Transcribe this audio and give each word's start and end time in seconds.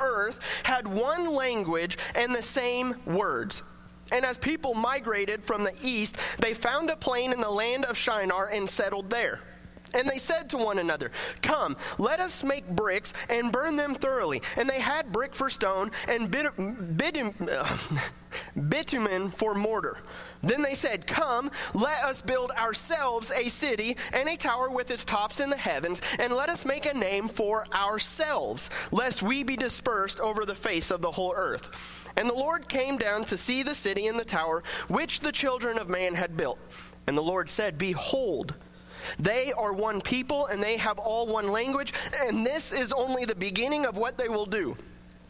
earth 0.00 0.62
had 0.64 0.86
one 0.86 1.30
language 1.30 1.98
and 2.14 2.34
the 2.34 2.42
same 2.42 2.94
words. 3.06 3.62
And 4.12 4.24
as 4.24 4.38
people 4.38 4.74
migrated 4.74 5.44
from 5.44 5.62
the 5.62 5.74
east, 5.80 6.16
they 6.40 6.54
found 6.54 6.90
a 6.90 6.96
plain 6.96 7.32
in 7.32 7.40
the 7.40 7.50
land 7.50 7.84
of 7.84 7.96
Shinar 7.96 8.48
and 8.48 8.68
settled 8.68 9.10
there. 9.10 9.40
And 9.94 10.08
they 10.08 10.18
said 10.18 10.48
to 10.50 10.56
one 10.56 10.78
another, 10.78 11.10
Come, 11.42 11.76
let 11.98 12.20
us 12.20 12.44
make 12.44 12.68
bricks 12.68 13.12
and 13.28 13.52
burn 13.52 13.76
them 13.76 13.94
thoroughly. 13.94 14.42
And 14.56 14.68
they 14.68 14.80
had 14.80 15.12
brick 15.12 15.34
for 15.34 15.50
stone 15.50 15.90
and 16.08 16.30
bit- 16.30 16.96
bit- 16.96 17.34
uh, 17.48 17.76
bitumen 18.68 19.30
for 19.30 19.54
mortar. 19.54 19.98
Then 20.42 20.62
they 20.62 20.74
said, 20.74 21.06
Come, 21.06 21.50
let 21.74 22.02
us 22.04 22.22
build 22.22 22.50
ourselves 22.52 23.30
a 23.30 23.48
city 23.48 23.96
and 24.12 24.28
a 24.28 24.36
tower 24.36 24.70
with 24.70 24.90
its 24.90 25.04
tops 25.04 25.40
in 25.40 25.50
the 25.50 25.56
heavens, 25.56 26.00
and 26.18 26.32
let 26.32 26.48
us 26.48 26.64
make 26.64 26.86
a 26.86 26.94
name 26.94 27.28
for 27.28 27.66
ourselves, 27.74 28.70
lest 28.90 29.22
we 29.22 29.42
be 29.42 29.56
dispersed 29.56 30.20
over 30.20 30.46
the 30.46 30.54
face 30.54 30.90
of 30.90 31.02
the 31.02 31.10
whole 31.10 31.34
earth. 31.36 31.70
And 32.16 32.28
the 32.28 32.34
Lord 32.34 32.68
came 32.68 32.96
down 32.96 33.24
to 33.26 33.36
see 33.36 33.62
the 33.62 33.74
city 33.74 34.06
and 34.06 34.18
the 34.18 34.24
tower 34.24 34.62
which 34.88 35.20
the 35.20 35.32
children 35.32 35.78
of 35.78 35.88
man 35.88 36.14
had 36.14 36.36
built. 36.36 36.58
And 37.06 37.16
the 37.16 37.22
Lord 37.22 37.48
said, 37.50 37.78
Behold, 37.78 38.54
they 39.18 39.52
are 39.52 39.72
one 39.72 40.00
people 40.00 40.46
and 40.46 40.62
they 40.62 40.76
have 40.76 40.98
all 40.98 41.26
one 41.26 41.48
language, 41.48 41.92
and 42.14 42.46
this 42.46 42.72
is 42.72 42.92
only 42.92 43.24
the 43.24 43.34
beginning 43.34 43.86
of 43.86 43.96
what 43.96 44.16
they 44.18 44.28
will 44.28 44.46
do. 44.46 44.76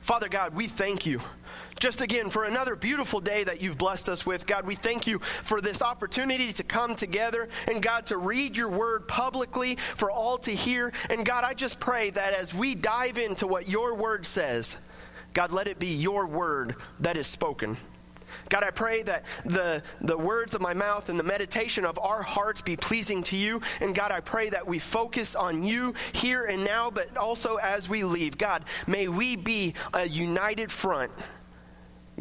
Father 0.00 0.28
God, 0.28 0.54
we 0.54 0.66
thank 0.66 1.06
you 1.06 1.20
just 1.80 2.02
again 2.02 2.28
for 2.28 2.44
another 2.44 2.76
beautiful 2.76 3.20
day 3.20 3.42
that 3.42 3.62
you've 3.62 3.78
blessed 3.78 4.10
us 4.10 4.26
with. 4.26 4.46
God, 4.46 4.66
we 4.66 4.74
thank 4.74 5.06
you 5.06 5.18
for 5.18 5.62
this 5.62 5.80
opportunity 5.80 6.52
to 6.52 6.62
come 6.62 6.94
together 6.94 7.48
and 7.66 7.82
God 7.82 8.06
to 8.06 8.18
read 8.18 8.56
your 8.56 8.68
word 8.68 9.08
publicly 9.08 9.76
for 9.76 10.10
all 10.10 10.36
to 10.38 10.50
hear. 10.50 10.92
And 11.08 11.24
God, 11.24 11.42
I 11.42 11.54
just 11.54 11.80
pray 11.80 12.10
that 12.10 12.34
as 12.34 12.52
we 12.52 12.74
dive 12.74 13.16
into 13.18 13.46
what 13.46 13.66
your 13.66 13.94
word 13.94 14.26
says, 14.26 14.76
God, 15.32 15.52
let 15.52 15.68
it 15.68 15.78
be 15.78 15.88
your 15.88 16.26
word 16.26 16.76
that 17.00 17.16
is 17.16 17.26
spoken. 17.26 17.78
God, 18.48 18.64
I 18.64 18.70
pray 18.70 19.02
that 19.02 19.24
the, 19.44 19.82
the 20.00 20.16
words 20.16 20.54
of 20.54 20.60
my 20.60 20.74
mouth 20.74 21.08
and 21.08 21.18
the 21.18 21.24
meditation 21.24 21.84
of 21.84 21.98
our 21.98 22.22
hearts 22.22 22.60
be 22.62 22.76
pleasing 22.76 23.22
to 23.24 23.36
you. 23.36 23.60
And 23.80 23.94
God, 23.94 24.12
I 24.12 24.20
pray 24.20 24.50
that 24.50 24.66
we 24.66 24.78
focus 24.78 25.34
on 25.34 25.62
you 25.62 25.94
here 26.12 26.44
and 26.44 26.64
now, 26.64 26.90
but 26.90 27.16
also 27.16 27.56
as 27.56 27.88
we 27.88 28.04
leave. 28.04 28.38
God, 28.38 28.64
may 28.86 29.08
we 29.08 29.36
be 29.36 29.74
a 29.92 30.08
united 30.08 30.72
front 30.72 31.12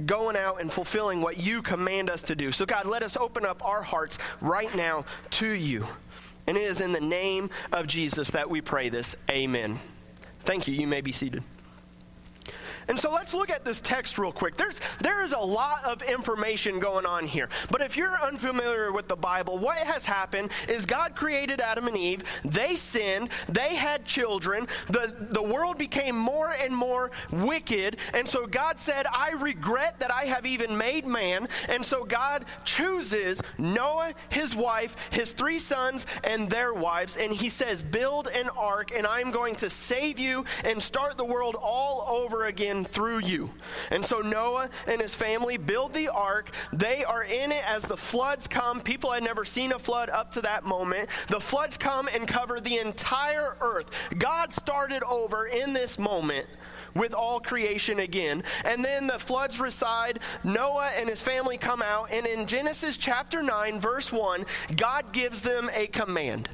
going 0.05 0.37
out 0.37 0.61
and 0.61 0.71
fulfilling 0.71 1.21
what 1.21 1.37
you 1.37 1.61
command 1.61 2.09
us 2.09 2.23
to 2.23 2.35
do. 2.35 2.51
So, 2.51 2.65
God, 2.65 2.85
let 2.85 3.03
us 3.03 3.17
open 3.17 3.45
up 3.45 3.63
our 3.65 3.81
hearts 3.81 4.17
right 4.41 4.73
now 4.75 5.05
to 5.31 5.49
you. 5.49 5.85
And 6.47 6.57
it 6.57 6.63
is 6.63 6.81
in 6.81 6.93
the 6.93 7.01
name 7.01 7.49
of 7.71 7.87
Jesus 7.87 8.31
that 8.31 8.49
we 8.49 8.61
pray 8.61 8.89
this. 8.89 9.15
Amen. 9.29 9.79
Thank 10.41 10.67
you. 10.67 10.73
You 10.73 10.87
may 10.87 11.01
be 11.01 11.11
seated. 11.11 11.43
And 12.89 12.99
so 12.99 13.11
let's 13.11 13.35
look 13.35 13.51
at 13.51 13.63
this 13.63 13.81
text 13.81 14.17
real 14.17 14.31
quick. 14.31 14.57
There's 14.57 14.79
there 14.99 15.21
is 15.23 15.31
a 15.31 15.39
lot 15.39 15.85
of 15.85 16.01
information 16.01 16.79
going 16.79 17.05
on 17.05 17.27
here. 17.27 17.47
But 17.69 17.81
if 17.81 17.95
you're 17.95 18.19
unfamiliar 18.19 18.91
with 18.91 19.07
the 19.07 19.15
Bible, 19.15 19.59
what 19.59 19.77
has 19.77 20.05
happened 20.05 20.51
is 20.67 20.87
God 20.87 21.15
created 21.15 21.61
Adam 21.61 21.87
and 21.87 21.95
Eve. 21.95 22.23
They 22.43 22.75
sinned. 22.75 23.29
They 23.47 23.75
had 23.75 24.05
children. 24.05 24.67
The 24.87 25.15
the 25.19 25.43
world 25.43 25.77
became 25.77 26.17
more 26.17 26.51
and 26.51 26.75
more 26.75 27.11
wicked. 27.31 27.97
And 28.13 28.27
so 28.27 28.47
God 28.47 28.79
said, 28.79 29.05
"I 29.05 29.31
regret 29.31 29.99
that 29.99 30.11
I 30.11 30.25
have 30.25 30.47
even 30.47 30.75
made 30.75 31.05
man." 31.05 31.47
And 31.69 31.85
so 31.85 32.03
God 32.03 32.45
chooses 32.65 33.39
Noah, 33.59 34.13
his 34.29 34.55
wife, 34.55 34.95
his 35.11 35.31
three 35.33 35.59
sons, 35.59 36.07
and 36.23 36.49
their 36.49 36.73
wives, 36.73 37.17
and 37.17 37.31
he 37.31 37.49
says, 37.49 37.83
"Build 37.83 38.27
an 38.27 38.49
ark, 38.49 38.91
and 38.95 39.05
I'm 39.05 39.29
going 39.29 39.55
to 39.57 39.69
save 39.69 40.17
you 40.17 40.45
and 40.63 40.81
start 40.81 41.17
the 41.17 41.25
world 41.25 41.55
all 41.55 42.03
over 42.09 42.45
again 42.45 42.78
through 42.85 43.19
you. 43.19 43.49
And 43.91 44.05
so 44.05 44.19
Noah 44.19 44.69
and 44.87 45.01
his 45.01 45.15
family 45.15 45.57
build 45.57 45.93
the 45.93 46.09
ark. 46.09 46.51
They 46.73 47.03
are 47.03 47.23
in 47.23 47.51
it 47.51 47.63
as 47.65 47.83
the 47.83 47.97
floods 47.97 48.47
come. 48.47 48.81
People 48.81 49.11
had 49.11 49.23
never 49.23 49.45
seen 49.45 49.71
a 49.71 49.79
flood 49.79 50.09
up 50.09 50.31
to 50.33 50.41
that 50.41 50.63
moment. 50.63 51.09
The 51.27 51.39
floods 51.39 51.77
come 51.77 52.07
and 52.07 52.27
cover 52.27 52.59
the 52.59 52.77
entire 52.77 53.55
earth. 53.61 53.89
God 54.17 54.53
started 54.53 55.03
over 55.03 55.47
in 55.47 55.73
this 55.73 55.97
moment 55.97 56.47
with 56.95 57.13
all 57.13 57.39
creation 57.39 57.99
again. 57.99 58.43
And 58.65 58.83
then 58.83 59.07
the 59.07 59.19
floods 59.19 59.59
reside. 59.59 60.19
Noah 60.43 60.91
and 60.97 61.09
his 61.09 61.21
family 61.21 61.57
come 61.57 61.81
out. 61.81 62.11
And 62.11 62.25
in 62.25 62.47
Genesis 62.47 62.97
chapter 62.97 63.41
9, 63.41 63.79
verse 63.79 64.11
1, 64.11 64.45
God 64.75 65.11
gives 65.11 65.41
them 65.41 65.69
a 65.73 65.87
command. 65.87 66.49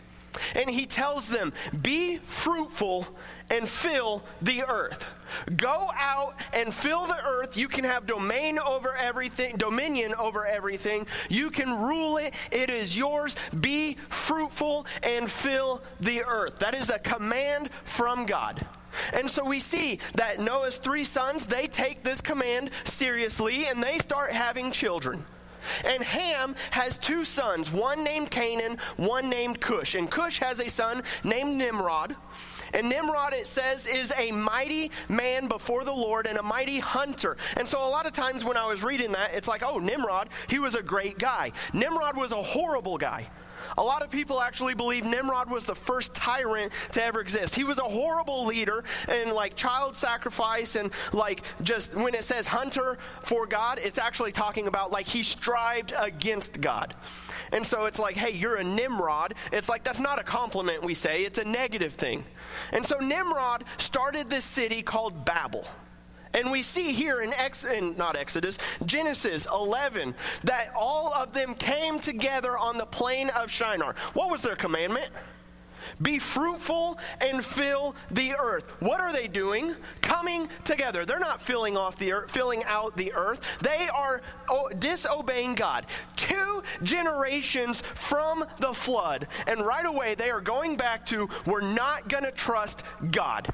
And 0.55 0.69
he 0.69 0.85
tells 0.85 1.27
them, 1.27 1.53
Be 1.81 2.17
fruitful 2.17 3.07
and 3.49 3.67
fill 3.67 4.23
the 4.41 4.63
earth. 4.63 5.05
Go 5.55 5.89
out 5.95 6.39
and 6.53 6.73
fill 6.73 7.05
the 7.05 7.23
earth. 7.23 7.57
You 7.57 7.67
can 7.67 7.83
have 7.83 8.05
domain 8.05 8.59
over 8.59 8.95
everything, 8.95 9.57
dominion 9.57 10.13
over 10.15 10.45
everything. 10.45 11.07
You 11.29 11.49
can 11.49 11.71
rule 11.81 12.17
it. 12.17 12.33
It 12.51 12.69
is 12.69 12.95
yours. 12.95 13.35
Be 13.59 13.97
fruitful 14.09 14.85
and 15.03 15.29
fill 15.31 15.81
the 15.99 16.23
earth. 16.23 16.59
That 16.59 16.75
is 16.75 16.89
a 16.89 16.99
command 16.99 17.69
from 17.83 18.25
God. 18.25 18.65
And 19.13 19.29
so 19.29 19.43
we 19.43 19.59
see 19.59 19.99
that 20.15 20.39
Noah's 20.39 20.77
three 20.77 21.03
sons, 21.03 21.45
they 21.45 21.67
take 21.67 22.03
this 22.03 22.21
command 22.21 22.71
seriously 22.85 23.65
and 23.65 23.83
they 23.83 23.99
start 23.99 24.31
having 24.31 24.71
children. 24.71 25.25
And 25.83 26.03
Ham 26.03 26.55
has 26.71 26.97
two 26.97 27.25
sons, 27.25 27.71
one 27.71 28.03
named 28.03 28.29
Canaan, 28.29 28.77
one 28.97 29.29
named 29.29 29.59
Cush. 29.59 29.95
And 29.95 30.09
Cush 30.09 30.39
has 30.39 30.59
a 30.59 30.69
son 30.69 31.03
named 31.23 31.55
Nimrod. 31.57 32.15
And 32.75 32.89
Nimrod, 32.89 33.33
it 33.33 33.47
says, 33.47 33.87
is 33.87 34.11
a 34.17 34.31
mighty 34.31 34.91
man 35.07 35.47
before 35.47 35.85
the 35.85 35.93
Lord 35.93 36.27
and 36.27 36.37
a 36.37 36.43
mighty 36.43 36.79
hunter. 36.79 37.37
And 37.55 37.67
so 37.67 37.79
a 37.79 37.87
lot 37.87 38.05
of 38.05 38.11
times 38.11 38.43
when 38.43 38.57
I 38.57 38.67
was 38.67 38.83
reading 38.83 39.13
that, 39.13 39.33
it's 39.33 39.47
like, 39.47 39.63
oh, 39.63 39.79
Nimrod, 39.79 40.27
he 40.49 40.59
was 40.59 40.75
a 40.75 40.83
great 40.83 41.17
guy. 41.17 41.53
Nimrod 41.73 42.17
was 42.17 42.33
a 42.33 42.43
horrible 42.43 42.97
guy. 42.97 43.29
A 43.77 43.83
lot 43.83 44.01
of 44.01 44.09
people 44.09 44.41
actually 44.41 44.73
believe 44.73 45.05
Nimrod 45.05 45.49
was 45.49 45.65
the 45.65 45.75
first 45.75 46.13
tyrant 46.13 46.71
to 46.91 47.03
ever 47.03 47.19
exist. 47.21 47.55
He 47.55 47.63
was 47.63 47.77
a 47.77 47.83
horrible 47.83 48.45
leader 48.45 48.83
and 49.09 49.31
like 49.31 49.55
child 49.55 49.95
sacrifice 49.95 50.75
and 50.75 50.91
like 51.13 51.43
just 51.61 51.93
when 51.93 52.15
it 52.15 52.23
says 52.23 52.47
hunter 52.47 52.97
for 53.21 53.45
God, 53.45 53.79
it's 53.83 53.97
actually 53.97 54.31
talking 54.31 54.67
about 54.67 54.91
like 54.91 55.07
he 55.07 55.23
strived 55.23 55.93
against 55.97 56.61
God. 56.61 56.95
And 57.51 57.65
so 57.65 57.85
it's 57.85 57.99
like, 57.99 58.15
hey, 58.15 58.31
you're 58.31 58.55
a 58.55 58.63
Nimrod. 58.63 59.35
It's 59.51 59.69
like 59.69 59.83
that's 59.83 59.99
not 59.99 60.19
a 60.19 60.23
compliment 60.23 60.83
we 60.83 60.93
say, 60.93 61.25
it's 61.25 61.37
a 61.37 61.45
negative 61.45 61.93
thing. 61.93 62.23
And 62.71 62.85
so 62.85 62.99
Nimrod 62.99 63.65
started 63.77 64.29
this 64.29 64.45
city 64.45 64.81
called 64.81 65.25
Babel. 65.25 65.65
And 66.35 66.51
we 66.51 66.61
see 66.61 66.91
here 66.91 67.21
in, 67.21 67.33
Ex- 67.33 67.63
in 67.63 67.95
not 67.97 68.15
Exodus, 68.15 68.57
Genesis 68.85 69.47
11, 69.51 70.13
that 70.43 70.71
all 70.75 71.13
of 71.13 71.33
them 71.33 71.55
came 71.55 71.99
together 71.99 72.57
on 72.57 72.77
the 72.77 72.85
plain 72.85 73.29
of 73.29 73.49
Shinar. 73.49 73.95
What 74.13 74.29
was 74.29 74.41
their 74.41 74.55
commandment? 74.55 75.09
Be 76.01 76.19
fruitful 76.19 76.99
and 77.21 77.43
fill 77.43 77.95
the 78.11 78.35
earth. 78.37 78.65
What 78.81 78.99
are 78.99 79.13
they 79.13 79.27
doing? 79.27 79.75
Coming 80.01 80.49
together. 80.63 81.05
They're 81.05 81.19
not 81.19 81.41
filling 81.41 81.77
off 81.77 81.97
the 81.97 82.11
earth, 82.11 82.31
filling 82.31 82.63
out 82.65 82.97
the 82.97 83.13
earth. 83.13 83.59
They 83.61 83.87
are 83.93 84.21
oh, 84.49 84.69
disobeying 84.77 85.55
God. 85.55 85.85
Two 86.15 86.63
generations 86.83 87.81
from 87.81 88.45
the 88.59 88.73
flood, 88.73 89.27
and 89.47 89.65
right 89.65 89.85
away 89.85 90.15
they 90.15 90.31
are 90.31 90.41
going 90.41 90.75
back 90.75 91.05
to 91.07 91.29
we're 91.45 91.61
not 91.61 92.09
going 92.09 92.23
to 92.23 92.31
trust 92.31 92.83
God. 93.11 93.53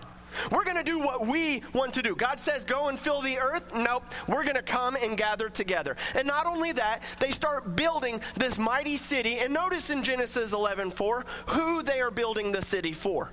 We're 0.51 0.63
going 0.63 0.77
to 0.77 0.83
do 0.83 0.99
what 0.99 1.25
we 1.25 1.61
want 1.73 1.93
to 1.93 2.01
do. 2.01 2.15
God 2.15 2.39
says, 2.39 2.63
go 2.65 2.87
and 2.87 2.99
fill 2.99 3.21
the 3.21 3.39
earth. 3.39 3.73
Nope. 3.75 4.03
We're 4.27 4.43
going 4.43 4.55
to 4.55 4.61
come 4.61 4.95
and 4.95 5.17
gather 5.17 5.49
together. 5.49 5.95
And 6.15 6.27
not 6.27 6.45
only 6.45 6.71
that, 6.73 7.03
they 7.19 7.31
start 7.31 7.75
building 7.75 8.21
this 8.35 8.57
mighty 8.57 8.97
city. 8.97 9.39
And 9.39 9.53
notice 9.53 9.89
in 9.89 10.03
Genesis 10.03 10.53
11 10.53 10.91
4 10.91 11.25
who 11.47 11.83
they 11.83 12.01
are 12.01 12.11
building 12.11 12.51
the 12.51 12.61
city 12.61 12.93
for. 12.93 13.31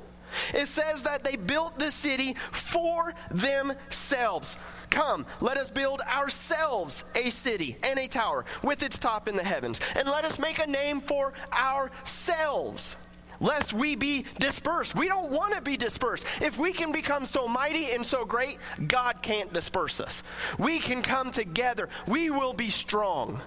It 0.54 0.66
says 0.68 1.04
that 1.04 1.24
they 1.24 1.36
built 1.36 1.78
the 1.78 1.90
city 1.90 2.34
for 2.52 3.14
themselves. 3.30 4.56
Come, 4.90 5.26
let 5.40 5.56
us 5.56 5.70
build 5.70 6.00
ourselves 6.02 7.04
a 7.14 7.30
city 7.30 7.76
and 7.82 7.98
a 7.98 8.08
tower 8.08 8.44
with 8.62 8.82
its 8.82 8.98
top 8.98 9.28
in 9.28 9.36
the 9.36 9.44
heavens. 9.44 9.80
And 9.96 10.08
let 10.08 10.24
us 10.24 10.38
make 10.38 10.58
a 10.58 10.66
name 10.66 11.00
for 11.00 11.32
ourselves 11.52 12.96
lest 13.40 13.73
we 13.73 13.94
be 13.94 14.25
dispersed. 14.38 14.94
We 14.94 15.08
don't 15.08 15.31
want 15.31 15.55
to 15.55 15.61
be 15.61 15.76
dispersed. 15.76 16.26
If 16.43 16.58
we 16.58 16.73
can 16.73 16.93
become 16.93 17.26
so 17.26 17.49
mighty 17.49 17.93
and 17.93 18.05
so 18.05 18.25
great, 18.25 18.58
God 18.87 19.23
can't 19.23 19.52
disperse 19.52 20.00
us. 20.00 20.23
We 20.58 20.79
can 20.79 21.02
come 21.02 21.31
together, 21.31 21.88
we 22.06 22.31
will 22.31 22.52
be 22.52 22.70
strong. 22.70 23.40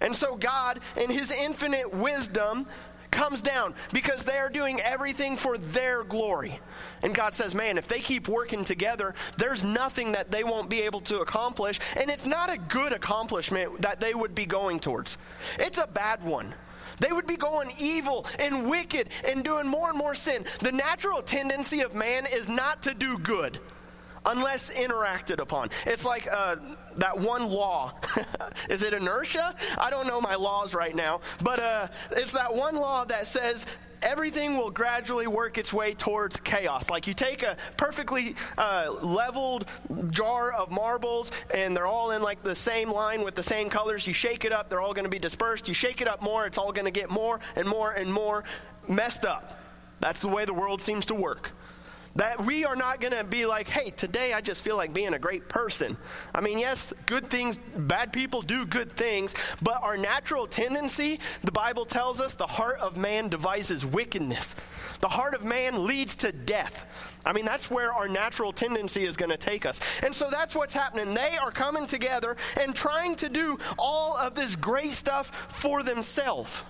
And 0.00 0.14
so, 0.14 0.36
God, 0.36 0.80
in 0.96 1.10
His 1.10 1.30
infinite 1.30 1.92
wisdom, 1.92 2.66
comes 3.10 3.40
down 3.40 3.74
because 3.92 4.24
they 4.24 4.36
are 4.36 4.50
doing 4.50 4.80
everything 4.80 5.36
for 5.36 5.58
their 5.58 6.04
glory. 6.04 6.60
And 7.02 7.14
God 7.14 7.34
says, 7.34 7.54
man, 7.54 7.78
if 7.78 7.88
they 7.88 8.00
keep 8.00 8.28
working 8.28 8.64
together, 8.64 9.14
there's 9.36 9.64
nothing 9.64 10.12
that 10.12 10.30
they 10.30 10.44
won't 10.44 10.68
be 10.68 10.82
able 10.82 11.00
to 11.02 11.20
accomplish. 11.20 11.80
And 11.96 12.10
it's 12.10 12.26
not 12.26 12.52
a 12.52 12.58
good 12.58 12.92
accomplishment 12.92 13.82
that 13.82 13.98
they 14.00 14.14
would 14.14 14.34
be 14.34 14.46
going 14.46 14.78
towards, 14.78 15.18
it's 15.58 15.78
a 15.78 15.86
bad 15.86 16.22
one. 16.22 16.54
They 17.00 17.12
would 17.12 17.26
be 17.26 17.36
going 17.36 17.72
evil 17.78 18.26
and 18.38 18.68
wicked 18.68 19.08
and 19.26 19.44
doing 19.44 19.66
more 19.66 19.88
and 19.90 19.98
more 19.98 20.14
sin. 20.14 20.44
The 20.60 20.72
natural 20.72 21.22
tendency 21.22 21.80
of 21.80 21.94
man 21.94 22.26
is 22.26 22.48
not 22.48 22.82
to 22.82 22.94
do 22.94 23.18
good 23.18 23.60
unless 24.26 24.70
interacted 24.70 25.38
upon. 25.38 25.70
It's 25.86 26.04
like 26.04 26.28
uh, 26.30 26.56
that 26.96 27.18
one 27.18 27.48
law. 27.48 27.94
Is 28.68 28.82
it 28.82 28.92
inertia? 28.92 29.54
I 29.78 29.90
don't 29.90 30.06
know 30.06 30.20
my 30.20 30.34
laws 30.34 30.74
right 30.74 30.94
now, 30.94 31.20
but 31.42 31.58
uh, 31.58 31.88
it's 32.12 32.32
that 32.32 32.54
one 32.54 32.76
law 32.76 33.04
that 33.06 33.26
says 33.26 33.64
everything 34.02 34.56
will 34.56 34.70
gradually 34.70 35.26
work 35.26 35.58
its 35.58 35.72
way 35.72 35.94
towards 35.94 36.36
chaos. 36.38 36.90
Like 36.90 37.06
you 37.06 37.14
take 37.14 37.42
a 37.42 37.56
perfectly 37.76 38.34
uh, 38.56 38.92
leveled 39.02 39.66
jar 40.10 40.52
of 40.52 40.70
marbles 40.70 41.30
and 41.52 41.76
they're 41.76 41.86
all 41.86 42.10
in 42.12 42.22
like 42.22 42.42
the 42.42 42.54
same 42.54 42.90
line 42.90 43.22
with 43.22 43.34
the 43.34 43.42
same 43.42 43.68
colors. 43.68 44.06
You 44.06 44.12
shake 44.12 44.44
it 44.44 44.52
up, 44.52 44.68
they're 44.68 44.80
all 44.80 44.94
going 44.94 45.04
to 45.04 45.10
be 45.10 45.18
dispersed. 45.18 45.68
You 45.68 45.74
shake 45.74 46.00
it 46.00 46.08
up 46.08 46.22
more, 46.22 46.46
it's 46.46 46.58
all 46.58 46.72
going 46.72 46.84
to 46.86 46.90
get 46.90 47.10
more 47.10 47.40
and 47.56 47.68
more 47.68 47.92
and 47.92 48.12
more 48.12 48.44
messed 48.88 49.24
up. 49.24 49.60
That's 50.00 50.20
the 50.20 50.28
way 50.28 50.44
the 50.44 50.54
world 50.54 50.80
seems 50.80 51.06
to 51.06 51.14
work. 51.14 51.52
That 52.16 52.44
we 52.44 52.64
are 52.64 52.74
not 52.74 53.00
going 53.00 53.12
to 53.12 53.22
be 53.22 53.46
like, 53.46 53.68
hey, 53.68 53.90
today 53.90 54.32
I 54.32 54.40
just 54.40 54.64
feel 54.64 54.76
like 54.76 54.92
being 54.92 55.14
a 55.14 55.18
great 55.18 55.48
person. 55.48 55.96
I 56.34 56.40
mean, 56.40 56.58
yes, 56.58 56.92
good 57.06 57.30
things, 57.30 57.58
bad 57.76 58.12
people 58.12 58.42
do 58.42 58.66
good 58.66 58.96
things, 58.96 59.34
but 59.62 59.82
our 59.82 59.96
natural 59.96 60.46
tendency, 60.46 61.20
the 61.44 61.52
Bible 61.52 61.84
tells 61.84 62.20
us, 62.20 62.34
the 62.34 62.46
heart 62.46 62.80
of 62.80 62.96
man 62.96 63.28
devises 63.28 63.84
wickedness. 63.84 64.56
The 65.00 65.08
heart 65.08 65.34
of 65.34 65.44
man 65.44 65.86
leads 65.86 66.16
to 66.16 66.32
death. 66.32 66.86
I 67.24 67.32
mean, 67.32 67.44
that's 67.44 67.70
where 67.70 67.92
our 67.92 68.08
natural 68.08 68.52
tendency 68.52 69.04
is 69.04 69.16
going 69.16 69.30
to 69.30 69.36
take 69.36 69.66
us. 69.66 69.80
And 70.02 70.14
so 70.14 70.28
that's 70.30 70.54
what's 70.54 70.74
happening. 70.74 71.14
They 71.14 71.36
are 71.36 71.50
coming 71.50 71.86
together 71.86 72.36
and 72.60 72.74
trying 72.74 73.16
to 73.16 73.28
do 73.28 73.58
all 73.78 74.16
of 74.16 74.34
this 74.34 74.56
great 74.56 74.92
stuff 74.92 75.30
for 75.48 75.82
themselves. 75.82 76.62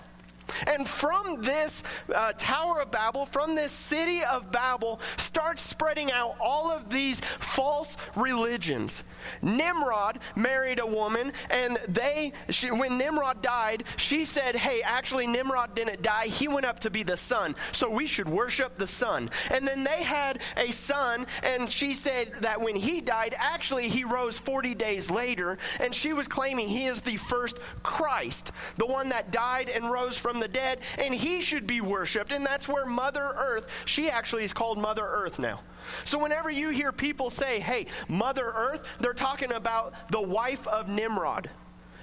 And 0.67 0.87
from 0.87 1.41
this 1.41 1.83
uh, 2.13 2.33
Tower 2.37 2.81
of 2.81 2.91
Babel, 2.91 3.25
from 3.25 3.55
this 3.55 3.71
city 3.71 4.23
of 4.23 4.51
Babel, 4.51 4.99
starts 5.17 5.61
spreading 5.61 6.11
out 6.11 6.35
all 6.39 6.71
of 6.71 6.89
these 6.89 7.19
false 7.19 7.95
religions. 8.15 9.03
Nimrod 9.41 10.19
married 10.35 10.79
a 10.79 10.85
woman, 10.85 11.33
and 11.49 11.79
they, 11.87 12.33
she, 12.49 12.71
when 12.71 12.97
Nimrod 12.97 13.41
died, 13.41 13.83
she 13.97 14.25
said, 14.25 14.55
Hey, 14.55 14.81
actually, 14.81 15.27
Nimrod 15.27 15.75
didn't 15.75 16.01
die. 16.01 16.27
He 16.27 16.47
went 16.47 16.65
up 16.65 16.79
to 16.81 16.89
be 16.89 17.03
the 17.03 17.17
sun, 17.17 17.55
so 17.71 17.89
we 17.89 18.07
should 18.07 18.29
worship 18.29 18.75
the 18.75 18.87
sun. 18.87 19.29
And 19.51 19.67
then 19.67 19.83
they 19.83 20.03
had 20.03 20.41
a 20.57 20.71
son, 20.71 21.25
and 21.43 21.69
she 21.71 21.93
said 21.93 22.33
that 22.41 22.61
when 22.61 22.75
he 22.75 23.01
died, 23.01 23.35
actually, 23.37 23.89
he 23.89 24.03
rose 24.03 24.37
40 24.39 24.75
days 24.75 25.09
later, 25.09 25.57
and 25.79 25.93
she 25.93 26.13
was 26.13 26.27
claiming 26.27 26.69
he 26.69 26.87
is 26.87 27.01
the 27.01 27.17
first 27.17 27.57
Christ, 27.83 28.51
the 28.77 28.85
one 28.85 29.09
that 29.09 29.31
died 29.31 29.69
and 29.69 29.89
rose 29.89 30.17
from 30.17 30.38
the 30.39 30.47
dead, 30.47 30.79
and 30.97 31.13
he 31.13 31.41
should 31.41 31.67
be 31.67 31.81
worshiped. 31.81 32.31
And 32.31 32.45
that's 32.45 32.67
where 32.67 32.85
Mother 32.85 33.33
Earth, 33.37 33.69
she 33.85 34.09
actually 34.09 34.43
is 34.43 34.53
called 34.53 34.77
Mother 34.77 35.05
Earth 35.05 35.39
now. 35.39 35.61
So 36.03 36.19
whenever 36.19 36.49
you 36.49 36.69
hear 36.69 36.91
people 36.91 37.29
say, 37.29 37.59
hey, 37.59 37.87
Mother 38.07 38.51
Earth, 38.55 38.87
they're 38.99 39.13
talking 39.13 39.51
about 39.51 39.93
the 40.11 40.21
wife 40.21 40.67
of 40.67 40.87
Nimrod. 40.87 41.49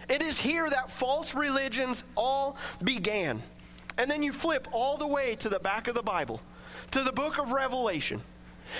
It 0.08 0.22
is 0.22 0.38
here 0.38 0.68
that 0.68 0.90
false 0.90 1.34
religions 1.34 2.02
all 2.16 2.56
began. 2.82 3.42
And 3.98 4.10
then 4.10 4.22
you 4.22 4.32
flip 4.32 4.68
all 4.72 4.96
the 4.96 5.06
way 5.06 5.36
to 5.36 5.48
the 5.48 5.58
back 5.58 5.88
of 5.88 5.94
the 5.94 6.02
Bible, 6.02 6.40
to 6.92 7.02
the 7.02 7.12
book 7.12 7.38
of 7.38 7.52
Revelation. 7.52 8.22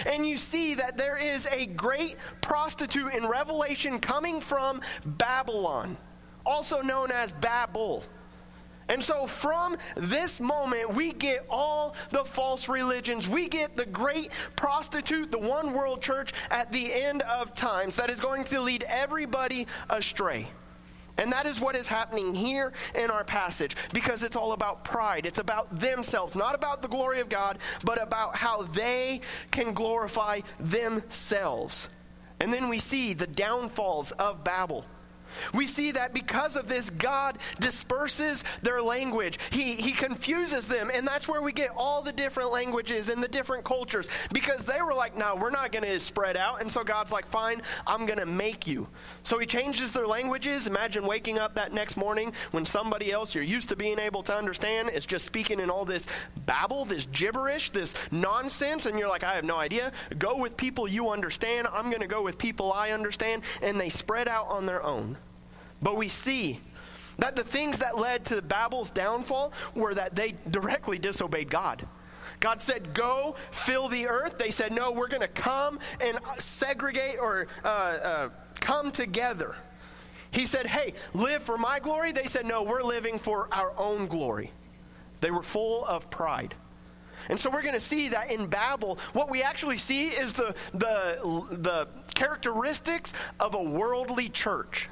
And 0.07 0.27
you 0.27 0.37
see 0.37 0.75
that 0.75 0.97
there 0.97 1.17
is 1.17 1.47
a 1.47 1.67
great 1.67 2.17
prostitute 2.41 3.15
in 3.15 3.27
Revelation 3.27 3.99
coming 3.99 4.41
from 4.41 4.81
Babylon, 5.05 5.97
also 6.45 6.81
known 6.81 7.11
as 7.11 7.33
Babel. 7.33 8.03
And 8.89 9.03
so, 9.03 9.27
from 9.27 9.77
this 9.97 10.41
moment, 10.41 10.95
we 10.95 11.13
get 11.13 11.45
all 11.51 11.97
the 12.11 12.25
false 12.25 12.69
religions. 12.69 13.29
We 13.29 13.49
get 13.49 13.77
the 13.77 13.87
great 13.87 14.31
prostitute, 14.55 15.33
the 15.33 15.39
one 15.39 15.73
world 15.73 16.03
church 16.03 16.33
at 16.51 16.71
the 16.71 16.93
end 16.93 17.23
of 17.23 17.55
times 17.55 17.97
that 17.97 18.11
is 18.11 18.21
going 18.21 18.45
to 18.45 18.61
lead 18.61 18.85
everybody 18.89 19.67
astray. 19.91 20.49
And 21.19 21.33
that 21.33 21.47
is 21.47 21.61
what 21.61 21.77
is 21.77 21.89
happening 21.89 22.35
here 22.35 22.73
in 22.95 23.11
our 23.11 23.25
passage 23.25 23.75
because 23.93 24.23
it's 24.23 24.37
all 24.37 24.53
about 24.53 24.85
pride. 24.85 25.25
It's 25.25 25.39
about 25.39 25.81
themselves, 25.81 26.37
not 26.37 26.55
about 26.55 26.83
the 26.83 26.89
glory 26.89 27.21
of 27.21 27.29
God, 27.29 27.59
but 27.85 28.01
about 28.01 28.37
how 28.37 28.63
they 28.63 29.23
can 29.51 29.73
glorify 29.73 30.41
themselves. 30.59 31.89
And 32.39 32.53
then 32.53 32.69
we 32.69 32.79
see 32.79 33.15
the 33.15 33.27
downfalls 33.27 34.11
of 34.13 34.45
Babel. 34.45 34.85
We 35.53 35.67
see 35.67 35.93
that 35.93 36.13
because 36.13 36.57
of 36.57 36.69
this, 36.69 36.91
God 36.91 37.39
disperses 37.61 38.45
their 38.63 38.83
language. 38.83 39.39
He, 39.51 39.75
he 39.75 39.93
confuses 39.93 40.67
them. 40.67 40.91
And 40.93 41.07
that's 41.07 41.29
where 41.29 41.43
we 41.43 41.53
get 41.53 41.71
all 41.77 42.03
the 42.03 42.13
different 42.13 42.53
languages 42.53 43.09
and 43.09 43.23
the 43.23 43.29
different 43.29 43.65
cultures 43.65 44.09
because 44.33 44.65
they 44.65 44.83
were 44.83 44.95
like, 44.95 45.17
no, 45.17 45.37
we're 45.37 45.51
not 45.51 45.73
going 45.73 45.85
to 45.85 46.01
spread 46.01 46.37
out. 46.37 46.61
And 46.61 46.71
so 46.71 46.85
God's 46.85 47.13
like, 47.13 47.27
fine, 47.27 47.63
I'm 47.87 48.07
going 48.07 48.19
to 48.19 48.27
make 48.27 48.67
you. 48.67 48.87
So 49.23 49.39
he 49.39 49.47
changes 49.47 49.93
their 49.93 50.07
languages. 50.07 50.67
Imagine 50.67 51.07
waking 51.07 51.39
up 51.39 51.55
that 51.55 51.73
next 51.73 51.97
morning 51.97 52.33
when 52.51 52.65
somebody 52.65 53.13
else 53.13 53.35
you're 53.35 53.45
used 53.45 53.69
to 53.71 53.77
being 53.77 53.99
able 53.99 54.23
to 54.25 54.35
understand 54.35 54.91
is 54.91 55.07
just 55.07 55.25
speaking 55.27 55.61
in 55.61 55.71
all 55.71 55.85
this 55.85 56.07
babble, 56.47 56.85
this 56.85 57.07
gibberish, 57.13 57.71
this 57.71 57.95
nonsense. 58.11 58.87
And 58.87 58.99
you're 58.99 59.09
like, 59.09 59.25
I 59.25 59.35
have 59.35 59.45
no 59.45 59.57
idea. 59.57 59.93
Go 60.19 60.37
with 60.37 60.57
people 60.57 60.89
you 60.89 61.11
understand. 61.11 61.67
I'm 61.73 61.91
going 61.91 62.01
to 62.01 62.07
go 62.07 62.23
with 62.23 62.39
people 62.39 62.73
I 62.73 62.91
understand. 62.91 63.43
And 63.63 63.81
they 63.81 63.89
spread 63.89 64.29
out 64.29 64.49
on 64.49 64.67
their 64.67 64.83
own. 64.83 65.17
But 65.83 65.97
we 65.97 66.09
see 66.09 66.61
that 67.19 67.37
the 67.37 67.45
things 67.45 67.79
that 67.79 67.99
led 67.99 68.25
to 68.27 68.43
Babel's 68.43 68.91
downfall 68.91 69.53
were 69.75 69.95
that 69.95 70.15
they 70.15 70.35
directly 70.51 70.99
disobeyed 70.99 71.51
God. 71.51 71.87
God 72.41 72.61
said, 72.61 72.93
Go 72.95 73.37
fill 73.51 73.89
the 73.89 74.09
earth. 74.09 74.39
They 74.39 74.51
said, 74.51 74.73
No, 74.73 74.93
we're 74.93 75.09
going 75.09 75.23
to 75.23 75.29
come 75.29 75.79
and 76.01 76.19
segregate 76.39 77.19
or 77.21 77.47
uh, 77.65 77.67
uh, 77.69 78.29
come 78.61 78.91
together. 78.91 79.57
He 80.31 80.47
said, 80.47 80.67
Hey, 80.67 80.95
live 81.15 81.43
for 81.43 81.57
my 81.57 81.81
glory. 81.81 82.13
They 82.13 82.27
said, 82.27 82.45
No, 82.45 82.63
we're 82.63 82.83
living 82.83 83.19
for 83.19 83.49
our 83.53 83.73
own 83.79 84.07
glory. 84.07 84.53
They 85.21 85.31
were 85.31 85.43
full 85.43 85.85
of 85.87 86.11
pride. 86.11 86.55
And 87.29 87.41
so 87.41 87.51
we're 87.51 87.63
going 87.63 87.75
to 87.75 87.81
see 87.81 88.11
that 88.11 88.31
in 88.31 88.47
Babel, 88.47 88.99
what 89.13 89.31
we 89.31 89.43
actually 89.43 89.79
see 89.79 90.09
is 90.09 90.35
the, 90.35 90.55
the, 90.73 91.47
the 91.51 91.89
characteristics 92.15 93.13
of 93.41 93.55
a 93.55 93.63
worldly 93.63 94.29
church 94.29 94.89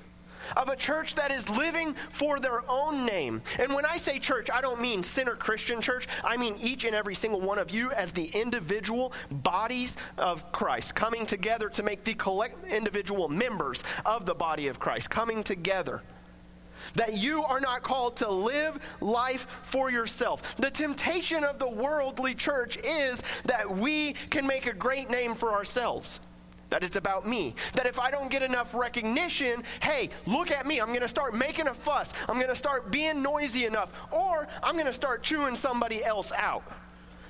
of 0.56 0.68
a 0.68 0.76
church 0.76 1.14
that 1.14 1.30
is 1.30 1.48
living 1.48 1.94
for 2.10 2.40
their 2.40 2.68
own 2.70 3.04
name. 3.04 3.42
And 3.58 3.74
when 3.74 3.84
I 3.84 3.96
say 3.96 4.18
church, 4.18 4.48
I 4.52 4.60
don't 4.60 4.80
mean 4.80 5.02
Center 5.02 5.36
Christian 5.36 5.80
Church. 5.80 6.06
I 6.22 6.36
mean 6.36 6.56
each 6.60 6.84
and 6.84 6.94
every 6.94 7.14
single 7.14 7.40
one 7.40 7.58
of 7.58 7.70
you 7.70 7.90
as 7.92 8.12
the 8.12 8.26
individual 8.26 9.12
bodies 9.30 9.96
of 10.18 10.50
Christ 10.52 10.94
coming 10.94 11.26
together 11.26 11.68
to 11.70 11.82
make 11.82 12.04
the 12.04 12.14
collect 12.14 12.66
individual 12.66 13.28
members 13.28 13.84
of 14.04 14.26
the 14.26 14.34
body 14.34 14.68
of 14.68 14.78
Christ 14.78 15.10
coming 15.10 15.42
together 15.42 16.02
that 16.94 17.14
you 17.14 17.42
are 17.44 17.60
not 17.60 17.82
called 17.82 18.16
to 18.16 18.30
live 18.30 18.78
life 19.00 19.46
for 19.62 19.90
yourself. 19.90 20.56
The 20.56 20.70
temptation 20.70 21.42
of 21.44 21.58
the 21.58 21.68
worldly 21.68 22.34
church 22.34 22.76
is 22.84 23.22
that 23.46 23.76
we 23.76 24.12
can 24.30 24.46
make 24.46 24.66
a 24.66 24.72
great 24.72 25.10
name 25.10 25.34
for 25.34 25.52
ourselves 25.52 26.20
that 26.70 26.82
it's 26.82 26.96
about 26.96 27.26
me. 27.26 27.54
That 27.74 27.86
if 27.86 27.98
I 27.98 28.10
don't 28.10 28.30
get 28.30 28.42
enough 28.42 28.74
recognition, 28.74 29.62
hey, 29.80 30.10
look 30.26 30.50
at 30.50 30.66
me, 30.66 30.80
I'm 30.80 30.88
going 30.88 31.00
to 31.00 31.08
start 31.08 31.34
making 31.34 31.68
a 31.68 31.74
fuss. 31.74 32.12
I'm 32.28 32.36
going 32.36 32.48
to 32.48 32.56
start 32.56 32.90
being 32.90 33.22
noisy 33.22 33.66
enough, 33.66 33.92
or 34.10 34.48
I'm 34.62 34.74
going 34.74 34.86
to 34.86 34.92
start 34.92 35.22
chewing 35.22 35.56
somebody 35.56 36.04
else 36.04 36.32
out. 36.32 36.64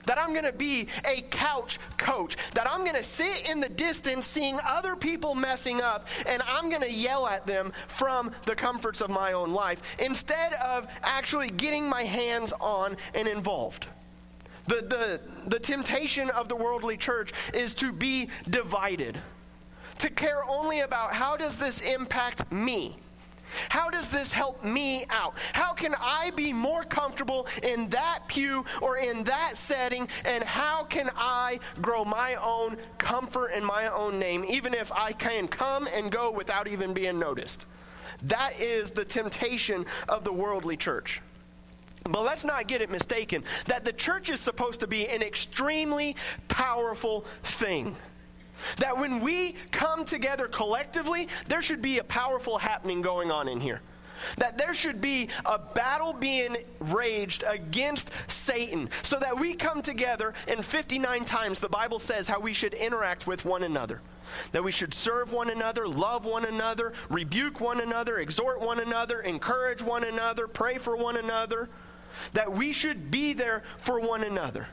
That 0.06 0.18
I'm 0.18 0.32
going 0.32 0.44
to 0.44 0.52
be 0.52 0.88
a 1.04 1.22
couch 1.22 1.78
coach. 1.96 2.36
That 2.52 2.70
I'm 2.70 2.80
going 2.80 2.96
to 2.96 3.02
sit 3.02 3.48
in 3.48 3.60
the 3.60 3.68
distance 3.68 4.26
seeing 4.26 4.58
other 4.62 4.96
people 4.96 5.34
messing 5.34 5.80
up 5.80 6.08
and 6.26 6.42
I'm 6.42 6.68
going 6.68 6.82
to 6.82 6.92
yell 6.92 7.26
at 7.26 7.46
them 7.46 7.72
from 7.88 8.30
the 8.44 8.54
comforts 8.54 9.00
of 9.00 9.08
my 9.10 9.32
own 9.32 9.52
life 9.52 9.96
instead 9.98 10.52
of 10.54 10.86
actually 11.02 11.50
getting 11.50 11.88
my 11.88 12.02
hands 12.02 12.52
on 12.60 12.96
and 13.14 13.26
involved. 13.26 13.86
The, 14.66 14.76
the, 14.76 15.20
the 15.46 15.58
temptation 15.58 16.30
of 16.30 16.48
the 16.48 16.56
worldly 16.56 16.96
church 16.96 17.32
is 17.52 17.74
to 17.74 17.92
be 17.92 18.28
divided 18.48 19.18
to 19.98 20.10
care 20.10 20.44
only 20.44 20.80
about 20.80 21.14
how 21.14 21.36
does 21.36 21.56
this 21.56 21.80
impact 21.80 22.50
me? 22.50 22.96
How 23.68 23.90
does 23.90 24.08
this 24.08 24.32
help 24.32 24.64
me 24.64 25.04
out? 25.10 25.34
How 25.52 25.72
can 25.74 25.94
I 26.00 26.30
be 26.34 26.52
more 26.52 26.84
comfortable 26.84 27.46
in 27.62 27.88
that 27.90 28.20
pew 28.26 28.64
or 28.82 28.96
in 28.96 29.24
that 29.24 29.56
setting? 29.56 30.08
And 30.24 30.42
how 30.42 30.84
can 30.84 31.10
I 31.16 31.60
grow 31.80 32.04
my 32.04 32.34
own 32.36 32.76
comfort 32.98 33.48
in 33.48 33.64
my 33.64 33.88
own 33.88 34.18
name, 34.18 34.44
even 34.48 34.74
if 34.74 34.90
I 34.92 35.12
can 35.12 35.46
come 35.46 35.86
and 35.94 36.10
go 36.10 36.32
without 36.32 36.66
even 36.66 36.92
being 36.94 37.18
noticed? 37.18 37.66
That 38.24 38.60
is 38.60 38.90
the 38.90 39.04
temptation 39.04 39.86
of 40.08 40.24
the 40.24 40.32
worldly 40.32 40.76
church. 40.76 41.20
But 42.04 42.22
let's 42.22 42.44
not 42.44 42.68
get 42.68 42.82
it 42.82 42.90
mistaken 42.90 43.44
that 43.66 43.84
the 43.84 43.92
church 43.92 44.28
is 44.28 44.40
supposed 44.40 44.80
to 44.80 44.86
be 44.86 45.08
an 45.08 45.22
extremely 45.22 46.16
powerful 46.48 47.24
thing. 47.42 47.96
That 48.78 48.98
when 48.98 49.20
we 49.20 49.56
come 49.70 50.04
together 50.04 50.46
collectively, 50.46 51.28
there 51.48 51.62
should 51.62 51.82
be 51.82 51.98
a 51.98 52.04
powerful 52.04 52.58
happening 52.58 53.02
going 53.02 53.30
on 53.30 53.48
in 53.48 53.58
here. 53.58 53.80
That 54.38 54.58
there 54.58 54.74
should 54.74 55.00
be 55.00 55.28
a 55.44 55.58
battle 55.58 56.12
being 56.12 56.58
raged 56.78 57.42
against 57.46 58.10
Satan 58.28 58.90
so 59.02 59.18
that 59.18 59.38
we 59.38 59.54
come 59.54 59.82
together, 59.82 60.34
and 60.46 60.64
59 60.64 61.24
times 61.24 61.58
the 61.58 61.68
Bible 61.68 61.98
says 61.98 62.28
how 62.28 62.40
we 62.40 62.52
should 62.52 62.74
interact 62.74 63.26
with 63.26 63.44
one 63.44 63.64
another. 63.64 64.00
That 64.52 64.64
we 64.64 64.72
should 64.72 64.94
serve 64.94 65.32
one 65.32 65.50
another, 65.50 65.86
love 65.86 66.24
one 66.24 66.44
another, 66.44 66.92
rebuke 67.08 67.60
one 67.60 67.80
another, 67.80 68.18
exhort 68.18 68.60
one 68.60 68.80
another, 68.80 69.20
encourage 69.20 69.82
one 69.82 70.04
another, 70.04 70.48
pray 70.48 70.78
for 70.78 70.96
one 70.96 71.16
another. 71.16 71.68
That 72.32 72.52
we 72.52 72.72
should 72.72 73.10
be 73.10 73.32
there 73.32 73.62
for 73.78 74.00
one 74.00 74.24
another. 74.24 74.68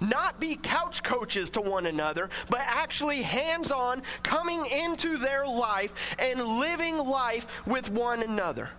Not 0.00 0.40
be 0.40 0.56
couch 0.56 1.02
coaches 1.02 1.50
to 1.50 1.60
one 1.60 1.86
another, 1.86 2.30
but 2.50 2.60
actually 2.60 3.22
hands 3.22 3.70
on, 3.70 4.02
coming 4.22 4.66
into 4.66 5.18
their 5.18 5.46
life 5.46 6.16
and 6.18 6.42
living 6.42 6.98
life 6.98 7.66
with 7.66 7.90
one 7.90 8.22
another. 8.22 8.70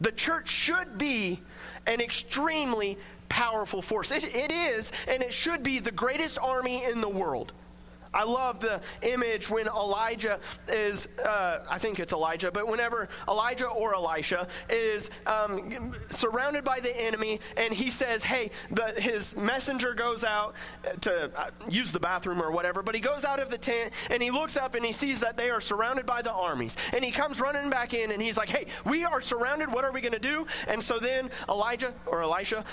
The 0.00 0.12
church 0.12 0.50
should 0.50 0.98
be 0.98 1.40
an 1.86 2.00
extremely 2.00 2.98
powerful 3.28 3.80
force. 3.80 4.10
It, 4.10 4.24
it 4.24 4.52
is, 4.52 4.92
and 5.08 5.22
it 5.22 5.32
should 5.32 5.62
be 5.62 5.78
the 5.78 5.90
greatest 5.90 6.38
army 6.38 6.84
in 6.84 7.00
the 7.00 7.08
world. 7.08 7.52
I 8.14 8.24
love 8.24 8.60
the 8.60 8.80
image 9.02 9.48
when 9.48 9.66
Elijah 9.66 10.38
is, 10.68 11.08
uh, 11.24 11.60
I 11.68 11.78
think 11.78 11.98
it's 11.98 12.12
Elijah, 12.12 12.50
but 12.50 12.68
whenever 12.68 13.08
Elijah 13.28 13.68
or 13.68 13.94
Elisha 13.94 14.46
is 14.68 15.10
um, 15.26 15.94
surrounded 16.10 16.64
by 16.64 16.80
the 16.80 16.94
enemy 17.00 17.40
and 17.56 17.72
he 17.72 17.90
says, 17.90 18.24
hey, 18.24 18.50
the, 18.70 19.00
his 19.00 19.36
messenger 19.36 19.94
goes 19.94 20.24
out 20.24 20.54
to 21.00 21.30
uh, 21.36 21.50
use 21.68 21.92
the 21.92 22.00
bathroom 22.00 22.42
or 22.42 22.50
whatever, 22.50 22.82
but 22.82 22.94
he 22.94 23.00
goes 23.00 23.24
out 23.24 23.40
of 23.40 23.50
the 23.50 23.58
tent 23.58 23.92
and 24.10 24.22
he 24.22 24.30
looks 24.30 24.56
up 24.56 24.74
and 24.74 24.84
he 24.84 24.92
sees 24.92 25.20
that 25.20 25.36
they 25.36 25.50
are 25.50 25.60
surrounded 25.60 26.06
by 26.06 26.22
the 26.22 26.32
armies. 26.32 26.76
And 26.92 27.04
he 27.04 27.10
comes 27.10 27.40
running 27.40 27.70
back 27.70 27.94
in 27.94 28.10
and 28.10 28.20
he's 28.20 28.36
like, 28.36 28.48
hey, 28.48 28.66
we 28.84 29.04
are 29.04 29.20
surrounded. 29.20 29.72
What 29.72 29.84
are 29.84 29.92
we 29.92 30.00
going 30.00 30.12
to 30.12 30.18
do? 30.18 30.46
And 30.68 30.82
so 30.82 30.98
then 30.98 31.30
Elijah 31.48 31.94
or 32.06 32.22
Elisha 32.22 32.64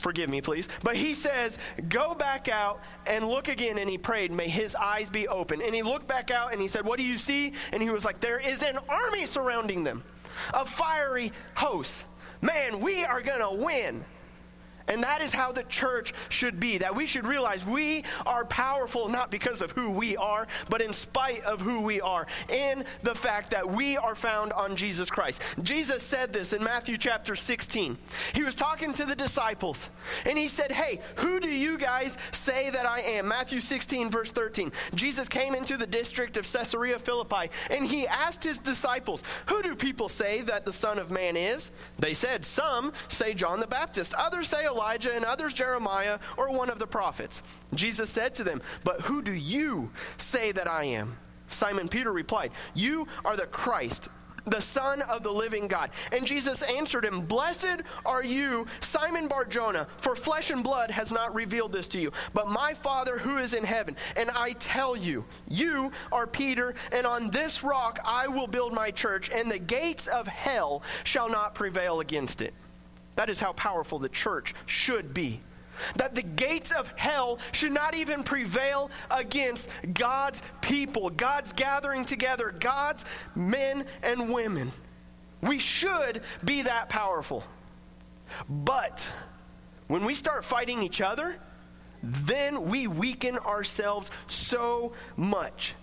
forgive 0.00 0.28
me, 0.28 0.40
please. 0.40 0.68
But 0.82 0.96
he 0.96 1.14
says, 1.14 1.58
Go 1.88 2.14
back 2.14 2.48
out 2.48 2.80
and 3.06 3.28
look 3.28 3.48
again. 3.48 3.78
And 3.78 3.88
he 3.88 3.98
prayed, 3.98 4.32
May 4.32 4.48
his 4.48 4.74
eyes 4.74 5.10
be 5.10 5.28
open. 5.28 5.62
And 5.62 5.74
he 5.74 5.82
looked 5.82 6.06
back 6.06 6.30
out 6.30 6.52
and 6.52 6.60
he 6.60 6.68
said, 6.68 6.84
What 6.84 6.98
do 6.98 7.04
you 7.04 7.18
see? 7.18 7.52
And 7.72 7.82
he 7.82 7.90
was 7.90 8.04
like, 8.04 8.20
There 8.20 8.40
is 8.40 8.62
an 8.62 8.78
army 8.88 9.26
surrounding 9.26 9.84
them, 9.84 10.02
a 10.52 10.64
fiery 10.64 11.32
host. 11.54 12.06
Man, 12.42 12.80
we 12.80 13.04
are 13.04 13.20
going 13.20 13.40
to 13.40 13.64
win. 13.64 14.04
And 14.90 15.04
that 15.04 15.22
is 15.22 15.32
how 15.32 15.52
the 15.52 15.62
church 15.62 16.12
should 16.28 16.58
be. 16.58 16.78
That 16.78 16.94
we 16.94 17.06
should 17.06 17.26
realize 17.26 17.64
we 17.64 18.04
are 18.26 18.44
powerful 18.44 19.08
not 19.08 19.30
because 19.30 19.62
of 19.62 19.70
who 19.70 19.90
we 19.90 20.16
are, 20.16 20.48
but 20.68 20.82
in 20.82 20.92
spite 20.92 21.42
of 21.44 21.60
who 21.60 21.80
we 21.80 22.00
are, 22.00 22.26
in 22.48 22.84
the 23.02 23.14
fact 23.14 23.52
that 23.52 23.70
we 23.70 23.96
are 23.96 24.16
found 24.16 24.52
on 24.52 24.74
Jesus 24.74 25.08
Christ. 25.08 25.42
Jesus 25.62 26.02
said 26.02 26.32
this 26.32 26.52
in 26.52 26.62
Matthew 26.64 26.98
chapter 26.98 27.36
16. 27.36 27.96
He 28.34 28.42
was 28.42 28.56
talking 28.56 28.92
to 28.94 29.04
the 29.04 29.14
disciples, 29.14 29.90
and 30.26 30.36
he 30.36 30.48
said, 30.48 30.72
Hey, 30.72 31.00
who 31.16 31.38
do 31.38 31.48
you 31.48 31.78
guys 31.78 32.18
say 32.32 32.70
that 32.70 32.84
I 32.84 33.00
am? 33.00 33.28
Matthew 33.28 33.60
16, 33.60 34.10
verse 34.10 34.32
13. 34.32 34.72
Jesus 34.94 35.28
came 35.28 35.54
into 35.54 35.76
the 35.76 35.86
district 35.86 36.36
of 36.36 36.50
Caesarea 36.50 36.98
Philippi, 36.98 37.50
and 37.70 37.86
he 37.86 38.08
asked 38.08 38.42
his 38.42 38.58
disciples, 38.58 39.22
Who 39.46 39.62
do 39.62 39.76
people 39.76 40.08
say 40.08 40.42
that 40.42 40.64
the 40.64 40.72
Son 40.72 40.98
of 40.98 41.12
Man 41.12 41.36
is? 41.36 41.70
They 41.98 42.14
said, 42.14 42.44
Some 42.44 42.92
say 43.08 43.34
John 43.34 43.60
the 43.60 43.68
Baptist, 43.68 44.14
others 44.14 44.48
say 44.48 44.64
Elijah, 44.80 45.14
and 45.14 45.26
others 45.26 45.52
Jeremiah 45.52 46.18
or 46.38 46.50
one 46.50 46.70
of 46.70 46.78
the 46.78 46.86
prophets. 46.86 47.42
Jesus 47.74 48.08
said 48.08 48.34
to 48.36 48.44
them, 48.44 48.62
But 48.82 49.02
who 49.02 49.20
do 49.20 49.32
you 49.32 49.90
say 50.16 50.52
that 50.52 50.66
I 50.66 50.84
am? 50.84 51.18
Simon 51.48 51.86
Peter 51.88 52.10
replied, 52.10 52.52
You 52.72 53.06
are 53.22 53.36
the 53.36 53.46
Christ, 53.46 54.08
the 54.46 54.60
Son 54.60 55.02
of 55.02 55.22
the 55.22 55.32
living 55.32 55.68
God. 55.68 55.90
And 56.12 56.24
Jesus 56.24 56.62
answered 56.62 57.04
him, 57.04 57.20
Blessed 57.20 57.82
are 58.06 58.24
you, 58.24 58.66
Simon 58.80 59.28
Bar 59.28 59.44
Jonah, 59.44 59.86
for 59.98 60.16
flesh 60.16 60.50
and 60.50 60.64
blood 60.64 60.90
has 60.90 61.12
not 61.12 61.34
revealed 61.34 61.72
this 61.72 61.88
to 61.88 62.00
you, 62.00 62.10
but 62.32 62.48
my 62.48 62.72
Father 62.72 63.18
who 63.18 63.36
is 63.36 63.52
in 63.52 63.64
heaven. 63.64 63.96
And 64.16 64.30
I 64.30 64.52
tell 64.52 64.96
you, 64.96 65.26
you 65.46 65.92
are 66.10 66.26
Peter, 66.26 66.74
and 66.90 67.06
on 67.06 67.28
this 67.30 67.62
rock 67.62 67.98
I 68.02 68.28
will 68.28 68.46
build 68.46 68.72
my 68.72 68.90
church, 68.90 69.28
and 69.28 69.50
the 69.50 69.58
gates 69.58 70.06
of 70.06 70.26
hell 70.26 70.82
shall 71.04 71.28
not 71.28 71.54
prevail 71.54 72.00
against 72.00 72.40
it. 72.40 72.54
That 73.16 73.30
is 73.30 73.40
how 73.40 73.52
powerful 73.52 73.98
the 73.98 74.08
church 74.08 74.54
should 74.66 75.12
be. 75.12 75.40
That 75.96 76.14
the 76.14 76.22
gates 76.22 76.72
of 76.72 76.92
hell 76.96 77.38
should 77.52 77.72
not 77.72 77.94
even 77.94 78.22
prevail 78.22 78.90
against 79.10 79.68
God's 79.94 80.42
people, 80.60 81.10
God's 81.10 81.52
gathering 81.52 82.04
together, 82.04 82.54
God's 82.58 83.04
men 83.34 83.86
and 84.02 84.32
women. 84.32 84.72
We 85.42 85.58
should 85.58 86.22
be 86.44 86.62
that 86.62 86.88
powerful. 86.88 87.44
But 88.48 89.06
when 89.86 90.04
we 90.04 90.14
start 90.14 90.44
fighting 90.44 90.82
each 90.82 91.00
other, 91.00 91.36
then 92.02 92.64
we 92.64 92.86
weaken 92.86 93.38
ourselves 93.38 94.10
so 94.28 94.92
much. 95.16 95.74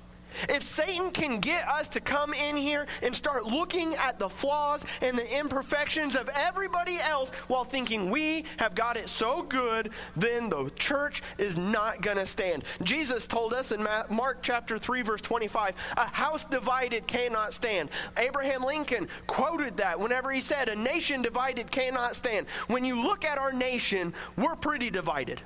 If 0.49 0.63
Satan 0.63 1.11
can 1.11 1.39
get 1.39 1.67
us 1.67 1.87
to 1.89 2.01
come 2.01 2.33
in 2.33 2.55
here 2.55 2.85
and 3.01 3.15
start 3.15 3.45
looking 3.45 3.95
at 3.95 4.19
the 4.19 4.29
flaws 4.29 4.85
and 5.01 5.17
the 5.17 5.39
imperfections 5.39 6.15
of 6.15 6.29
everybody 6.29 6.97
else 6.97 7.31
while 7.47 7.63
thinking 7.63 8.09
we 8.09 8.45
have 8.57 8.75
got 8.75 8.97
it 8.97 9.09
so 9.09 9.41
good, 9.43 9.89
then 10.15 10.49
the 10.49 10.71
church 10.75 11.23
is 11.37 11.57
not 11.57 12.01
going 12.01 12.17
to 12.17 12.25
stand. 12.25 12.63
Jesus 12.83 13.27
told 13.27 13.53
us 13.53 13.71
in 13.71 13.85
Mark 14.09 14.39
chapter 14.41 14.77
3 14.77 15.01
verse 15.01 15.21
25, 15.21 15.75
a 15.97 16.05
house 16.05 16.43
divided 16.43 17.07
cannot 17.07 17.53
stand. 17.53 17.89
Abraham 18.17 18.63
Lincoln 18.63 19.07
quoted 19.25 19.77
that 19.77 19.99
whenever 19.99 20.31
he 20.31 20.41
said 20.41 20.69
a 20.69 20.75
nation 20.75 21.21
divided 21.21 21.71
cannot 21.71 22.15
stand. 22.15 22.47
When 22.67 22.83
you 22.83 23.01
look 23.01 23.25
at 23.25 23.37
our 23.37 23.53
nation, 23.53 24.13
we're 24.35 24.55
pretty 24.55 24.89
divided. 24.89 25.41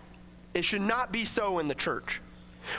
It 0.54 0.66
should 0.66 0.82
not 0.82 1.12
be 1.12 1.26
so 1.26 1.60
in 1.60 1.68
the 1.68 1.76
church. 1.76 2.22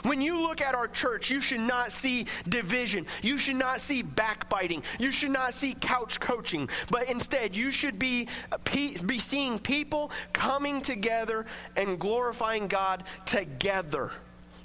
When 0.03 0.21
you 0.21 0.41
look 0.41 0.61
at 0.61 0.75
our 0.75 0.89
church, 0.89 1.31
you 1.31 1.41
should 1.41 1.61
not 1.61 1.93
see 1.93 2.27
division. 2.49 3.07
You 3.23 3.39
should 3.39 3.57
not 3.57 3.81
see 3.81 4.03
backbiting. 4.03 4.83
You 4.99 5.13
should 5.13 5.31
not 5.31 5.55
see 5.55 5.75
couch 5.75 6.21
coaching. 6.21 6.69
But 6.91 7.11
instead, 7.11 7.57
you 7.57 7.71
should 7.71 7.99
be, 7.99 8.29
uh, 8.51 8.59
be 9.07 9.19
seeing 9.19 9.59
people 9.59 10.11
coming 10.33 10.81
together 10.81 11.47
and 11.77 11.99
glorifying 11.99 12.69
God 12.69 13.05
together, 13.27 14.11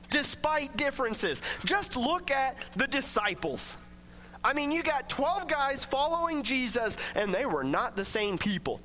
despite 0.10 0.78
differences. 0.78 1.42
Just 1.66 1.96
look 1.96 2.32
at 2.32 2.58
the 2.76 2.88
disciples. 2.88 3.78
I 4.44 4.54
mean, 4.54 4.72
you 4.72 4.84
got 4.84 5.10
12 5.10 5.48
guys 5.48 5.84
following 5.84 6.44
Jesus, 6.44 6.98
and 7.16 7.34
they 7.34 7.46
were 7.46 7.64
not 7.64 7.96
the 7.96 8.06
same 8.06 8.38
people. 8.38 8.80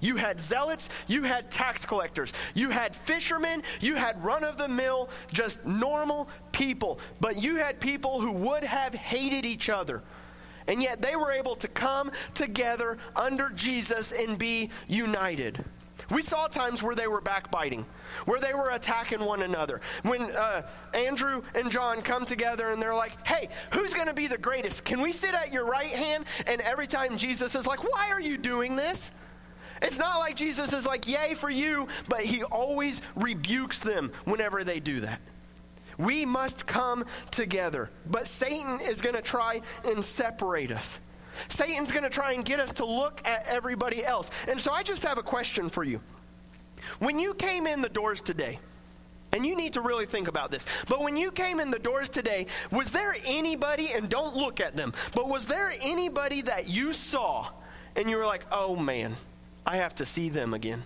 You 0.00 0.16
had 0.16 0.40
zealots, 0.40 0.88
you 1.06 1.22
had 1.22 1.50
tax 1.50 1.86
collectors, 1.86 2.32
you 2.54 2.70
had 2.70 2.94
fishermen, 2.94 3.62
you 3.80 3.94
had 3.94 4.22
run 4.24 4.44
of 4.44 4.58
the 4.58 4.68
mill, 4.68 5.08
just 5.32 5.64
normal 5.64 6.28
people. 6.52 6.98
But 7.20 7.42
you 7.42 7.56
had 7.56 7.80
people 7.80 8.20
who 8.20 8.32
would 8.32 8.64
have 8.64 8.94
hated 8.94 9.44
each 9.44 9.68
other. 9.68 10.02
And 10.68 10.82
yet 10.82 11.00
they 11.00 11.16
were 11.16 11.32
able 11.32 11.56
to 11.56 11.68
come 11.68 12.10
together 12.34 12.98
under 13.14 13.50
Jesus 13.50 14.12
and 14.12 14.36
be 14.36 14.70
united. 14.88 15.64
We 16.10 16.22
saw 16.22 16.46
times 16.46 16.82
where 16.82 16.94
they 16.94 17.06
were 17.06 17.20
backbiting, 17.20 17.84
where 18.26 18.40
they 18.40 18.54
were 18.54 18.70
attacking 18.70 19.20
one 19.20 19.42
another. 19.42 19.80
When 20.02 20.22
uh, 20.22 20.62
Andrew 20.94 21.42
and 21.54 21.70
John 21.70 22.02
come 22.02 22.24
together 22.24 22.70
and 22.70 22.80
they're 22.80 22.94
like, 22.94 23.26
hey, 23.26 23.48
who's 23.72 23.94
going 23.94 24.06
to 24.06 24.14
be 24.14 24.26
the 24.26 24.38
greatest? 24.38 24.84
Can 24.84 25.00
we 25.00 25.12
sit 25.12 25.34
at 25.34 25.52
your 25.52 25.64
right 25.64 25.92
hand? 25.92 26.26
And 26.46 26.60
every 26.60 26.86
time 26.86 27.16
Jesus 27.16 27.54
is 27.54 27.66
like, 27.66 27.82
why 27.82 28.10
are 28.10 28.20
you 28.20 28.36
doing 28.36 28.76
this? 28.76 29.10
It's 29.82 29.98
not 29.98 30.18
like 30.18 30.36
Jesus 30.36 30.72
is 30.72 30.86
like, 30.86 31.06
yay 31.06 31.34
for 31.34 31.50
you, 31.50 31.88
but 32.08 32.20
he 32.20 32.42
always 32.42 33.02
rebukes 33.14 33.78
them 33.80 34.12
whenever 34.24 34.64
they 34.64 34.80
do 34.80 35.00
that. 35.00 35.20
We 35.98 36.24
must 36.26 36.66
come 36.66 37.04
together. 37.30 37.90
But 38.10 38.28
Satan 38.28 38.80
is 38.80 39.00
going 39.00 39.14
to 39.14 39.22
try 39.22 39.62
and 39.84 40.04
separate 40.04 40.70
us. 40.70 41.00
Satan's 41.48 41.92
going 41.92 42.04
to 42.04 42.10
try 42.10 42.32
and 42.32 42.44
get 42.44 42.60
us 42.60 42.72
to 42.74 42.86
look 42.86 43.20
at 43.24 43.46
everybody 43.46 44.04
else. 44.04 44.30
And 44.48 44.60
so 44.60 44.72
I 44.72 44.82
just 44.82 45.04
have 45.04 45.18
a 45.18 45.22
question 45.22 45.68
for 45.70 45.84
you. 45.84 46.00
When 46.98 47.18
you 47.18 47.34
came 47.34 47.66
in 47.66 47.82
the 47.82 47.88
doors 47.88 48.22
today, 48.22 48.58
And 49.32 49.44
you 49.44 49.54
need 49.54 49.74
to 49.74 49.82
really 49.82 50.06
think 50.06 50.28
about 50.28 50.50
this. 50.50 50.64
But 50.88 51.02
when 51.02 51.16
you 51.16 51.30
came 51.30 51.60
in 51.60 51.70
the 51.70 51.78
doors 51.78 52.08
today, 52.08 52.46
was 52.70 52.90
there 52.90 53.14
anybody, 53.26 53.92
and 53.92 54.08
don't 54.08 54.34
look 54.34 54.60
at 54.60 54.76
them, 54.76 54.94
but 55.14 55.28
was 55.28 55.46
there 55.46 55.72
anybody 55.82 56.42
that 56.42 56.68
you 56.68 56.92
saw 56.94 57.48
and 57.96 58.08
you 58.08 58.16
were 58.16 58.26
like, 58.26 58.46
oh 58.50 58.76
man, 58.76 59.14
I 59.66 59.76
have 59.76 59.94
to 59.96 60.06
see 60.06 60.28
them 60.28 60.54
again? 60.54 60.84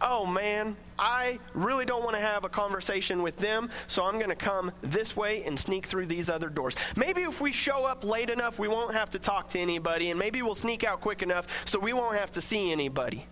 Oh 0.00 0.26
man, 0.26 0.76
I 0.98 1.38
really 1.54 1.84
don't 1.84 2.02
want 2.02 2.16
to 2.16 2.22
have 2.22 2.44
a 2.44 2.48
conversation 2.48 3.22
with 3.22 3.36
them, 3.36 3.70
so 3.88 4.04
I'm 4.04 4.14
going 4.14 4.30
to 4.30 4.34
come 4.34 4.72
this 4.82 5.14
way 5.16 5.44
and 5.44 5.58
sneak 5.58 5.86
through 5.86 6.06
these 6.06 6.30
other 6.30 6.48
doors. 6.48 6.74
Maybe 6.96 7.22
if 7.22 7.40
we 7.40 7.52
show 7.52 7.84
up 7.84 8.02
late 8.02 8.30
enough, 8.30 8.58
we 8.58 8.68
won't 8.68 8.94
have 8.94 9.10
to 9.10 9.18
talk 9.18 9.50
to 9.50 9.58
anybody, 9.58 10.10
and 10.10 10.18
maybe 10.18 10.42
we'll 10.42 10.54
sneak 10.54 10.82
out 10.82 11.00
quick 11.00 11.22
enough 11.22 11.68
so 11.68 11.78
we 11.78 11.92
won't 11.92 12.16
have 12.16 12.30
to 12.32 12.40
see 12.40 12.72
anybody. 12.72 13.26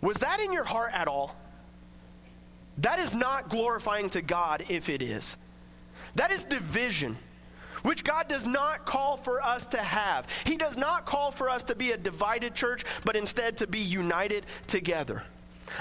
Was 0.00 0.18
that 0.18 0.40
in 0.40 0.52
your 0.52 0.64
heart 0.64 0.92
at 0.94 1.08
all? 1.08 1.36
That 2.78 2.98
is 2.98 3.14
not 3.14 3.48
glorifying 3.48 4.10
to 4.10 4.22
God 4.22 4.64
if 4.68 4.88
it 4.88 5.02
is. 5.02 5.36
That 6.14 6.30
is 6.30 6.44
division, 6.44 7.16
which 7.86 8.02
God 8.02 8.26
does 8.26 8.44
not 8.44 8.84
call 8.84 9.16
for 9.16 9.40
us 9.40 9.64
to 9.68 9.78
have. 9.78 10.26
He 10.44 10.56
does 10.56 10.76
not 10.76 11.06
call 11.06 11.30
for 11.30 11.48
us 11.48 11.62
to 11.64 11.76
be 11.76 11.92
a 11.92 11.96
divided 11.96 12.52
church, 12.52 12.84
but 13.04 13.14
instead 13.14 13.56
to 13.58 13.68
be 13.68 13.78
united 13.78 14.44
together. 14.66 15.22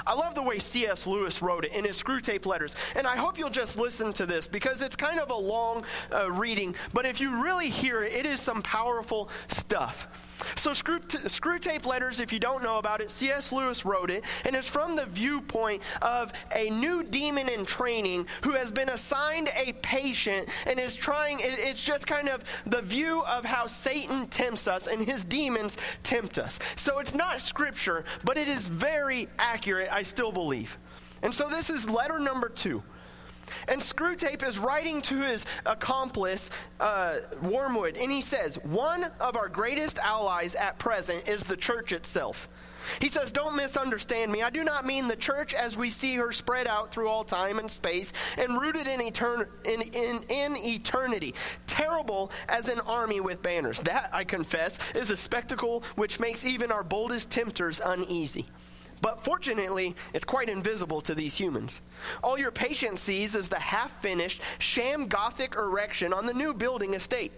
I 0.05 0.13
love 0.13 0.35
the 0.35 0.43
way 0.43 0.59
C.S. 0.59 1.07
Lewis 1.07 1.41
wrote 1.41 1.65
it 1.65 1.73
in 1.73 1.83
his 1.83 2.01
Screwtape 2.01 2.45
Letters. 2.45 2.75
And 2.95 3.07
I 3.07 3.15
hope 3.15 3.39
you'll 3.39 3.49
just 3.49 3.77
listen 3.77 4.13
to 4.13 4.27
this 4.27 4.47
because 4.47 4.83
it's 4.83 4.95
kind 4.95 5.19
of 5.19 5.31
a 5.31 5.35
long 5.35 5.83
uh, 6.11 6.31
reading, 6.31 6.75
but 6.93 7.07
if 7.07 7.19
you 7.19 7.43
really 7.43 7.69
hear 7.69 8.03
it, 8.03 8.13
it 8.13 8.25
is 8.27 8.39
some 8.39 8.61
powerful 8.61 9.29
stuff. 9.47 10.07
So, 10.55 10.73
screw, 10.73 10.99
t- 10.99 11.17
Screwtape 11.19 11.85
Letters, 11.85 12.19
if 12.19 12.33
you 12.33 12.39
don't 12.39 12.63
know 12.63 12.77
about 12.77 13.01
it, 13.01 13.11
C.S. 13.11 13.51
Lewis 13.51 13.85
wrote 13.85 14.09
it, 14.09 14.25
and 14.45 14.55
it's 14.55 14.67
from 14.67 14.95
the 14.95 15.05
viewpoint 15.05 15.81
of 16.01 16.33
a 16.53 16.69
new 16.69 17.03
demon 17.03 17.49
in 17.49 17.65
training 17.65 18.27
who 18.43 18.51
has 18.51 18.71
been 18.71 18.89
assigned 18.89 19.49
a 19.55 19.73
patient 19.81 20.49
and 20.67 20.79
is 20.79 20.95
trying, 20.95 21.39
it, 21.39 21.57
it's 21.59 21.83
just 21.83 22.07
kind 22.07 22.29
of 22.29 22.43
the 22.65 22.81
view 22.81 23.23
of 23.23 23.45
how 23.45 23.67
Satan 23.67 24.27
tempts 24.27 24.67
us 24.67 24.87
and 24.87 25.01
his 25.01 25.23
demons 25.23 25.77
tempt 26.03 26.37
us. 26.37 26.59
So, 26.75 26.99
it's 26.99 27.13
not 27.13 27.41
scripture, 27.41 28.05
but 28.23 28.37
it 28.37 28.47
is 28.47 28.67
very 28.67 29.27
accurate, 29.39 29.89
I 29.91 30.03
still 30.03 30.31
believe. 30.31 30.77
And 31.21 31.33
so, 31.33 31.47
this 31.47 31.69
is 31.69 31.89
letter 31.89 32.19
number 32.19 32.49
two. 32.49 32.83
And 33.67 33.81
Screwtape 33.81 34.47
is 34.47 34.59
writing 34.59 35.01
to 35.03 35.21
his 35.21 35.45
accomplice, 35.65 36.49
uh, 36.79 37.19
Wormwood, 37.41 37.97
and 37.97 38.11
he 38.11 38.21
says, 38.21 38.55
One 38.63 39.05
of 39.19 39.37
our 39.37 39.49
greatest 39.49 39.99
allies 39.99 40.55
at 40.55 40.77
present 40.79 41.27
is 41.27 41.43
the 41.43 41.57
church 41.57 41.91
itself. 41.91 42.47
He 42.99 43.09
says, 43.09 43.31
Don't 43.31 43.55
misunderstand 43.55 44.31
me. 44.31 44.43
I 44.43 44.49
do 44.49 44.63
not 44.63 44.85
mean 44.85 45.07
the 45.07 45.15
church 45.15 45.53
as 45.53 45.77
we 45.77 45.89
see 45.89 46.15
her 46.15 46.31
spread 46.31 46.67
out 46.67 46.91
through 46.91 47.07
all 47.07 47.23
time 47.23 47.59
and 47.59 47.69
space 47.69 48.13
and 48.37 48.59
rooted 48.59 48.87
in, 48.87 48.99
etern- 48.99 49.47
in, 49.65 49.81
in, 49.81 50.23
in 50.29 50.57
eternity, 50.57 51.33
terrible 51.67 52.31
as 52.47 52.69
an 52.69 52.79
army 52.81 53.19
with 53.19 53.41
banners. 53.41 53.79
That, 53.81 54.09
I 54.13 54.23
confess, 54.23 54.79
is 54.95 55.09
a 55.09 55.17
spectacle 55.17 55.83
which 55.95 56.19
makes 56.19 56.45
even 56.45 56.71
our 56.71 56.83
boldest 56.83 57.29
tempters 57.29 57.81
uneasy. 57.83 58.45
But 59.01 59.23
fortunately, 59.23 59.95
it's 60.13 60.25
quite 60.25 60.49
invisible 60.49 61.01
to 61.01 61.15
these 61.15 61.35
humans. 61.35 61.81
All 62.23 62.37
your 62.37 62.51
patient 62.51 62.99
sees 62.99 63.35
is 63.35 63.49
the 63.49 63.59
half 63.59 64.01
finished, 64.01 64.41
sham 64.59 65.07
Gothic 65.07 65.55
erection 65.55 66.13
on 66.13 66.25
the 66.25 66.33
new 66.33 66.53
building 66.53 66.93
estate. 66.93 67.31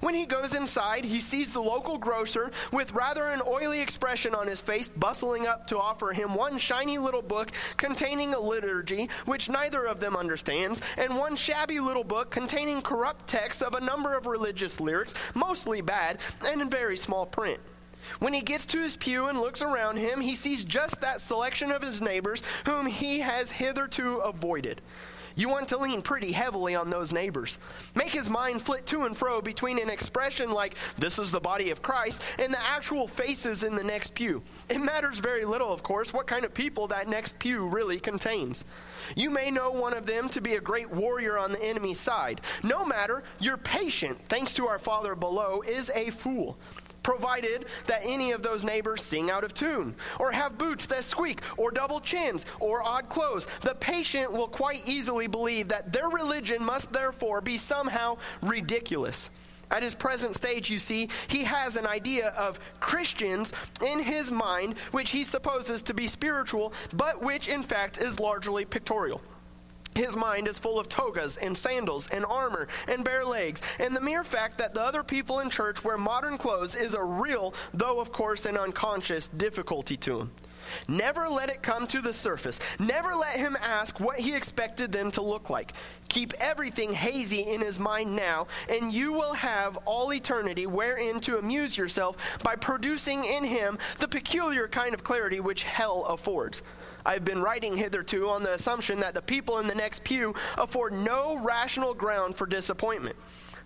When 0.00 0.14
he 0.14 0.26
goes 0.26 0.54
inside, 0.54 1.04
he 1.04 1.20
sees 1.20 1.52
the 1.52 1.62
local 1.62 1.98
grocer 1.98 2.50
with 2.72 2.92
rather 2.92 3.26
an 3.26 3.42
oily 3.46 3.80
expression 3.80 4.34
on 4.34 4.46
his 4.46 4.60
face 4.60 4.88
bustling 4.88 5.46
up 5.46 5.66
to 5.68 5.78
offer 5.78 6.12
him 6.12 6.34
one 6.34 6.58
shiny 6.58 6.98
little 6.98 7.22
book 7.22 7.50
containing 7.76 8.34
a 8.34 8.40
liturgy 8.40 9.08
which 9.26 9.48
neither 9.48 9.84
of 9.84 10.00
them 10.00 10.16
understands, 10.16 10.80
and 10.96 11.16
one 11.16 11.36
shabby 11.36 11.80
little 11.80 12.04
book 12.04 12.30
containing 12.30 12.82
corrupt 12.82 13.26
texts 13.26 13.62
of 13.62 13.74
a 13.74 13.80
number 13.80 14.16
of 14.16 14.26
religious 14.26 14.80
lyrics, 14.80 15.14
mostly 15.34 15.80
bad, 15.80 16.20
and 16.46 16.60
in 16.62 16.70
very 16.70 16.96
small 16.96 17.26
print. 17.26 17.60
When 18.18 18.32
he 18.32 18.40
gets 18.40 18.66
to 18.66 18.82
his 18.82 18.96
pew 18.96 19.26
and 19.26 19.40
looks 19.40 19.62
around 19.62 19.96
him, 19.96 20.20
he 20.20 20.34
sees 20.34 20.64
just 20.64 21.00
that 21.00 21.20
selection 21.20 21.70
of 21.70 21.82
his 21.82 22.00
neighbors 22.00 22.42
whom 22.66 22.86
he 22.86 23.20
has 23.20 23.50
hitherto 23.50 24.16
avoided. 24.18 24.80
You 25.34 25.48
want 25.48 25.68
to 25.68 25.78
lean 25.78 26.02
pretty 26.02 26.32
heavily 26.32 26.74
on 26.74 26.90
those 26.90 27.12
neighbors. 27.12 27.58
Make 27.94 28.10
his 28.10 28.28
mind 28.28 28.62
flit 28.62 28.86
to 28.86 29.04
and 29.04 29.16
fro 29.16 29.40
between 29.40 29.78
an 29.78 29.88
expression 29.88 30.50
like, 30.50 30.74
this 30.98 31.18
is 31.18 31.30
the 31.30 31.40
body 31.40 31.70
of 31.70 31.82
Christ, 31.82 32.22
and 32.38 32.52
the 32.52 32.62
actual 32.62 33.08
faces 33.08 33.62
in 33.62 33.74
the 33.74 33.84
next 33.84 34.14
pew. 34.14 34.42
It 34.68 34.80
matters 34.80 35.18
very 35.18 35.44
little, 35.44 35.72
of 35.72 35.82
course, 35.82 36.12
what 36.12 36.26
kind 36.26 36.44
of 36.44 36.52
people 36.52 36.88
that 36.88 37.08
next 37.08 37.38
pew 37.38 37.66
really 37.66 37.98
contains. 37.98 38.64
You 39.16 39.30
may 39.30 39.50
know 39.50 39.70
one 39.70 39.94
of 39.94 40.06
them 40.06 40.28
to 40.30 40.40
be 40.40 40.54
a 40.54 40.60
great 40.60 40.90
warrior 40.90 41.38
on 41.38 41.52
the 41.52 41.64
enemy's 41.64 42.00
side. 42.00 42.40
No 42.62 42.84
matter, 42.84 43.22
your 43.40 43.56
patient, 43.56 44.18
thanks 44.28 44.54
to 44.54 44.68
our 44.68 44.78
Father 44.78 45.14
below, 45.14 45.62
is 45.62 45.90
a 45.94 46.10
fool 46.10 46.58
provided 47.02 47.66
that 47.86 48.02
any 48.04 48.32
of 48.32 48.42
those 48.42 48.64
neighbors 48.64 49.02
sing 49.02 49.30
out 49.30 49.44
of 49.44 49.54
tune, 49.54 49.94
or 50.18 50.32
have 50.32 50.58
boots 50.58 50.86
that 50.86 51.04
squeak, 51.04 51.40
or 51.56 51.70
double 51.70 52.00
chins, 52.00 52.46
or 52.60 52.82
odd 52.82 53.08
clothes. 53.08 53.46
The 53.62 53.74
patient 53.74 54.32
will 54.32 54.48
quite 54.48 54.88
easily 54.88 55.26
believe 55.26 55.68
that 55.68 55.92
their 55.92 56.08
religion 56.08 56.64
must 56.64 56.92
therefore 56.92 57.40
be 57.40 57.56
somehow 57.56 58.18
ridiculous. 58.42 59.30
At 59.70 59.82
his 59.82 59.94
present 59.94 60.36
stage, 60.36 60.68
you 60.68 60.78
see, 60.78 61.08
he 61.28 61.44
has 61.44 61.76
an 61.76 61.86
idea 61.86 62.28
of 62.28 62.60
Christians 62.78 63.54
in 63.82 64.00
his 64.00 64.30
mind, 64.30 64.78
which 64.90 65.10
he 65.10 65.24
supposes 65.24 65.82
to 65.84 65.94
be 65.94 66.06
spiritual, 66.06 66.74
but 66.92 67.22
which 67.22 67.48
in 67.48 67.62
fact 67.62 67.96
is 67.96 68.20
largely 68.20 68.66
pictorial. 68.66 69.22
His 69.94 70.16
mind 70.16 70.48
is 70.48 70.58
full 70.58 70.78
of 70.78 70.88
togas 70.88 71.36
and 71.36 71.56
sandals 71.56 72.08
and 72.08 72.24
armor 72.24 72.68
and 72.88 73.04
bare 73.04 73.24
legs, 73.24 73.60
and 73.78 73.94
the 73.94 74.00
mere 74.00 74.24
fact 74.24 74.58
that 74.58 74.74
the 74.74 74.82
other 74.82 75.02
people 75.02 75.40
in 75.40 75.50
church 75.50 75.84
wear 75.84 75.98
modern 75.98 76.38
clothes 76.38 76.74
is 76.74 76.94
a 76.94 77.02
real, 77.02 77.54
though 77.74 78.00
of 78.00 78.12
course 78.12 78.46
an 78.46 78.56
unconscious, 78.56 79.28
difficulty 79.28 79.96
to 79.98 80.20
him. 80.20 80.30
Never 80.88 81.28
let 81.28 81.50
it 81.50 81.62
come 81.62 81.86
to 81.88 82.00
the 82.00 82.12
surface. 82.12 82.58
Never 82.78 83.14
let 83.14 83.36
him 83.36 83.56
ask 83.60 84.00
what 84.00 84.18
he 84.18 84.34
expected 84.34 84.92
them 84.92 85.10
to 85.12 85.22
look 85.22 85.50
like. 85.50 85.72
Keep 86.08 86.34
everything 86.34 86.92
hazy 86.92 87.40
in 87.40 87.60
his 87.60 87.78
mind 87.78 88.14
now, 88.14 88.46
and 88.68 88.92
you 88.92 89.12
will 89.12 89.34
have 89.34 89.76
all 89.78 90.12
eternity 90.12 90.66
wherein 90.66 91.20
to 91.20 91.38
amuse 91.38 91.76
yourself 91.76 92.38
by 92.42 92.56
producing 92.56 93.24
in 93.24 93.44
him 93.44 93.78
the 93.98 94.08
peculiar 94.08 94.68
kind 94.68 94.94
of 94.94 95.04
clarity 95.04 95.40
which 95.40 95.64
hell 95.64 96.04
affords. 96.04 96.62
I've 97.04 97.24
been 97.24 97.42
writing 97.42 97.76
hitherto 97.76 98.28
on 98.28 98.42
the 98.42 98.54
assumption 98.54 99.00
that 99.00 99.14
the 99.14 99.22
people 99.22 99.58
in 99.58 99.66
the 99.66 99.74
next 99.74 100.04
pew 100.04 100.34
afford 100.58 100.92
no 100.92 101.38
rational 101.38 101.94
ground 101.94 102.36
for 102.36 102.46
disappointment. 102.46 103.16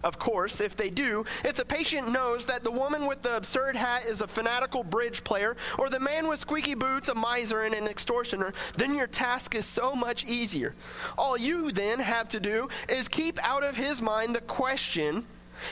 Of 0.04 0.18
course, 0.18 0.60
if 0.60 0.76
they 0.76 0.90
do, 0.90 1.24
if 1.44 1.56
the 1.56 1.64
patient 1.64 2.12
knows 2.12 2.46
that 2.46 2.62
the 2.62 2.70
woman 2.70 3.06
with 3.06 3.22
the 3.22 3.36
absurd 3.36 3.76
hat 3.76 4.06
is 4.06 4.20
a 4.20 4.28
fanatical 4.28 4.84
bridge 4.84 5.24
player, 5.24 5.56
or 5.78 5.88
the 5.88 5.98
man 5.98 6.28
with 6.28 6.38
squeaky 6.38 6.74
boots 6.74 7.08
a 7.08 7.14
miser 7.14 7.62
and 7.62 7.74
an 7.74 7.88
extortioner, 7.88 8.52
then 8.76 8.94
your 8.94 9.06
task 9.06 9.54
is 9.54 9.66
so 9.66 9.94
much 9.94 10.24
easier. 10.26 10.74
All 11.18 11.36
you 11.36 11.72
then 11.72 11.98
have 11.98 12.28
to 12.28 12.40
do 12.40 12.68
is 12.88 13.08
keep 13.08 13.42
out 13.42 13.64
of 13.64 13.76
his 13.76 14.02
mind 14.02 14.36
the 14.36 14.42
question 14.42 15.26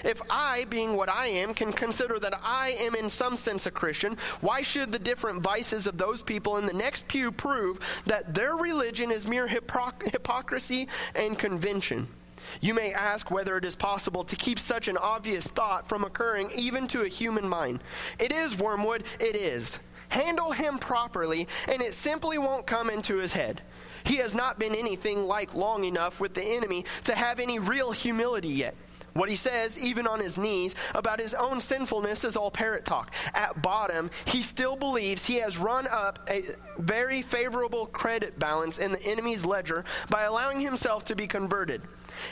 if 0.04 0.20
I, 0.30 0.64
being 0.64 0.96
what 0.96 1.08
I 1.08 1.26
am, 1.26 1.54
can 1.54 1.72
consider 1.72 2.18
that 2.18 2.38
I 2.42 2.70
am 2.70 2.94
in 2.94 3.10
some 3.10 3.36
sense 3.36 3.66
a 3.66 3.70
Christian, 3.70 4.16
why 4.40 4.62
should 4.62 4.92
the 4.92 4.98
different 4.98 5.42
vices 5.42 5.86
of 5.86 5.98
those 5.98 6.22
people 6.22 6.56
in 6.56 6.66
the 6.66 6.72
next 6.72 7.08
pew 7.08 7.30
prove 7.30 7.78
that 8.06 8.34
their 8.34 8.56
religion 8.56 9.10
is 9.10 9.26
mere 9.26 9.48
hypocr- 9.48 10.10
hypocrisy 10.10 10.88
and 11.14 11.38
convention? 11.38 12.08
You 12.60 12.74
may 12.74 12.92
ask 12.92 13.30
whether 13.30 13.56
it 13.56 13.64
is 13.64 13.76
possible 13.76 14.24
to 14.24 14.36
keep 14.36 14.58
such 14.58 14.88
an 14.88 14.96
obvious 14.96 15.46
thought 15.46 15.88
from 15.88 16.04
occurring 16.04 16.50
even 16.54 16.86
to 16.88 17.02
a 17.02 17.08
human 17.08 17.48
mind. 17.48 17.82
It 18.18 18.32
is, 18.32 18.58
Wormwood, 18.58 19.04
it 19.18 19.36
is. 19.36 19.78
Handle 20.08 20.52
him 20.52 20.78
properly, 20.78 21.48
and 21.68 21.82
it 21.82 21.94
simply 21.94 22.38
won't 22.38 22.66
come 22.66 22.90
into 22.90 23.16
his 23.16 23.32
head. 23.32 23.62
He 24.04 24.16
has 24.16 24.34
not 24.34 24.58
been 24.58 24.74
anything 24.74 25.26
like 25.26 25.54
long 25.54 25.84
enough 25.84 26.20
with 26.20 26.34
the 26.34 26.44
enemy 26.44 26.84
to 27.04 27.14
have 27.14 27.40
any 27.40 27.58
real 27.58 27.90
humility 27.90 28.48
yet. 28.48 28.76
What 29.14 29.30
he 29.30 29.36
says, 29.36 29.78
even 29.78 30.06
on 30.06 30.20
his 30.20 30.36
knees, 30.36 30.74
about 30.94 31.20
his 31.20 31.34
own 31.34 31.60
sinfulness 31.60 32.24
is 32.24 32.36
all 32.36 32.50
parrot 32.50 32.84
talk. 32.84 33.12
At 33.32 33.62
bottom, 33.62 34.10
he 34.24 34.42
still 34.42 34.76
believes 34.76 35.24
he 35.24 35.36
has 35.36 35.56
run 35.56 35.86
up 35.86 36.18
a 36.28 36.42
very 36.78 37.22
favorable 37.22 37.86
credit 37.86 38.38
balance 38.38 38.78
in 38.78 38.92
the 38.92 39.02
enemy's 39.04 39.44
ledger 39.44 39.84
by 40.10 40.24
allowing 40.24 40.60
himself 40.60 41.04
to 41.06 41.16
be 41.16 41.28
converted 41.28 41.82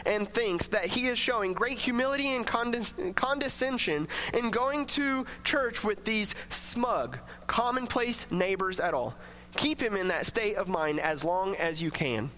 and 0.07 0.33
thinks 0.33 0.69
that 0.69 0.87
he 0.87 1.07
is 1.07 1.19
showing 1.19 1.53
great 1.53 1.79
humility 1.79 2.35
and 2.35 2.47
condescension 2.47 4.09
in 4.35 4.51
going 4.51 4.87
to 4.87 5.25
church 5.45 5.85
with 5.85 6.05
these 6.05 6.35
smug, 6.51 7.19
commonplace 7.47 8.27
neighbors 8.31 8.81
at 8.81 8.95
all. 8.95 9.15
Keep 9.57 9.81
him 9.81 9.97
in 9.97 10.09
that 10.09 10.27
state 10.27 10.57
of 10.57 10.69
mind 10.69 10.99
as 10.99 11.23
long 11.23 11.55
as 11.57 11.81
you 11.81 11.91
can. 11.91 12.31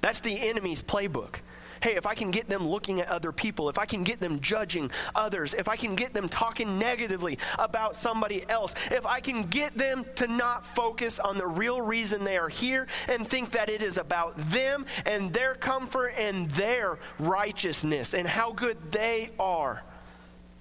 That's 0.00 0.20
the 0.20 0.38
enemy's 0.48 0.82
playbook. 0.82 1.36
Hey, 1.82 1.96
if 1.96 2.06
I 2.06 2.14
can 2.14 2.30
get 2.30 2.48
them 2.48 2.66
looking 2.66 3.00
at 3.00 3.08
other 3.08 3.32
people, 3.32 3.68
if 3.68 3.78
I 3.78 3.86
can 3.86 4.04
get 4.04 4.20
them 4.20 4.40
judging 4.40 4.90
others, 5.14 5.54
if 5.54 5.68
I 5.68 5.76
can 5.76 5.94
get 5.94 6.12
them 6.12 6.28
talking 6.28 6.78
negatively 6.78 7.38
about 7.58 7.96
somebody 7.96 8.48
else, 8.48 8.74
if 8.90 9.06
I 9.06 9.20
can 9.20 9.44
get 9.44 9.76
them 9.76 10.04
to 10.16 10.26
not 10.26 10.64
focus 10.64 11.18
on 11.18 11.38
the 11.38 11.46
real 11.46 11.80
reason 11.80 12.24
they 12.24 12.38
are 12.38 12.48
here 12.48 12.86
and 13.08 13.28
think 13.28 13.52
that 13.52 13.70
it 13.70 13.82
is 13.82 13.96
about 13.96 14.36
them 14.36 14.86
and 15.06 15.32
their 15.32 15.54
comfort 15.54 16.14
and 16.16 16.50
their 16.50 16.98
righteousness 17.18 18.14
and 18.14 18.26
how 18.26 18.52
good 18.52 18.92
they 18.92 19.30
are, 19.38 19.82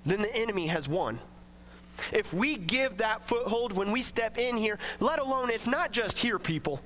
then 0.06 0.22
the 0.22 0.36
enemy 0.36 0.68
has 0.68 0.88
won. 0.88 1.20
If 2.14 2.34
we 2.34 2.56
give 2.56 2.98
that 2.98 3.28
foothold 3.28 3.74
when 3.74 3.92
we 3.92 4.02
step 4.02 4.38
in 4.38 4.58
here, 4.58 4.80
let 5.00 5.20
alone 5.20 5.50
it's 5.50 5.68
not 5.68 5.92
just 5.92 6.18
here, 6.18 6.40
people. 6.40 6.82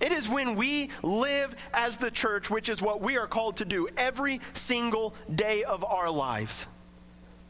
It 0.00 0.12
is 0.12 0.28
when 0.28 0.56
we 0.56 0.90
live 1.02 1.54
as 1.72 1.96
the 1.96 2.10
church, 2.10 2.50
which 2.50 2.68
is 2.68 2.82
what 2.82 3.00
we 3.00 3.16
are 3.16 3.26
called 3.26 3.56
to 3.58 3.64
do 3.64 3.88
every 3.96 4.40
single 4.52 5.14
day 5.34 5.64
of 5.64 5.84
our 5.84 6.10
lives. 6.10 6.66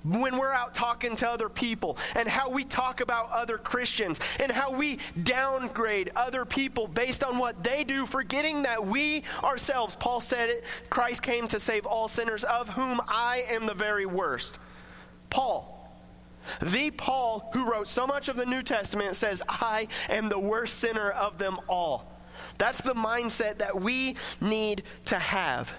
When 0.04 0.36
we're 0.36 0.52
out 0.52 0.74
talking 0.74 1.16
to 1.16 1.30
other 1.30 1.48
people 1.48 1.96
and 2.14 2.28
how 2.28 2.50
we 2.50 2.64
talk 2.64 3.00
about 3.00 3.30
other 3.30 3.56
Christians 3.56 4.20
and 4.38 4.52
how 4.52 4.70
we 4.70 4.98
downgrade 5.22 6.12
other 6.14 6.44
people 6.44 6.86
based 6.86 7.24
on 7.24 7.38
what 7.38 7.64
they 7.64 7.84
do, 7.84 8.04
forgetting 8.04 8.64
that 8.64 8.86
we 8.86 9.22
ourselves, 9.42 9.96
Paul 9.96 10.20
said 10.20 10.50
it, 10.50 10.64
Christ 10.90 11.22
came 11.22 11.48
to 11.48 11.58
save 11.58 11.86
all 11.86 12.08
sinners, 12.08 12.44
of 12.44 12.68
whom 12.68 13.00
I 13.08 13.46
am 13.48 13.64
the 13.64 13.72
very 13.72 14.04
worst. 14.04 14.58
Paul, 15.30 15.90
the 16.60 16.90
Paul 16.90 17.48
who 17.54 17.64
wrote 17.64 17.88
so 17.88 18.06
much 18.06 18.28
of 18.28 18.36
the 18.36 18.44
New 18.44 18.62
Testament 18.62 19.16
says, 19.16 19.42
I 19.48 19.88
am 20.10 20.28
the 20.28 20.38
worst 20.38 20.78
sinner 20.80 21.10
of 21.10 21.38
them 21.38 21.58
all. 21.66 22.13
That's 22.58 22.80
the 22.80 22.94
mindset 22.94 23.58
that 23.58 23.80
we 23.80 24.16
need 24.40 24.82
to 25.06 25.18
have. 25.18 25.72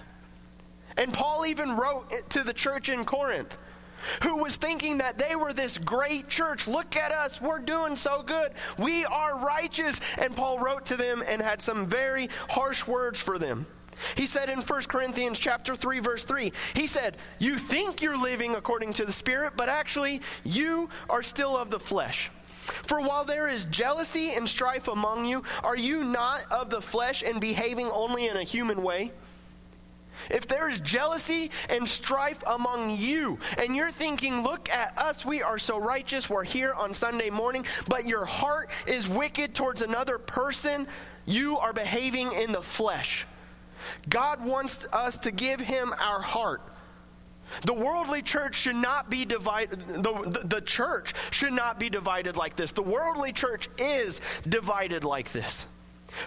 And 0.96 1.12
Paul 1.12 1.46
even 1.46 1.76
wrote 1.76 2.30
to 2.30 2.42
the 2.42 2.54
church 2.54 2.88
in 2.88 3.04
Corinth 3.04 3.56
who 4.22 4.36
was 4.36 4.56
thinking 4.56 4.98
that 4.98 5.18
they 5.18 5.36
were 5.36 5.52
this 5.52 5.78
great 5.78 6.28
church. 6.28 6.66
Look 6.66 6.96
at 6.96 7.12
us, 7.12 7.40
we're 7.40 7.58
doing 7.58 7.96
so 7.96 8.22
good. 8.22 8.52
We 8.78 9.04
are 9.04 9.38
righteous. 9.38 10.00
And 10.18 10.34
Paul 10.34 10.58
wrote 10.58 10.86
to 10.86 10.96
them 10.96 11.22
and 11.26 11.40
had 11.42 11.60
some 11.60 11.86
very 11.86 12.28
harsh 12.50 12.86
words 12.86 13.20
for 13.20 13.38
them. 13.38 13.66
He 14.14 14.26
said 14.26 14.50
in 14.50 14.60
1 14.60 14.82
Corinthians 14.82 15.38
chapter 15.38 15.74
3 15.74 16.00
verse 16.00 16.24
3, 16.24 16.52
he 16.74 16.86
said, 16.86 17.16
"You 17.38 17.56
think 17.56 18.02
you're 18.02 18.18
living 18.18 18.54
according 18.54 18.92
to 18.94 19.06
the 19.06 19.12
spirit, 19.12 19.54
but 19.56 19.70
actually 19.70 20.20
you 20.44 20.90
are 21.08 21.22
still 21.22 21.56
of 21.56 21.70
the 21.70 21.80
flesh." 21.80 22.30
For 22.66 23.00
while 23.00 23.24
there 23.24 23.48
is 23.48 23.64
jealousy 23.66 24.32
and 24.32 24.48
strife 24.48 24.88
among 24.88 25.24
you, 25.24 25.42
are 25.62 25.76
you 25.76 26.04
not 26.04 26.44
of 26.50 26.70
the 26.70 26.80
flesh 26.80 27.22
and 27.22 27.40
behaving 27.40 27.90
only 27.90 28.26
in 28.26 28.36
a 28.36 28.42
human 28.42 28.82
way? 28.82 29.12
If 30.30 30.48
there 30.48 30.68
is 30.68 30.80
jealousy 30.80 31.50
and 31.68 31.88
strife 31.88 32.42
among 32.46 32.96
you, 32.96 33.38
and 33.58 33.76
you're 33.76 33.92
thinking, 33.92 34.42
look 34.42 34.68
at 34.70 34.96
us, 34.96 35.24
we 35.24 35.42
are 35.42 35.58
so 35.58 35.78
righteous, 35.78 36.28
we're 36.28 36.44
here 36.44 36.72
on 36.72 36.94
Sunday 36.94 37.30
morning, 37.30 37.66
but 37.88 38.06
your 38.06 38.24
heart 38.24 38.70
is 38.86 39.08
wicked 39.08 39.54
towards 39.54 39.82
another 39.82 40.18
person, 40.18 40.86
you 41.26 41.58
are 41.58 41.72
behaving 41.72 42.32
in 42.32 42.52
the 42.52 42.62
flesh. 42.62 43.26
God 44.08 44.44
wants 44.44 44.86
us 44.92 45.18
to 45.18 45.30
give 45.30 45.60
him 45.60 45.92
our 45.98 46.20
heart. 46.20 46.62
The 47.62 47.72
worldly 47.72 48.22
church 48.22 48.56
should 48.56 48.76
not 48.76 49.10
be 49.10 49.24
divided. 49.24 49.80
The, 49.88 50.12
the, 50.12 50.40
the, 50.46 50.60
church 50.60 51.14
should 51.30 51.52
not 51.52 51.78
be 51.78 51.88
divided 51.88 52.36
like 52.36 52.56
this. 52.56 52.72
The 52.72 52.82
worldly 52.82 53.32
church 53.32 53.68
is 53.78 54.20
divided 54.48 55.04
like 55.04 55.32
this. 55.32 55.66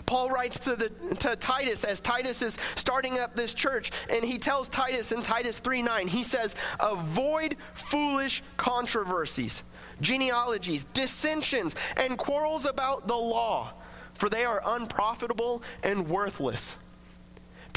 Paul 0.06 0.30
writes 0.30 0.60
to, 0.62 0.76
the, 0.76 0.90
to 1.16 1.36
Titus 1.36 1.84
as 1.84 2.02
Titus 2.02 2.42
is 2.42 2.58
starting 2.76 3.20
up 3.20 3.36
this 3.36 3.54
church, 3.54 3.92
and 4.10 4.24
he 4.24 4.38
tells 4.38 4.70
Titus 4.70 5.12
in 5.12 5.22
Titus 5.22 5.60
3 5.60 5.82
9, 5.82 6.08
he 6.08 6.24
says, 6.24 6.56
Avoid 6.80 7.56
foolish 7.74 8.44
controversies, 8.58 9.64
genealogies, 10.02 10.86
dissensions, 10.94 11.76
and 11.98 12.18
quarrels 12.18 12.66
about 12.66 13.08
the 13.08 13.18
law, 13.18 13.74
for 14.14 14.30
they 14.30 14.46
are 14.46 14.62
unprofitable 14.66 15.64
and 15.84 16.08
worthless. 16.08 16.76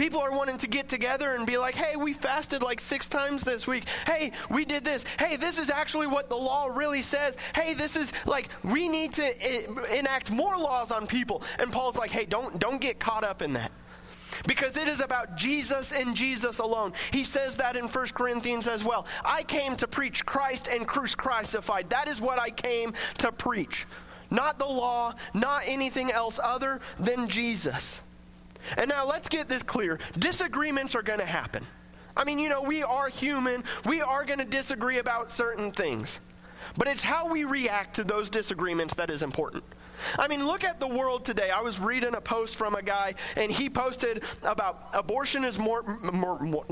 People 0.03 0.21
are 0.21 0.33
wanting 0.33 0.59
to 0.59 0.67
get 0.67 0.89
together 0.89 1.37
and 1.37 1.47
be 1.47 1.57
like, 1.57 1.77
hey, 1.77 1.95
we 1.95 2.13
fasted 2.13 2.61
like 2.61 2.81
six 2.81 3.07
times 3.07 3.45
this 3.45 3.69
week. 3.69 3.85
Hey, 4.05 4.33
we 4.51 4.65
did 4.65 4.85
this. 4.85 5.05
Hey, 5.17 5.37
this 5.37 5.61
is 5.61 5.71
actually 5.71 6.09
what 6.09 6.29
the 6.29 6.35
law 6.35 6.67
really 6.67 7.03
says. 7.03 7.37
Hey, 7.55 7.75
this 7.75 7.95
is 7.95 8.13
like, 8.27 8.49
we 8.65 8.89
need 8.89 9.13
to 9.13 9.97
enact 9.97 10.33
more 10.33 10.59
laws 10.59 10.91
on 10.91 11.07
people. 11.07 11.45
And 11.61 11.71
Paul's 11.71 11.97
like, 11.97 12.11
hey, 12.11 12.25
don't, 12.25 12.59
don't 12.59 12.81
get 12.81 12.99
caught 12.99 13.23
up 13.23 13.43
in 13.43 13.53
that 13.53 13.71
because 14.49 14.77
it 14.77 14.89
is 14.89 15.01
about 15.01 15.37
Jesus 15.37 15.93
and 15.93 16.17
Jesus 16.17 16.59
alone. 16.59 16.95
He 17.13 17.23
says 17.23 17.55
that 17.59 17.77
in 17.77 17.85
1 17.85 18.07
Corinthians 18.09 18.67
as 18.67 18.83
well. 18.83 19.07
I 19.25 19.45
came 19.45 19.77
to 19.77 19.87
preach 19.87 20.27
Christ 20.27 20.67
and 20.67 20.85
Christ 20.85 21.17
crucified. 21.17 21.91
That 21.91 22.09
is 22.09 22.21
what 22.21 22.41
I 22.41 22.51
came 22.51 22.93
to 23.19 23.31
preach. 23.31 23.87
Not 24.33 24.59
the 24.59 24.67
law, 24.67 25.15
not 25.33 25.63
anything 25.67 26.11
else 26.11 26.41
other 26.43 26.81
than 26.99 27.29
Jesus. 27.29 28.01
And 28.77 28.89
now 28.89 29.07
let's 29.07 29.29
get 29.29 29.49
this 29.49 29.63
clear 29.63 29.99
disagreements 30.19 30.95
are 30.95 31.03
going 31.03 31.19
to 31.19 31.27
happen. 31.27 31.65
I 32.17 32.25
mean, 32.25 32.39
you 32.39 32.49
know, 32.49 32.63
we 32.63 32.83
are 32.83 33.09
human, 33.09 33.65
we 33.87 34.03
are 34.03 34.25
going 34.25 34.39
to 34.39 34.45
disagree 34.45 34.99
about 34.99 35.31
certain 35.31 35.73
things. 35.73 36.21
But 36.77 36.89
it's 36.89 37.03
how 37.03 37.31
we 37.31 37.45
react 37.45 37.97
to 37.97 38.05
those 38.05 38.31
disagreements 38.31 38.95
that 38.95 39.11
is 39.11 39.23
important. 39.23 39.65
I 40.19 40.29
mean, 40.29 40.47
look 40.47 40.65
at 40.65 40.81
the 40.81 40.89
world 40.89 41.25
today. 41.25 41.51
I 41.51 41.61
was 41.61 41.79
reading 41.79 42.15
a 42.15 42.21
post 42.21 42.57
from 42.57 42.75
a 42.75 42.83
guy, 42.83 43.15
and 43.37 43.51
he 43.51 43.71
posted 43.71 44.25
about 44.43 44.89
abortion 44.93 45.45
is 45.45 45.59
more, 45.59 45.83
more, 45.83 46.41
more 46.41 46.65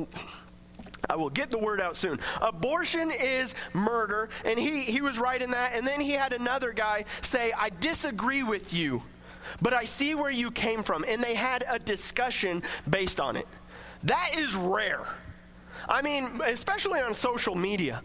I 1.08 1.16
will 1.16 1.30
get 1.30 1.50
the 1.50 1.58
word 1.58 1.80
out 1.80 1.96
soon. 1.96 2.20
Abortion 2.40 3.10
is 3.10 3.54
murder, 3.72 4.28
and 4.44 4.58
he, 4.58 4.82
he 4.82 5.00
was 5.00 5.18
writing 5.18 5.50
that, 5.50 5.74
and 5.74 5.86
then 5.86 6.00
he 6.00 6.12
had 6.12 6.32
another 6.32 6.72
guy 6.72 7.04
say, 7.22 7.52
I 7.52 7.70
disagree 7.70 8.42
with 8.42 8.72
you 8.72 9.02
but 9.60 9.72
I 9.72 9.84
see 9.84 10.14
where 10.14 10.30
you 10.30 10.50
came 10.50 10.82
from. 10.82 11.04
And 11.06 11.22
they 11.22 11.34
had 11.34 11.64
a 11.68 11.78
discussion 11.78 12.62
based 12.88 13.20
on 13.20 13.36
it. 13.36 13.48
That 14.04 14.30
is 14.36 14.54
rare. 14.54 15.04
I 15.88 16.02
mean, 16.02 16.40
especially 16.46 17.00
on 17.00 17.14
social 17.14 17.54
media. 17.54 18.02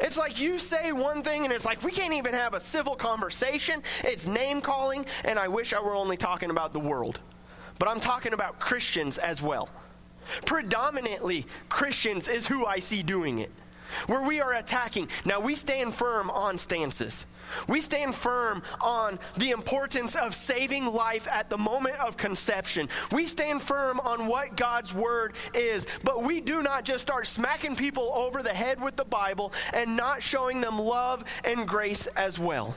It's 0.00 0.16
like 0.16 0.40
you 0.40 0.58
say 0.58 0.92
one 0.92 1.22
thing 1.22 1.44
and 1.44 1.52
it's 1.52 1.64
like 1.64 1.82
we 1.82 1.92
can't 1.92 2.14
even 2.14 2.34
have 2.34 2.54
a 2.54 2.60
civil 2.60 2.96
conversation. 2.96 3.82
It's 4.02 4.26
name 4.26 4.60
calling, 4.60 5.06
and 5.24 5.38
I 5.38 5.48
wish 5.48 5.72
I 5.72 5.80
were 5.80 5.94
only 5.94 6.16
talking 6.16 6.50
about 6.50 6.72
the 6.72 6.80
world. 6.80 7.20
But 7.78 7.88
I'm 7.88 8.00
talking 8.00 8.32
about 8.32 8.58
Christians 8.58 9.18
as 9.18 9.42
well. 9.42 9.68
Predominantly, 10.46 11.46
Christians 11.68 12.28
is 12.28 12.46
who 12.46 12.64
I 12.64 12.78
see 12.78 13.02
doing 13.02 13.38
it, 13.40 13.50
where 14.06 14.22
we 14.22 14.40
are 14.40 14.54
attacking. 14.54 15.08
Now, 15.24 15.40
we 15.40 15.54
stand 15.54 15.94
firm 15.94 16.30
on 16.30 16.56
stances. 16.56 17.26
We 17.68 17.80
stand 17.80 18.14
firm 18.14 18.62
on 18.80 19.18
the 19.36 19.50
importance 19.50 20.14
of 20.16 20.34
saving 20.34 20.86
life 20.86 21.28
at 21.28 21.50
the 21.50 21.58
moment 21.58 21.96
of 21.96 22.16
conception. 22.16 22.88
We 23.12 23.26
stand 23.26 23.62
firm 23.62 24.00
on 24.00 24.26
what 24.26 24.56
God's 24.56 24.94
word 24.94 25.34
is, 25.52 25.86
but 26.02 26.22
we 26.22 26.40
do 26.40 26.62
not 26.62 26.84
just 26.84 27.02
start 27.02 27.26
smacking 27.26 27.76
people 27.76 28.10
over 28.14 28.42
the 28.42 28.54
head 28.54 28.80
with 28.80 28.96
the 28.96 29.04
Bible 29.04 29.52
and 29.72 29.96
not 29.96 30.22
showing 30.22 30.60
them 30.60 30.78
love 30.78 31.24
and 31.44 31.66
grace 31.66 32.06
as 32.16 32.38
well. 32.38 32.74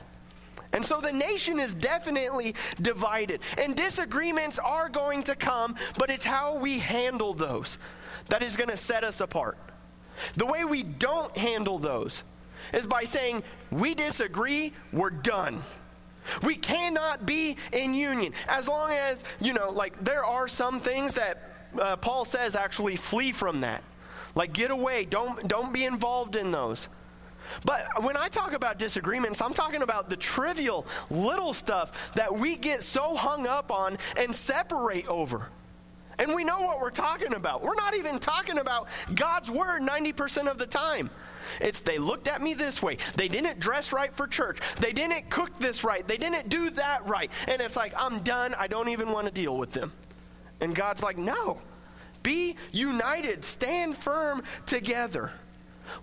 And 0.73 0.85
so 0.85 0.99
the 0.99 1.13
nation 1.13 1.59
is 1.59 1.73
definitely 1.73 2.55
divided, 2.81 3.39
and 3.57 3.75
disagreements 3.75 4.59
are 4.59 4.89
going 4.89 5.23
to 5.23 5.35
come, 5.35 5.75
but 5.97 6.09
it's 6.09 6.25
how 6.25 6.57
we 6.57 6.79
handle 6.79 7.33
those 7.33 7.77
that 8.29 8.43
is 8.43 8.57
going 8.57 8.69
to 8.69 8.77
set 8.77 9.03
us 9.03 9.21
apart. 9.21 9.57
The 10.35 10.45
way 10.45 10.65
we 10.65 10.83
don't 10.83 11.35
handle 11.37 11.79
those 11.79 12.23
is 12.73 12.87
by 12.87 13.03
saying, 13.03 13.43
we 13.71 13.95
disagree, 13.95 14.73
we're 14.91 15.09
done. 15.09 15.61
We 16.43 16.55
cannot 16.55 17.25
be 17.25 17.57
in 17.71 17.93
union 17.93 18.33
as 18.47 18.67
long 18.67 18.91
as, 18.91 19.23
you 19.39 19.53
know, 19.53 19.71
like 19.71 20.03
there 20.03 20.25
are 20.25 20.47
some 20.47 20.81
things 20.81 21.13
that 21.13 21.41
uh, 21.79 21.95
Paul 21.97 22.25
says 22.25 22.55
actually 22.55 22.95
flee 22.95 23.31
from 23.31 23.61
that. 23.61 23.83
Like 24.35 24.53
get 24.53 24.71
away, 24.71 25.05
don't 25.05 25.47
don't 25.47 25.73
be 25.73 25.85
involved 25.85 26.35
in 26.35 26.51
those. 26.51 26.89
But 27.63 28.03
when 28.03 28.17
I 28.17 28.27
talk 28.27 28.53
about 28.53 28.77
disagreements, 28.77 29.41
I'm 29.41 29.53
talking 29.53 29.81
about 29.81 30.09
the 30.09 30.17
trivial 30.17 30.85
little 31.09 31.53
stuff 31.53 32.13
that 32.15 32.37
we 32.37 32.55
get 32.55 32.83
so 32.83 33.15
hung 33.15 33.47
up 33.47 33.71
on 33.71 33.97
and 34.17 34.35
separate 34.35 35.07
over. 35.07 35.47
And 36.19 36.33
we 36.33 36.43
know 36.43 36.61
what 36.61 36.81
we're 36.81 36.89
talking 36.91 37.33
about. 37.33 37.63
We're 37.63 37.75
not 37.75 37.95
even 37.95 38.19
talking 38.19 38.57
about 38.57 38.89
God's 39.13 39.49
word 39.51 39.81
90% 39.81 40.47
of 40.47 40.57
the 40.57 40.65
time. 40.65 41.09
It's 41.61 41.79
they 41.81 41.97
looked 41.97 42.27
at 42.27 42.41
me 42.41 42.53
this 42.53 42.81
way. 42.81 42.97
They 43.15 43.27
didn't 43.27 43.59
dress 43.59 43.91
right 43.91 44.13
for 44.13 44.27
church. 44.27 44.59
They 44.79 44.93
didn't 44.93 45.29
cook 45.29 45.57
this 45.59 45.83
right. 45.83 46.07
They 46.07 46.17
didn't 46.17 46.49
do 46.49 46.69
that 46.71 47.07
right. 47.07 47.31
And 47.47 47.61
it's 47.61 47.75
like, 47.75 47.93
I'm 47.97 48.19
done. 48.19 48.53
I 48.55 48.67
don't 48.67 48.89
even 48.89 49.11
want 49.11 49.27
to 49.27 49.33
deal 49.33 49.57
with 49.57 49.71
them. 49.71 49.91
And 50.61 50.75
God's 50.75 51.03
like, 51.03 51.17
no. 51.17 51.59
Be 52.23 52.55
united. 52.71 53.45
Stand 53.45 53.95
firm 53.95 54.43
together. 54.65 55.31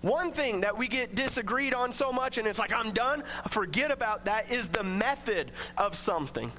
One 0.01 0.31
thing 0.31 0.61
that 0.61 0.77
we 0.77 0.87
get 0.87 1.15
disagreed 1.15 1.73
on 1.73 1.91
so 1.91 2.11
much, 2.11 2.37
and 2.37 2.47
it's 2.47 2.59
like, 2.59 2.73
I'm 2.73 2.91
done, 2.91 3.23
forget 3.49 3.91
about 3.91 4.25
that, 4.25 4.51
is 4.51 4.67
the 4.69 4.83
method 4.83 5.51
of 5.77 5.95
something. 5.95 6.51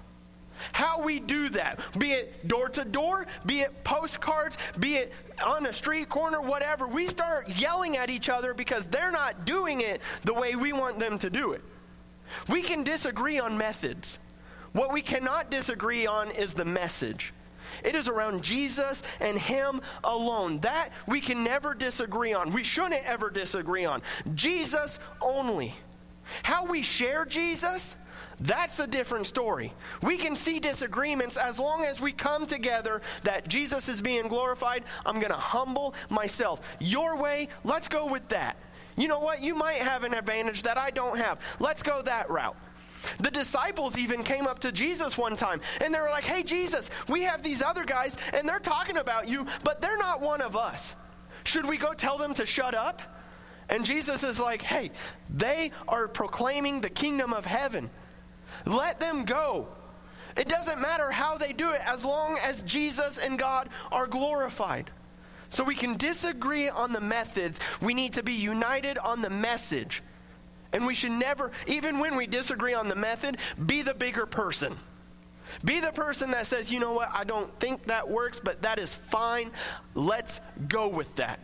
How 0.72 1.02
we 1.02 1.20
do 1.20 1.50
that, 1.50 1.80
be 1.98 2.12
it 2.12 2.48
door 2.48 2.68
to 2.70 2.84
door, 2.84 3.26
be 3.44 3.60
it 3.60 3.84
postcards, 3.84 4.56
be 4.78 4.96
it 4.96 5.12
on 5.44 5.66
a 5.66 5.72
street 5.72 6.08
corner, 6.08 6.40
whatever, 6.40 6.86
we 6.86 7.08
start 7.08 7.48
yelling 7.48 7.96
at 7.96 8.10
each 8.10 8.28
other 8.28 8.54
because 8.54 8.84
they're 8.86 9.10
not 9.10 9.44
doing 9.44 9.80
it 9.80 10.00
the 10.24 10.34
way 10.34 10.56
we 10.56 10.72
want 10.72 10.98
them 10.98 11.18
to 11.18 11.30
do 11.30 11.52
it. 11.52 11.62
We 12.48 12.62
can 12.62 12.82
disagree 12.84 13.38
on 13.38 13.56
methods. 13.56 14.18
What 14.72 14.92
we 14.92 15.02
cannot 15.02 15.50
disagree 15.50 16.06
on 16.06 16.30
is 16.30 16.54
the 16.54 16.64
message. 16.64 17.32
It 17.84 17.94
is 17.94 18.08
around 18.08 18.42
Jesus 18.42 19.02
and 19.20 19.38
Him 19.38 19.80
alone. 20.04 20.60
That 20.60 20.90
we 21.06 21.20
can 21.20 21.44
never 21.44 21.74
disagree 21.74 22.32
on. 22.32 22.52
We 22.52 22.64
shouldn't 22.64 23.04
ever 23.04 23.30
disagree 23.30 23.84
on. 23.84 24.02
Jesus 24.34 24.98
only. 25.20 25.74
How 26.42 26.66
we 26.66 26.82
share 26.82 27.24
Jesus, 27.24 27.96
that's 28.40 28.78
a 28.80 28.86
different 28.86 29.26
story. 29.26 29.72
We 30.02 30.18
can 30.18 30.36
see 30.36 30.58
disagreements 30.58 31.36
as 31.36 31.58
long 31.58 31.84
as 31.84 32.00
we 32.00 32.12
come 32.12 32.46
together 32.46 33.00
that 33.22 33.48
Jesus 33.48 33.88
is 33.88 34.02
being 34.02 34.28
glorified. 34.28 34.84
I'm 35.04 35.20
going 35.20 35.32
to 35.32 35.38
humble 35.38 35.94
myself. 36.10 36.60
Your 36.78 37.16
way, 37.16 37.48
let's 37.64 37.88
go 37.88 38.06
with 38.06 38.28
that. 38.28 38.56
You 38.96 39.08
know 39.08 39.20
what? 39.20 39.42
You 39.42 39.54
might 39.54 39.82
have 39.82 40.04
an 40.04 40.14
advantage 40.14 40.62
that 40.62 40.78
I 40.78 40.90
don't 40.90 41.18
have. 41.18 41.40
Let's 41.60 41.82
go 41.82 42.02
that 42.02 42.30
route. 42.30 42.56
The 43.20 43.30
disciples 43.30 43.96
even 43.96 44.22
came 44.24 44.46
up 44.46 44.58
to 44.60 44.72
Jesus 44.72 45.16
one 45.16 45.36
time 45.36 45.60
and 45.82 45.94
they 45.94 46.00
were 46.00 46.10
like, 46.10 46.24
Hey, 46.24 46.42
Jesus, 46.42 46.90
we 47.08 47.22
have 47.22 47.42
these 47.42 47.62
other 47.62 47.84
guys 47.84 48.16
and 48.32 48.48
they're 48.48 48.58
talking 48.58 48.96
about 48.96 49.28
you, 49.28 49.46
but 49.62 49.80
they're 49.80 49.98
not 49.98 50.20
one 50.20 50.40
of 50.40 50.56
us. 50.56 50.94
Should 51.44 51.66
we 51.66 51.76
go 51.76 51.92
tell 51.92 52.18
them 52.18 52.34
to 52.34 52.46
shut 52.46 52.74
up? 52.74 53.02
And 53.68 53.84
Jesus 53.84 54.24
is 54.24 54.40
like, 54.40 54.62
Hey, 54.62 54.90
they 55.30 55.70
are 55.86 56.08
proclaiming 56.08 56.80
the 56.80 56.90
kingdom 56.90 57.32
of 57.32 57.46
heaven. 57.46 57.90
Let 58.64 59.00
them 59.00 59.24
go. 59.24 59.68
It 60.36 60.48
doesn't 60.48 60.80
matter 60.80 61.10
how 61.10 61.38
they 61.38 61.52
do 61.52 61.72
it 61.72 61.80
as 61.84 62.04
long 62.04 62.38
as 62.42 62.62
Jesus 62.62 63.18
and 63.18 63.38
God 63.38 63.68
are 63.90 64.06
glorified. 64.06 64.90
So 65.48 65.64
we 65.64 65.74
can 65.74 65.96
disagree 65.96 66.68
on 66.68 66.92
the 66.92 67.00
methods. 67.00 67.58
We 67.80 67.94
need 67.94 68.14
to 68.14 68.22
be 68.22 68.34
united 68.34 68.98
on 68.98 69.22
the 69.22 69.30
message. 69.30 70.02
And 70.72 70.86
we 70.86 70.94
should 70.94 71.12
never, 71.12 71.52
even 71.66 71.98
when 71.98 72.16
we 72.16 72.26
disagree 72.26 72.74
on 72.74 72.88
the 72.88 72.96
method, 72.96 73.38
be 73.64 73.82
the 73.82 73.94
bigger 73.94 74.26
person. 74.26 74.76
Be 75.64 75.80
the 75.80 75.92
person 75.92 76.32
that 76.32 76.46
says, 76.46 76.70
you 76.70 76.80
know 76.80 76.92
what, 76.92 77.08
I 77.12 77.24
don't 77.24 77.58
think 77.60 77.84
that 77.84 78.10
works, 78.10 78.40
but 78.40 78.62
that 78.62 78.78
is 78.78 78.94
fine. 78.94 79.52
Let's 79.94 80.40
go 80.68 80.88
with 80.88 81.14
that. 81.16 81.40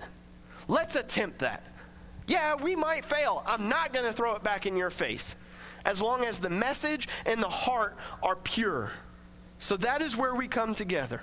Let's 0.69 0.97
attempt 0.97 1.39
that. 1.39 1.65
Yeah, 2.27 2.57
we 2.57 2.77
might 2.77 3.05
fail. 3.05 3.43
I'm 3.47 3.69
not 3.69 3.93
going 3.93 4.05
to 4.05 4.13
throw 4.13 4.35
it 4.35 4.43
back 4.43 4.67
in 4.67 4.77
your 4.77 4.91
face 4.91 5.37
as 5.85 6.01
long 6.01 6.25
as 6.25 6.39
the 6.39 6.51
message 6.51 7.09
and 7.27 7.43
the 7.43 7.49
heart 7.49 7.97
are 8.23 8.37
pure. 8.37 8.91
So 9.59 9.77
that 9.79 10.03
is 10.03 10.17
where 10.17 10.35
we 10.35 10.49
come 10.49 10.75
together. 10.75 11.23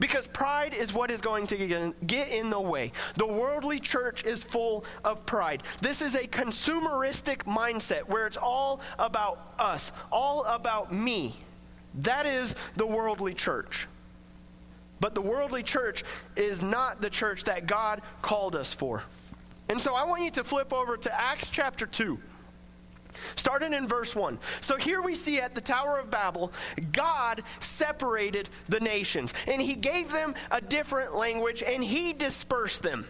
Because 0.00 0.26
pride 0.28 0.72
is 0.72 0.92
what 0.94 1.10
is 1.10 1.20
going 1.20 1.46
to 1.48 1.92
get 2.06 2.28
in 2.30 2.48
the 2.48 2.60
way. 2.60 2.92
The 3.16 3.26
worldly 3.26 3.80
church 3.80 4.24
is 4.24 4.42
full 4.42 4.84
of 5.04 5.26
pride. 5.26 5.62
This 5.80 6.00
is 6.00 6.14
a 6.14 6.26
consumeristic 6.26 7.38
mindset 7.44 8.08
where 8.08 8.26
it's 8.26 8.36
all 8.36 8.80
about 8.98 9.54
us, 9.58 9.92
all 10.10 10.44
about 10.44 10.92
me. 10.92 11.36
That 11.96 12.26
is 12.26 12.54
the 12.76 12.86
worldly 12.86 13.34
church. 13.34 13.86
But 15.00 15.14
the 15.14 15.20
worldly 15.20 15.62
church 15.62 16.02
is 16.34 16.62
not 16.62 17.02
the 17.02 17.10
church 17.10 17.44
that 17.44 17.66
God 17.66 18.00
called 18.22 18.56
us 18.56 18.72
for. 18.72 19.02
And 19.68 19.80
so 19.80 19.94
I 19.94 20.04
want 20.04 20.22
you 20.22 20.30
to 20.32 20.44
flip 20.44 20.72
over 20.72 20.96
to 20.96 21.20
Acts 21.20 21.48
chapter 21.48 21.86
2. 21.86 22.18
Starting 23.36 23.72
in 23.72 23.86
verse 23.86 24.14
1. 24.14 24.38
So 24.60 24.76
here 24.76 25.02
we 25.02 25.14
see 25.14 25.40
at 25.40 25.54
the 25.54 25.60
Tower 25.60 25.98
of 25.98 26.10
Babel, 26.10 26.52
God 26.92 27.42
separated 27.60 28.48
the 28.68 28.80
nations, 28.80 29.32
and 29.46 29.60
He 29.60 29.74
gave 29.74 30.12
them 30.12 30.34
a 30.50 30.60
different 30.60 31.14
language, 31.14 31.62
and 31.62 31.82
He 31.82 32.12
dispersed 32.12 32.82
them. 32.82 33.06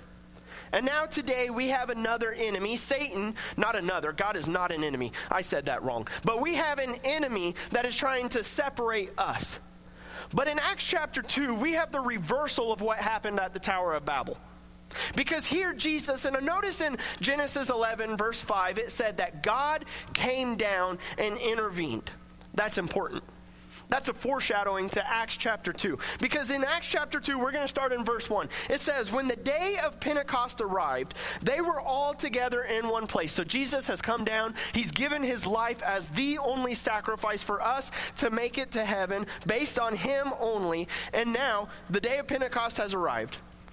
And 0.72 0.84
now 0.84 1.06
today 1.06 1.50
we 1.50 1.68
have 1.68 1.88
another 1.88 2.32
enemy, 2.32 2.76
Satan, 2.76 3.36
not 3.56 3.76
another. 3.76 4.12
God 4.12 4.36
is 4.36 4.48
not 4.48 4.72
an 4.72 4.82
enemy. 4.82 5.12
I 5.30 5.42
said 5.42 5.66
that 5.66 5.84
wrong. 5.84 6.08
But 6.24 6.40
we 6.40 6.56
have 6.56 6.80
an 6.80 6.96
enemy 7.04 7.54
that 7.70 7.86
is 7.86 7.96
trying 7.96 8.28
to 8.30 8.42
separate 8.42 9.12
us. 9.16 9.60
But 10.32 10.48
in 10.48 10.58
Acts 10.58 10.84
chapter 10.84 11.22
2, 11.22 11.54
we 11.54 11.74
have 11.74 11.92
the 11.92 12.00
reversal 12.00 12.72
of 12.72 12.80
what 12.80 12.98
happened 12.98 13.38
at 13.38 13.52
the 13.54 13.60
Tower 13.60 13.94
of 13.94 14.04
Babel. 14.04 14.36
Because 15.16 15.46
here 15.46 15.72
Jesus, 15.72 16.24
and 16.24 16.44
notice 16.44 16.80
in 16.80 16.96
Genesis 17.20 17.70
11, 17.70 18.16
verse 18.16 18.40
5, 18.40 18.78
it 18.78 18.90
said 18.90 19.16
that 19.18 19.42
God 19.42 19.84
came 20.12 20.56
down 20.56 20.98
and 21.18 21.38
intervened. 21.38 22.10
That's 22.54 22.78
important. 22.78 23.24
That's 23.88 24.08
a 24.08 24.14
foreshadowing 24.14 24.88
to 24.90 25.08
Acts 25.08 25.36
chapter 25.36 25.72
2. 25.72 25.98
Because 26.20 26.50
in 26.50 26.64
Acts 26.64 26.86
chapter 26.86 27.20
2, 27.20 27.38
we're 27.38 27.52
going 27.52 27.64
to 27.64 27.68
start 27.68 27.92
in 27.92 28.04
verse 28.04 28.30
1. 28.30 28.48
It 28.70 28.80
says, 28.80 29.12
When 29.12 29.28
the 29.28 29.36
day 29.36 29.76
of 29.84 30.00
Pentecost 30.00 30.60
arrived, 30.60 31.14
they 31.42 31.60
were 31.60 31.80
all 31.80 32.14
together 32.14 32.62
in 32.64 32.88
one 32.88 33.06
place. 33.06 33.32
So 33.32 33.44
Jesus 33.44 33.86
has 33.88 34.00
come 34.00 34.24
down. 34.24 34.54
He's 34.72 34.90
given 34.90 35.22
his 35.22 35.46
life 35.46 35.82
as 35.82 36.08
the 36.08 36.38
only 36.38 36.74
sacrifice 36.74 37.42
for 37.42 37.62
us 37.62 37.90
to 38.18 38.30
make 38.30 38.58
it 38.58 38.72
to 38.72 38.84
heaven 38.84 39.26
based 39.46 39.78
on 39.78 39.94
him 39.94 40.32
only. 40.40 40.88
And 41.12 41.32
now 41.32 41.68
the 41.90 42.00
day 42.00 42.18
of 42.18 42.26
Pentecost 42.26 42.78
has 42.78 42.94
arrived. 42.94 43.36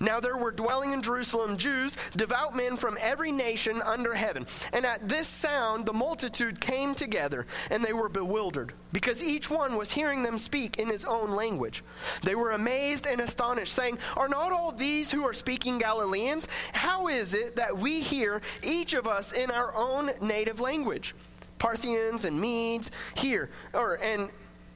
Now 0.00 0.20
there 0.20 0.36
were 0.36 0.50
dwelling 0.50 0.92
in 0.92 1.02
Jerusalem 1.02 1.56
Jews, 1.56 1.96
devout 2.16 2.54
men 2.54 2.76
from 2.76 2.98
every 3.00 3.32
nation 3.32 3.82
under 3.82 4.14
heaven. 4.14 4.46
And 4.72 4.84
at 4.86 5.08
this 5.08 5.28
sound, 5.28 5.86
the 5.86 5.92
multitude 5.92 6.60
came 6.60 6.94
together, 6.94 7.46
and 7.70 7.84
they 7.84 7.92
were 7.92 8.08
bewildered, 8.08 8.72
because 8.92 9.22
each 9.22 9.50
one 9.50 9.76
was 9.76 9.90
hearing 9.90 10.22
them 10.22 10.38
speak 10.38 10.78
in 10.78 10.88
his 10.88 11.04
own 11.04 11.30
language. 11.30 11.84
They 12.22 12.34
were 12.34 12.52
amazed 12.52 13.06
and 13.06 13.20
astonished, 13.20 13.72
saying, 13.72 13.98
Are 14.16 14.28
not 14.28 14.52
all 14.52 14.72
these 14.72 15.10
who 15.10 15.26
are 15.26 15.34
speaking 15.34 15.78
Galileans? 15.78 16.48
How 16.72 17.08
is 17.08 17.34
it 17.34 17.56
that 17.56 17.76
we 17.76 18.00
hear 18.00 18.40
each 18.62 18.94
of 18.94 19.06
us 19.06 19.32
in 19.32 19.50
our 19.50 19.74
own 19.74 20.10
native 20.20 20.60
language? 20.60 21.14
Parthians 21.58 22.24
and 22.24 22.40
Medes 22.40 22.90
here, 23.14 23.50
or 23.72 23.94
and 23.94 24.28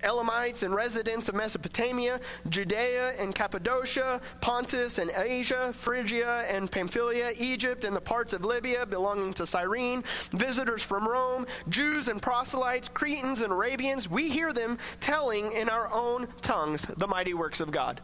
Elamites 0.02 0.62
and 0.62 0.74
residents 0.74 1.28
of 1.28 1.34
Mesopotamia, 1.34 2.20
Judea 2.48 3.14
and 3.18 3.34
Cappadocia, 3.34 4.20
Pontus 4.40 4.98
and 4.98 5.10
Asia, 5.14 5.72
Phrygia 5.72 6.44
and 6.48 6.70
Pamphylia, 6.70 7.32
Egypt 7.36 7.84
and 7.84 7.94
the 7.94 8.00
parts 8.00 8.32
of 8.32 8.44
Libya 8.44 8.86
belonging 8.86 9.32
to 9.34 9.46
Cyrene, 9.46 10.02
visitors 10.32 10.82
from 10.82 11.06
Rome, 11.06 11.46
Jews 11.68 12.08
and 12.08 12.20
proselytes, 12.20 12.88
Cretans 12.88 13.42
and 13.42 13.52
Arabians, 13.52 14.08
we 14.08 14.28
hear 14.28 14.52
them 14.52 14.78
telling 15.00 15.52
in 15.52 15.68
our 15.68 15.92
own 15.92 16.28
tongues 16.42 16.86
the 16.96 17.08
mighty 17.08 17.34
works 17.34 17.60
of 17.60 17.70
God. 17.70 18.00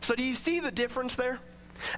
So, 0.00 0.14
do 0.14 0.22
you 0.22 0.34
see 0.34 0.60
the 0.60 0.70
difference 0.70 1.16
there? 1.16 1.40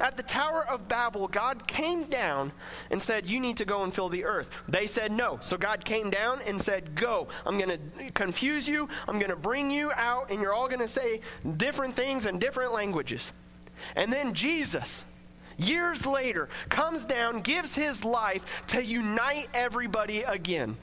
At 0.01 0.17
the 0.17 0.23
Tower 0.23 0.67
of 0.69 0.89
Babel, 0.89 1.29
God 1.29 1.67
came 1.67 2.05
down 2.05 2.53
and 2.91 3.03
said, 3.03 3.29
You 3.29 3.41
need 3.41 3.57
to 3.59 3.65
go 3.65 3.85
and 3.85 3.95
fill 3.95 4.09
the 4.09 4.25
earth. 4.25 4.51
They 4.69 4.87
said 4.87 5.13
no. 5.13 5.39
So 5.43 5.57
God 5.57 5.85
came 5.85 6.11
down 6.11 6.41
and 6.47 6.61
said, 6.61 6.95
Go. 6.95 7.29
I'm 7.47 7.59
going 7.59 7.79
to 7.79 8.11
confuse 8.13 8.69
you. 8.69 8.89
I'm 9.09 9.19
going 9.19 9.31
to 9.31 9.37
bring 9.37 9.71
you 9.71 9.93
out, 9.93 10.31
and 10.31 10.41
you're 10.41 10.55
all 10.55 10.69
going 10.69 10.81
to 10.81 10.89
say 10.89 11.21
different 11.57 11.97
things 11.97 12.27
in 12.27 12.39
different 12.39 12.73
languages. 12.73 13.33
And 13.97 14.13
then 14.13 14.35
Jesus, 14.35 15.05
years 15.57 16.07
later, 16.07 16.49
comes 16.69 17.05
down, 17.05 17.41
gives 17.41 17.75
his 17.75 18.05
life 18.05 18.65
to 18.69 18.85
unite 18.85 19.49
everybody 19.55 20.23
again. 20.23 20.77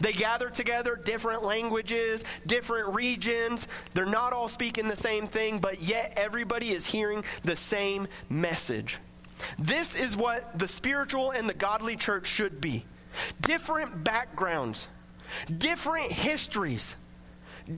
They 0.00 0.12
gather 0.12 0.50
together 0.50 0.96
different 0.96 1.42
languages, 1.42 2.24
different 2.46 2.94
regions. 2.94 3.68
They're 3.94 4.06
not 4.06 4.32
all 4.32 4.48
speaking 4.48 4.88
the 4.88 4.96
same 4.96 5.28
thing, 5.28 5.58
but 5.58 5.82
yet 5.82 6.12
everybody 6.16 6.72
is 6.72 6.86
hearing 6.86 7.24
the 7.44 7.56
same 7.56 8.08
message. 8.28 8.98
This 9.58 9.94
is 9.94 10.16
what 10.16 10.58
the 10.58 10.68
spiritual 10.68 11.30
and 11.30 11.48
the 11.48 11.54
godly 11.54 11.96
church 11.96 12.26
should 12.26 12.60
be 12.60 12.84
different 13.40 14.04
backgrounds, 14.04 14.88
different 15.58 16.12
histories, 16.12 16.96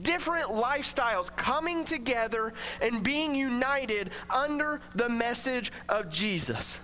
different 0.01 0.49
lifestyles 0.49 1.35
coming 1.35 1.83
together 1.83 2.53
and 2.81 3.03
being 3.03 3.35
united 3.35 4.11
under 4.29 4.81
the 4.93 5.09
message 5.09 5.71
of 5.89 6.09
Jesus, 6.09 6.79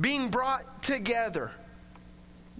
being 0.00 0.30
brought 0.30 0.82
together 0.82 1.50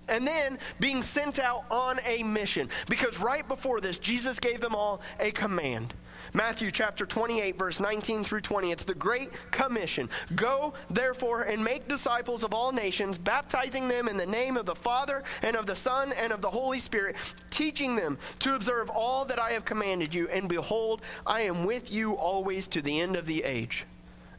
and 0.09 0.27
then 0.27 0.59
being 0.81 1.03
sent 1.03 1.39
out 1.39 1.65
on 1.71 2.01
a 2.05 2.23
mission. 2.23 2.69
Because 2.89 3.19
right 3.19 3.47
before 3.47 3.81
this, 3.81 3.99
Jesus 3.99 4.41
gave 4.41 4.61
them 4.61 4.75
all 4.75 5.01
a 5.21 5.31
command 5.31 5.95
Matthew 6.37 6.73
chapter 6.73 7.07
28, 7.07 7.57
verse 7.57 7.79
19 7.79 8.25
through 8.25 8.41
20. 8.41 8.73
It's 8.73 8.83
the 8.83 8.95
Great 8.95 9.31
Commission. 9.53 10.11
Go, 10.35 10.75
therefore, 10.91 11.43
and 11.43 11.63
make 11.63 11.87
disciples 11.87 12.43
of 12.43 12.53
all 12.53 12.73
nations, 12.73 13.19
baptizing 13.19 13.87
them 13.87 14.09
in 14.09 14.17
the 14.17 14.27
name 14.27 14.57
of 14.57 14.67
the 14.67 14.75
Father, 14.75 15.23
and 15.43 15.57
of 15.57 15.67
the 15.67 15.77
Son, 15.77 16.13
and 16.13 16.33
of 16.33 16.41
the 16.41 16.51
Holy 16.51 16.81
Spirit, 16.81 17.15
teaching 17.51 17.95
them 17.95 18.19
to 18.41 18.57
observe 18.57 18.91
all 18.91 19.25
that 19.27 19.39
I 19.39 19.53
have 19.53 19.65
commanded 19.65 20.13
you. 20.13 20.29
And 20.29 20.49
behold, 20.49 21.03
I 21.25 21.43
am 21.43 21.65
with 21.65 21.93
you 21.93 22.15
always 22.15 22.67
to 22.69 22.83
the 22.83 22.99
end 23.01 23.15
of 23.15 23.27
the 23.27 23.45
age. 23.45 23.85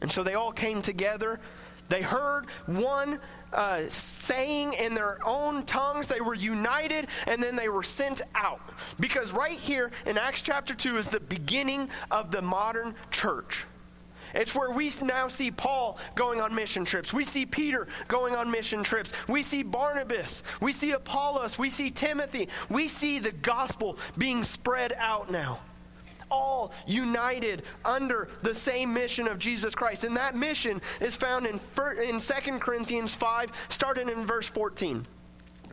And 0.02 0.12
so 0.12 0.22
they 0.22 0.34
all 0.34 0.52
came 0.52 0.82
together. 0.82 1.40
They 1.88 2.02
heard 2.02 2.50
one 2.66 3.20
uh, 3.56 3.88
saying 3.88 4.74
in 4.74 4.94
their 4.94 5.18
own 5.26 5.64
tongues. 5.64 6.06
They 6.06 6.20
were 6.20 6.34
united 6.34 7.08
and 7.26 7.42
then 7.42 7.56
they 7.56 7.68
were 7.68 7.82
sent 7.82 8.22
out. 8.34 8.60
Because 9.00 9.32
right 9.32 9.58
here 9.58 9.90
in 10.04 10.18
Acts 10.18 10.42
chapter 10.42 10.74
2 10.74 10.98
is 10.98 11.08
the 11.08 11.20
beginning 11.20 11.88
of 12.10 12.30
the 12.30 12.42
modern 12.42 12.94
church. 13.10 13.64
It's 14.34 14.54
where 14.54 14.70
we 14.70 14.92
now 15.02 15.28
see 15.28 15.50
Paul 15.50 15.98
going 16.14 16.40
on 16.40 16.54
mission 16.54 16.84
trips. 16.84 17.14
We 17.14 17.24
see 17.24 17.46
Peter 17.46 17.86
going 18.06 18.34
on 18.34 18.50
mission 18.50 18.82
trips. 18.82 19.12
We 19.28 19.42
see 19.42 19.62
Barnabas. 19.62 20.42
We 20.60 20.72
see 20.72 20.92
Apollos. 20.92 21.58
We 21.58 21.70
see 21.70 21.90
Timothy. 21.90 22.48
We 22.68 22.88
see 22.88 23.18
the 23.18 23.32
gospel 23.32 23.98
being 24.18 24.44
spread 24.44 24.92
out 24.98 25.30
now 25.30 25.60
all 26.30 26.72
united 26.86 27.62
under 27.84 28.28
the 28.42 28.54
same 28.54 28.92
mission 28.92 29.28
of 29.28 29.38
Jesus 29.38 29.74
Christ. 29.74 30.04
And 30.04 30.16
that 30.16 30.34
mission 30.34 30.80
is 31.00 31.16
found 31.16 31.46
in, 31.46 31.60
in 32.02 32.20
2 32.20 32.58
Corinthians 32.58 33.14
5, 33.14 33.52
starting 33.68 34.08
in 34.08 34.26
verse 34.26 34.46
14. 34.48 35.06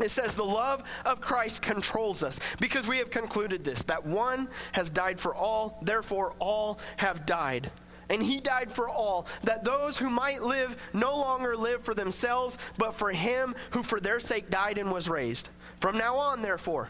It 0.01 0.11
says, 0.11 0.35
The 0.35 0.43
love 0.43 0.83
of 1.05 1.21
Christ 1.21 1.61
controls 1.61 2.23
us 2.23 2.39
because 2.59 2.87
we 2.87 2.97
have 2.97 3.11
concluded 3.11 3.63
this 3.63 3.83
that 3.83 4.05
one 4.05 4.47
has 4.71 4.89
died 4.89 5.19
for 5.19 5.35
all, 5.35 5.77
therefore 5.81 6.33
all 6.39 6.79
have 6.97 7.25
died. 7.25 7.71
And 8.09 8.21
he 8.21 8.39
died 8.39 8.71
for 8.71 8.89
all, 8.89 9.27
that 9.43 9.63
those 9.63 9.97
who 9.97 10.09
might 10.09 10.43
live 10.43 10.75
no 10.93 11.17
longer 11.17 11.55
live 11.55 11.83
for 11.83 11.93
themselves, 11.93 12.57
but 12.77 12.93
for 12.93 13.11
him 13.11 13.55
who 13.71 13.81
for 13.81 13.99
their 13.99 14.19
sake 14.19 14.49
died 14.49 14.77
and 14.77 14.91
was 14.91 15.07
raised. 15.07 15.49
From 15.79 15.97
now 15.97 16.17
on, 16.17 16.41
therefore, 16.41 16.89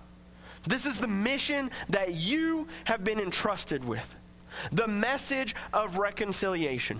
This 0.65 0.85
is 0.85 0.99
the 0.99 1.07
mission 1.07 1.71
that 1.89 2.13
you 2.13 2.67
have 2.85 3.03
been 3.03 3.19
entrusted 3.19 3.83
with 3.83 4.15
the 4.71 4.87
message 4.87 5.55
of 5.73 5.97
reconciliation. 5.97 6.99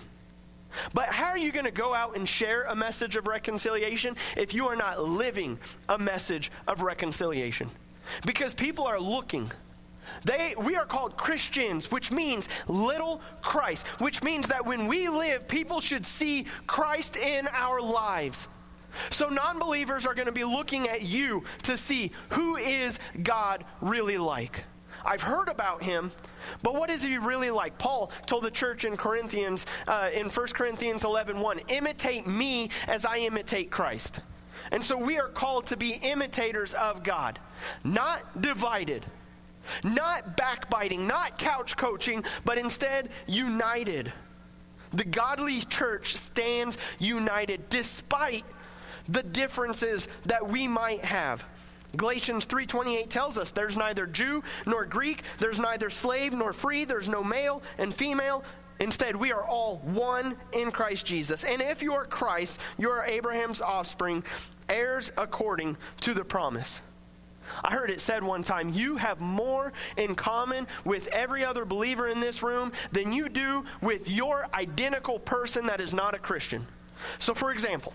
But 0.93 1.10
how 1.10 1.30
are 1.30 1.38
you 1.38 1.52
going 1.52 1.65
to 1.65 1.71
go 1.71 1.93
out 1.93 2.15
and 2.15 2.28
share 2.28 2.63
a 2.63 2.76
message 2.76 3.15
of 3.15 3.28
reconciliation 3.28 4.15
if 4.38 4.54
you 4.54 4.67
are 4.67 4.76
not 4.76 5.04
living 5.04 5.60
a 5.89 5.97
message 5.97 6.52
of 6.67 6.82
reconciliation? 6.82 7.69
Because 8.26 8.54
people 8.54 8.88
are 8.88 9.00
looking. 9.00 9.52
They, 10.24 10.56
we 10.58 10.76
are 10.76 10.86
called 10.86 11.17
Christians, 11.17 11.91
which 11.91 12.12
means 12.12 12.50
little 12.67 13.21
Christ, 13.41 13.86
which 14.00 14.24
means 14.24 14.47
that 14.47 14.65
when 14.65 14.88
we 14.88 15.10
live, 15.10 15.47
people 15.47 15.82
should 15.82 16.06
see 16.06 16.45
Christ 16.67 17.15
in 17.15 17.47
our 17.50 17.82
lives. 17.82 18.47
So, 19.10 19.30
non 19.30 19.60
believers 19.60 20.06
are 20.06 20.13
going 20.13 20.27
to 20.27 20.32
be 20.32 20.43
looking 20.43 20.88
at 20.88 21.01
you 21.01 21.43
to 21.63 21.77
see 21.77 22.12
who 22.30 22.58
is 22.58 22.99
God 23.21 23.63
really 23.82 24.17
like. 24.17 24.65
I've 25.06 25.21
heard 25.21 25.49
about 25.49 25.84
him, 25.84 26.12
but 26.62 26.75
what 26.75 26.89
is 26.89 27.04
he 27.04 27.17
really 27.17 27.49
like? 27.49 27.77
Paul 27.77 28.12
told 28.25 28.43
the 28.43 28.51
church 28.51 28.86
in 28.86 28.97
Corinthians, 28.97 29.65
uh, 29.88 30.10
in 30.13 30.30
1 30.30 30.47
Corinthians 30.47 31.04
11 31.04 31.39
1, 31.39 31.60
imitate 31.69 32.27
me 32.27 32.69
as 32.88 33.06
I 33.06 33.17
imitate 33.17 33.71
Christ. 33.71 34.19
And 34.71 34.84
so 34.84 34.97
we 34.97 35.19
are 35.19 35.27
called 35.27 35.67
to 35.67 35.77
be 35.77 35.93
imitators 35.93 36.73
of 36.73 37.04
God, 37.04 37.39
not 37.84 38.41
divided, 38.41 39.06
not 39.84 40.38
backbiting, 40.38 41.08
not 41.08 41.38
couch 41.38 41.77
coaching, 41.77 42.23
but 42.45 42.58
instead 42.58 43.10
united. 43.27 44.13
The 44.93 45.06
godly 45.06 45.62
church 45.62 46.15
stands 46.17 46.77
united 46.99 47.69
despite 47.69 48.45
the 49.12 49.24
differences 49.24 50.08
that 50.26 50.47
we 50.47 50.67
might 50.67 51.04
have. 51.04 51.43
Galatians 51.97 52.45
3:28 52.45 53.10
tells 53.10 53.38
us 53.38 53.52
there's 53.52 53.76
neither 53.76 54.06
Jew 54.06 54.43
nor 54.65 54.86
Greek, 54.86 55.24
there's 55.39 55.60
neither 55.60 55.89
slave 55.89 56.34
nor 56.34 56.54
free, 56.54 56.86
there's 56.86 57.08
no 57.08 57.24
male 57.24 57.62
and 57.78 57.93
female. 57.93 58.43
Instead, 58.80 59.15
we 59.15 59.32
are 59.32 59.43
all 59.43 59.78
one 59.80 60.36
in 60.54 60.71
Christ 60.71 61.06
Jesus. 61.06 61.43
And 61.43 61.62
if 61.62 61.84
you 61.84 61.93
are 61.93 62.06
Christ, 62.06 62.60
you 62.80 62.89
are 62.89 63.06
Abraham's 63.06 63.62
offspring, 63.62 64.24
heirs 64.69 65.12
according 65.17 65.78
to 66.02 66.13
the 66.13 66.24
promise. 66.24 66.82
I 67.63 67.74
heard 67.74 67.91
it 67.91 68.02
said 68.02 68.24
one 68.24 68.43
time, 68.43 68.69
you 68.69 68.95
have 68.95 69.19
more 69.19 69.74
in 69.97 70.15
common 70.15 70.67
with 70.86 71.08
every 71.08 71.43
other 71.43 71.65
believer 71.65 72.08
in 72.08 72.21
this 72.21 72.41
room 72.41 72.71
than 72.91 73.12
you 73.12 73.30
do 73.30 73.65
with 73.82 74.10
your 74.10 74.47
identical 74.54 75.19
person 75.19 75.67
that 75.67 75.82
is 75.82 75.93
not 75.93 76.15
a 76.15 76.19
Christian. 76.19 76.65
So, 77.19 77.34
for 77.34 77.52
example, 77.52 77.93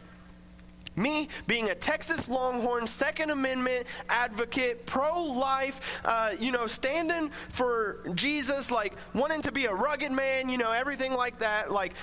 me 0.97 1.29
being 1.47 1.71
a 1.71 1.75
Texas 1.75 2.29
Longhorn 2.29 2.87
Second 2.87 3.31
Amendment 3.31 3.87
advocate, 4.09 4.87
pro 4.87 5.23
life, 5.23 6.01
uh, 6.05 6.33
you 6.39 6.51
know, 6.51 6.67
standing 6.67 7.31
for 7.51 8.01
Jesus, 8.15 8.71
like 8.71 8.95
wanting 9.15 9.43
to 9.43 9.53
be 9.53 9.67
a 9.67 9.75
rugged 9.75 10.13
man, 10.13 10.49
you 10.49 10.59
know, 10.59 10.73
everything 10.73 11.13
like 11.13 11.39
that. 11.39 11.71
Like, 11.71 11.95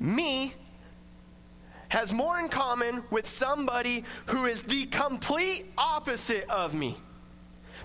me 0.00 0.54
has 1.88 2.12
more 2.12 2.38
in 2.38 2.48
common 2.48 3.02
with 3.10 3.28
somebody 3.28 4.04
who 4.26 4.46
is 4.46 4.62
the 4.62 4.86
complete 4.86 5.66
opposite 5.76 6.48
of 6.50 6.74
me, 6.74 6.96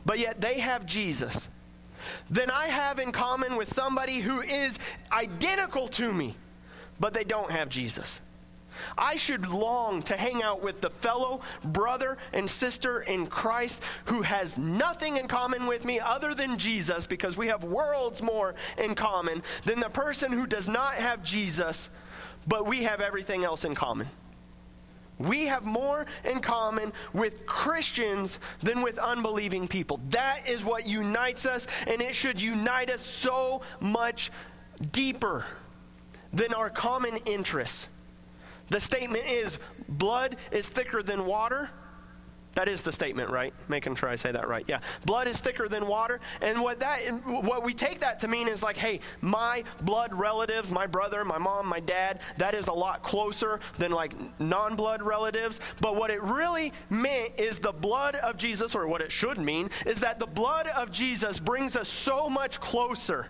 but 0.05 0.19
yet 0.19 0.41
they 0.41 0.59
have 0.59 0.85
Jesus, 0.85 1.47
than 2.29 2.49
I 2.51 2.67
have 2.67 2.99
in 2.99 3.11
common 3.11 3.55
with 3.55 3.71
somebody 3.71 4.19
who 4.19 4.41
is 4.41 4.77
identical 5.11 5.87
to 5.89 6.11
me, 6.11 6.35
but 6.99 7.13
they 7.13 7.23
don't 7.23 7.49
have 7.49 7.69
Jesus. 7.69 8.19
I 8.97 9.15
should 9.15 9.47
long 9.47 10.03
to 10.03 10.17
hang 10.17 10.43
out 10.43 10.61
with 10.61 10.81
the 10.81 10.89
fellow 10.89 11.41
brother 11.63 12.17
and 12.31 12.49
sister 12.49 13.01
in 13.01 13.27
Christ 13.27 13.81
who 14.05 14.21
has 14.21 14.57
nothing 14.57 15.17
in 15.17 15.27
common 15.27 15.65
with 15.67 15.85
me 15.85 15.99
other 15.99 16.33
than 16.33 16.57
Jesus 16.57 17.05
because 17.05 17.37
we 17.37 17.47
have 17.47 17.63
worlds 17.63 18.21
more 18.21 18.55
in 18.77 18.95
common 18.95 19.43
than 19.65 19.79
the 19.79 19.89
person 19.89 20.31
who 20.31 20.45
does 20.45 20.67
not 20.67 20.95
have 20.95 21.23
Jesus, 21.23 21.89
but 22.47 22.67
we 22.67 22.83
have 22.83 23.01
everything 23.01 23.43
else 23.43 23.65
in 23.65 23.75
common. 23.75 24.07
We 25.19 25.45
have 25.45 25.63
more 25.63 26.05
in 26.25 26.39
common 26.39 26.91
with 27.13 27.45
Christians 27.45 28.39
than 28.61 28.81
with 28.81 28.97
unbelieving 28.97 29.67
people. 29.67 29.99
That 30.09 30.49
is 30.49 30.63
what 30.63 30.87
unites 30.87 31.45
us, 31.45 31.67
and 31.87 32.01
it 32.01 32.15
should 32.15 32.41
unite 32.41 32.89
us 32.89 33.01
so 33.01 33.61
much 33.79 34.31
deeper 34.91 35.45
than 36.33 36.53
our 36.53 36.69
common 36.69 37.17
interests. 37.25 37.87
The 38.73 38.81
statement 38.81 39.27
is 39.27 39.59
blood 39.87 40.35
is 40.51 40.67
thicker 40.67 41.03
than 41.03 41.27
water. 41.27 41.69
That 42.55 42.67
is 42.67 42.81
the 42.81 42.91
statement, 42.91 43.29
right? 43.29 43.53
Making 43.67 43.93
sure 43.93 44.09
I 44.09 44.15
say 44.15 44.31
that 44.31 44.47
right. 44.47 44.65
Yeah. 44.67 44.79
Blood 45.05 45.27
is 45.27 45.39
thicker 45.39 45.67
than 45.69 45.85
water. 45.85 46.19
And 46.41 46.59
what 46.59 46.79
that 46.79 47.01
what 47.27 47.63
we 47.63 47.75
take 47.75 47.99
that 47.99 48.17
to 48.21 48.27
mean 48.27 48.47
is 48.47 48.63
like, 48.63 48.75
hey, 48.75 48.99
my 49.21 49.63
blood 49.81 50.11
relatives, 50.11 50.71
my 50.71 50.87
brother, 50.87 51.23
my 51.23 51.37
mom, 51.37 51.67
my 51.67 51.81
dad, 51.81 52.21
that 52.39 52.55
is 52.55 52.67
a 52.67 52.73
lot 52.73 53.03
closer 53.03 53.59
than 53.77 53.91
like 53.91 54.15
non-blood 54.39 55.03
relatives. 55.03 55.59
But 55.79 55.95
what 55.95 56.09
it 56.09 56.23
really 56.23 56.73
meant 56.89 57.33
is 57.37 57.59
the 57.59 57.73
blood 57.73 58.15
of 58.15 58.37
Jesus, 58.37 58.73
or 58.73 58.87
what 58.87 59.01
it 59.01 59.11
should 59.11 59.37
mean, 59.37 59.69
is 59.85 59.99
that 59.99 60.17
the 60.17 60.25
blood 60.25 60.65
of 60.65 60.91
Jesus 60.91 61.37
brings 61.37 61.75
us 61.75 61.87
so 61.87 62.27
much 62.27 62.59
closer 62.59 63.27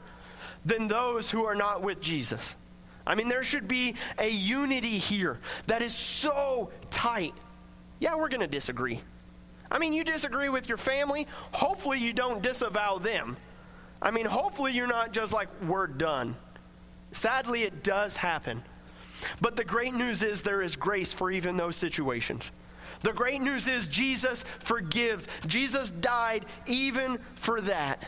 than 0.64 0.88
those 0.88 1.32
who 1.32 1.44
are 1.44 1.56
not 1.56 1.82
with 1.82 2.00
Jesus. 2.00 2.56
I 3.06 3.16
mean, 3.16 3.28
there 3.28 3.44
should 3.44 3.68
be 3.68 3.96
a 4.18 4.30
unity 4.30 4.98
here 4.98 5.40
that 5.68 5.82
is 5.82 5.94
so 5.94 6.72
tight. 6.90 7.34
yeah, 8.00 8.16
we're 8.16 8.30
going 8.30 8.42
to 8.42 8.48
disagree. 8.48 9.02
I 9.70 9.80
mean, 9.80 9.94
you 9.94 10.04
disagree 10.04 10.50
with 10.50 10.70
your 10.70 10.78
family, 10.78 11.28
hopefully 11.52 12.00
you 12.00 12.14
don't 12.14 12.42
disavow 12.42 13.00
them. 13.00 13.38
I 14.02 14.12
mean, 14.12 14.26
hopefully 14.26 14.74
you're 14.74 14.88
not 14.88 15.14
just 15.14 15.34
like, 15.34 15.48
we're 15.62 15.88
done. 15.88 16.36
Sadly, 17.12 17.64
it 17.64 17.84
does 17.84 18.18
happen. 18.18 18.64
But 19.40 19.56
the 19.56 19.64
great 19.64 19.94
news 19.94 20.22
is 20.22 20.42
there 20.42 20.62
is 20.62 20.76
grace 20.76 21.14
for 21.14 21.32
even 21.32 21.56
those 21.58 21.78
situations. 21.78 22.52
The 23.02 23.14
great 23.14 23.42
news 23.42 23.68
is 23.68 23.88
Jesus 23.88 24.44
forgives. 24.60 25.28
Jesus 25.48 25.92
died 25.92 26.46
even 26.68 27.20
for 27.36 27.62
that 27.62 28.04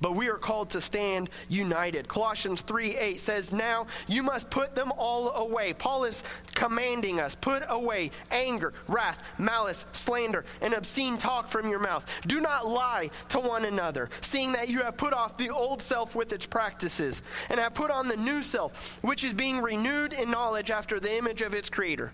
but 0.00 0.14
we 0.14 0.28
are 0.28 0.36
called 0.36 0.70
to 0.70 0.80
stand 0.80 1.30
united. 1.48 2.08
Colossians 2.08 2.60
3 2.62 2.96
8 2.96 3.20
says, 3.20 3.52
Now 3.52 3.86
you 4.06 4.22
must 4.22 4.50
put 4.50 4.74
them 4.74 4.92
all 4.96 5.30
away. 5.32 5.72
Paul 5.72 6.04
is 6.04 6.22
commanding 6.54 7.20
us 7.20 7.34
put 7.34 7.62
away 7.68 8.10
anger, 8.30 8.72
wrath, 8.88 9.22
malice, 9.38 9.86
slander, 9.92 10.44
and 10.60 10.74
obscene 10.74 11.18
talk 11.18 11.48
from 11.48 11.70
your 11.70 11.78
mouth. 11.78 12.06
Do 12.26 12.40
not 12.40 12.66
lie 12.66 13.10
to 13.28 13.40
one 13.40 13.64
another, 13.64 14.10
seeing 14.20 14.52
that 14.52 14.68
you 14.68 14.82
have 14.82 14.96
put 14.96 15.12
off 15.12 15.36
the 15.36 15.50
old 15.50 15.82
self 15.82 16.14
with 16.14 16.32
its 16.32 16.46
practices, 16.46 17.22
and 17.50 17.60
have 17.60 17.74
put 17.74 17.90
on 17.90 18.08
the 18.08 18.16
new 18.16 18.42
self, 18.42 18.98
which 19.02 19.24
is 19.24 19.34
being 19.34 19.60
renewed 19.60 20.12
in 20.12 20.30
knowledge 20.30 20.70
after 20.70 21.00
the 21.00 21.16
image 21.16 21.42
of 21.42 21.54
its 21.54 21.70
creator. 21.70 22.12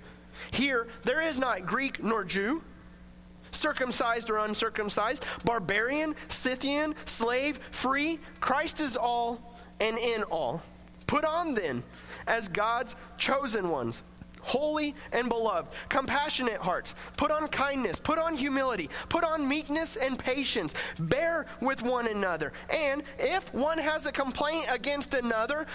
Here, 0.50 0.86
there 1.04 1.20
is 1.20 1.38
not 1.38 1.66
Greek 1.66 2.02
nor 2.02 2.24
Jew 2.24 2.62
circumcised 3.52 4.30
or 4.30 4.38
uncircumcised, 4.38 5.24
barbarian, 5.44 6.14
Scythian, 6.28 6.94
slave, 7.04 7.58
free. 7.70 8.18
Christ 8.40 8.80
is 8.80 8.96
all 8.96 9.56
and 9.80 9.98
in 9.98 10.22
all. 10.24 10.62
Put 11.06 11.24
on 11.24 11.54
then, 11.54 11.82
as 12.26 12.48
God's 12.48 12.96
chosen 13.18 13.68
ones, 13.68 14.02
holy 14.40 14.94
and 15.12 15.28
beloved, 15.28 15.72
compassionate 15.88 16.60
hearts. 16.60 16.94
Put 17.16 17.30
on 17.30 17.48
kindness, 17.48 17.98
put 17.98 18.18
on 18.18 18.34
humility, 18.34 18.90
put 19.08 19.24
on 19.24 19.46
meekness 19.46 19.96
and 19.96 20.18
patience. 20.18 20.74
Bear 20.98 21.46
with 21.60 21.82
one 21.82 22.08
another. 22.08 22.52
And 22.70 23.02
if 23.18 23.52
one 23.54 23.78
has 23.78 24.06
a 24.06 24.12
complaint 24.12 24.66
against 24.68 25.14
another, 25.14 25.66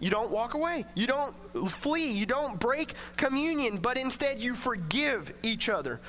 you 0.00 0.08
don't 0.08 0.30
walk 0.30 0.54
away. 0.54 0.86
You 0.94 1.06
don't 1.06 1.34
flee. 1.70 2.10
You 2.10 2.24
don't 2.24 2.58
break 2.58 2.94
communion, 3.16 3.76
but 3.76 3.98
instead 3.98 4.40
you 4.40 4.54
forgive 4.54 5.32
each 5.42 5.68
other. 5.68 6.00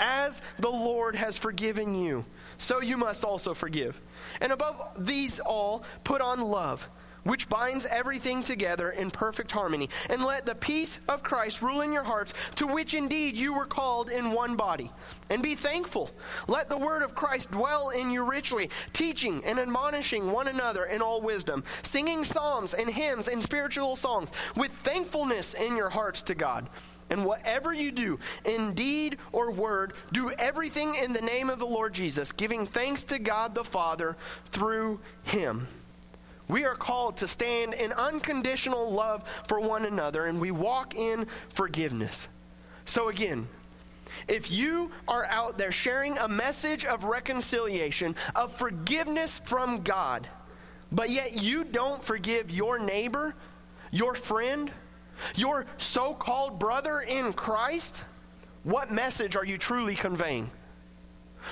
As 0.00 0.42
the 0.58 0.70
Lord 0.70 1.16
has 1.16 1.36
forgiven 1.36 1.94
you, 1.94 2.24
so 2.58 2.80
you 2.80 2.96
must 2.96 3.24
also 3.24 3.54
forgive. 3.54 4.00
And 4.40 4.52
above 4.52 5.06
these 5.06 5.40
all, 5.40 5.84
put 6.04 6.20
on 6.20 6.40
love, 6.40 6.88
which 7.24 7.48
binds 7.48 7.84
everything 7.86 8.42
together 8.42 8.90
in 8.90 9.10
perfect 9.10 9.52
harmony. 9.52 9.90
And 10.08 10.24
let 10.24 10.46
the 10.46 10.54
peace 10.54 10.98
of 11.08 11.22
Christ 11.22 11.62
rule 11.62 11.82
in 11.82 11.92
your 11.92 12.04
hearts, 12.04 12.32
to 12.56 12.66
which 12.66 12.94
indeed 12.94 13.36
you 13.36 13.52
were 13.52 13.66
called 13.66 14.08
in 14.08 14.32
one 14.32 14.56
body. 14.56 14.90
And 15.30 15.42
be 15.42 15.54
thankful. 15.54 16.10
Let 16.46 16.68
the 16.68 16.78
word 16.78 17.02
of 17.02 17.14
Christ 17.14 17.50
dwell 17.50 17.90
in 17.90 18.10
you 18.10 18.24
richly, 18.24 18.70
teaching 18.92 19.44
and 19.44 19.58
admonishing 19.58 20.32
one 20.32 20.48
another 20.48 20.84
in 20.84 21.02
all 21.02 21.20
wisdom, 21.20 21.64
singing 21.82 22.24
psalms 22.24 22.72
and 22.72 22.88
hymns 22.88 23.28
and 23.28 23.42
spiritual 23.42 23.96
songs 23.96 24.32
with 24.56 24.72
thankfulness 24.82 25.54
in 25.54 25.76
your 25.76 25.90
hearts 25.90 26.22
to 26.24 26.34
God. 26.34 26.68
And 27.10 27.24
whatever 27.24 27.72
you 27.72 27.90
do, 27.90 28.18
in 28.44 28.74
deed 28.74 29.18
or 29.32 29.50
word, 29.50 29.94
do 30.12 30.30
everything 30.30 30.94
in 30.94 31.12
the 31.12 31.22
name 31.22 31.48
of 31.48 31.58
the 31.58 31.66
Lord 31.66 31.94
Jesus, 31.94 32.32
giving 32.32 32.66
thanks 32.66 33.04
to 33.04 33.18
God 33.18 33.54
the 33.54 33.64
Father 33.64 34.16
through 34.50 35.00
him. 35.22 35.66
We 36.48 36.64
are 36.64 36.74
called 36.74 37.18
to 37.18 37.28
stand 37.28 37.74
in 37.74 37.92
unconditional 37.92 38.90
love 38.90 39.28
for 39.46 39.60
one 39.60 39.84
another, 39.84 40.26
and 40.26 40.40
we 40.40 40.50
walk 40.50 40.94
in 40.94 41.26
forgiveness. 41.50 42.28
So, 42.86 43.08
again, 43.08 43.48
if 44.26 44.50
you 44.50 44.90
are 45.06 45.26
out 45.26 45.58
there 45.58 45.72
sharing 45.72 46.16
a 46.18 46.26
message 46.26 46.84
of 46.84 47.04
reconciliation, 47.04 48.16
of 48.34 48.54
forgiveness 48.54 49.40
from 49.44 49.82
God, 49.82 50.26
but 50.90 51.10
yet 51.10 51.34
you 51.34 51.64
don't 51.64 52.02
forgive 52.02 52.50
your 52.50 52.78
neighbor, 52.78 53.34
your 53.90 54.14
friend, 54.14 54.70
your 55.34 55.66
so 55.78 56.14
called 56.14 56.58
brother 56.58 57.00
in 57.00 57.32
Christ, 57.32 58.04
what 58.64 58.90
message 58.90 59.36
are 59.36 59.44
you 59.44 59.56
truly 59.56 59.94
conveying? 59.94 60.50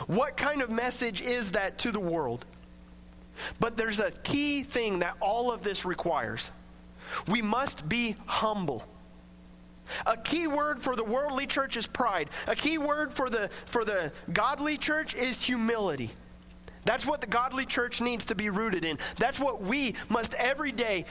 What 0.07 0.37
kind 0.37 0.63
of 0.63 0.71
message 0.71 1.21
is 1.21 1.53
that 1.53 1.79
to 1.79 1.93
the 1.93 2.01
world? 2.01 2.45
But 3.61 3.77
there's 3.77 4.01
a 4.01 4.11
key 4.11 4.63
thing 4.63 5.01
that 5.01 5.15
all 5.21 5.53
of 5.53 5.63
this 5.63 5.85
requires. 5.85 6.51
We 7.29 7.43
must 7.43 7.89
be 7.89 8.17
humble. 8.27 8.85
A 10.05 10.17
key 10.17 10.47
word 10.47 10.83
for 10.83 10.97
the 10.97 11.05
worldly 11.05 11.47
church 11.47 11.77
is 11.77 11.87
pride. 11.87 12.31
A 12.49 12.57
key 12.57 12.79
word 12.79 13.13
for 13.13 13.31
the, 13.31 13.51
for 13.67 13.85
the 13.85 14.13
godly 14.33 14.77
church 14.77 15.15
is 15.15 15.43
humility. 15.43 16.11
That's 16.85 17.07
what 17.07 17.21
the 17.21 17.27
godly 17.27 17.67
church 17.67 18.01
needs 18.01 18.27
to 18.27 18.35
be 18.35 18.51
rooted 18.51 18.85
in. 18.85 18.99
That's 19.17 19.39
what 19.39 19.63
we 19.63 19.95
must 20.09 20.35
every 20.35 20.73
day 20.73 21.05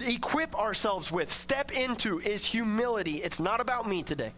equip 0.00 0.58
ourselves 0.58 1.10
with, 1.10 1.32
step 1.32 1.72
into, 1.72 2.20
is 2.20 2.44
humility. 2.44 3.22
It's 3.22 3.40
not 3.40 3.60
about 3.60 3.88
me 3.88 4.02
today. 4.02 4.32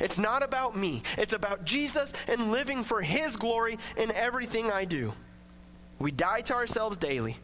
It's 0.00 0.18
not 0.18 0.42
about 0.42 0.76
me. 0.76 1.02
It's 1.18 1.32
about 1.32 1.64
Jesus 1.64 2.12
and 2.28 2.50
living 2.50 2.84
for 2.84 3.02
His 3.02 3.36
glory 3.36 3.78
in 3.96 4.10
everything 4.12 4.70
I 4.70 4.84
do. 4.84 5.12
We 5.98 6.10
die 6.10 6.40
to 6.42 6.54
ourselves 6.54 6.96
daily. 6.96 7.38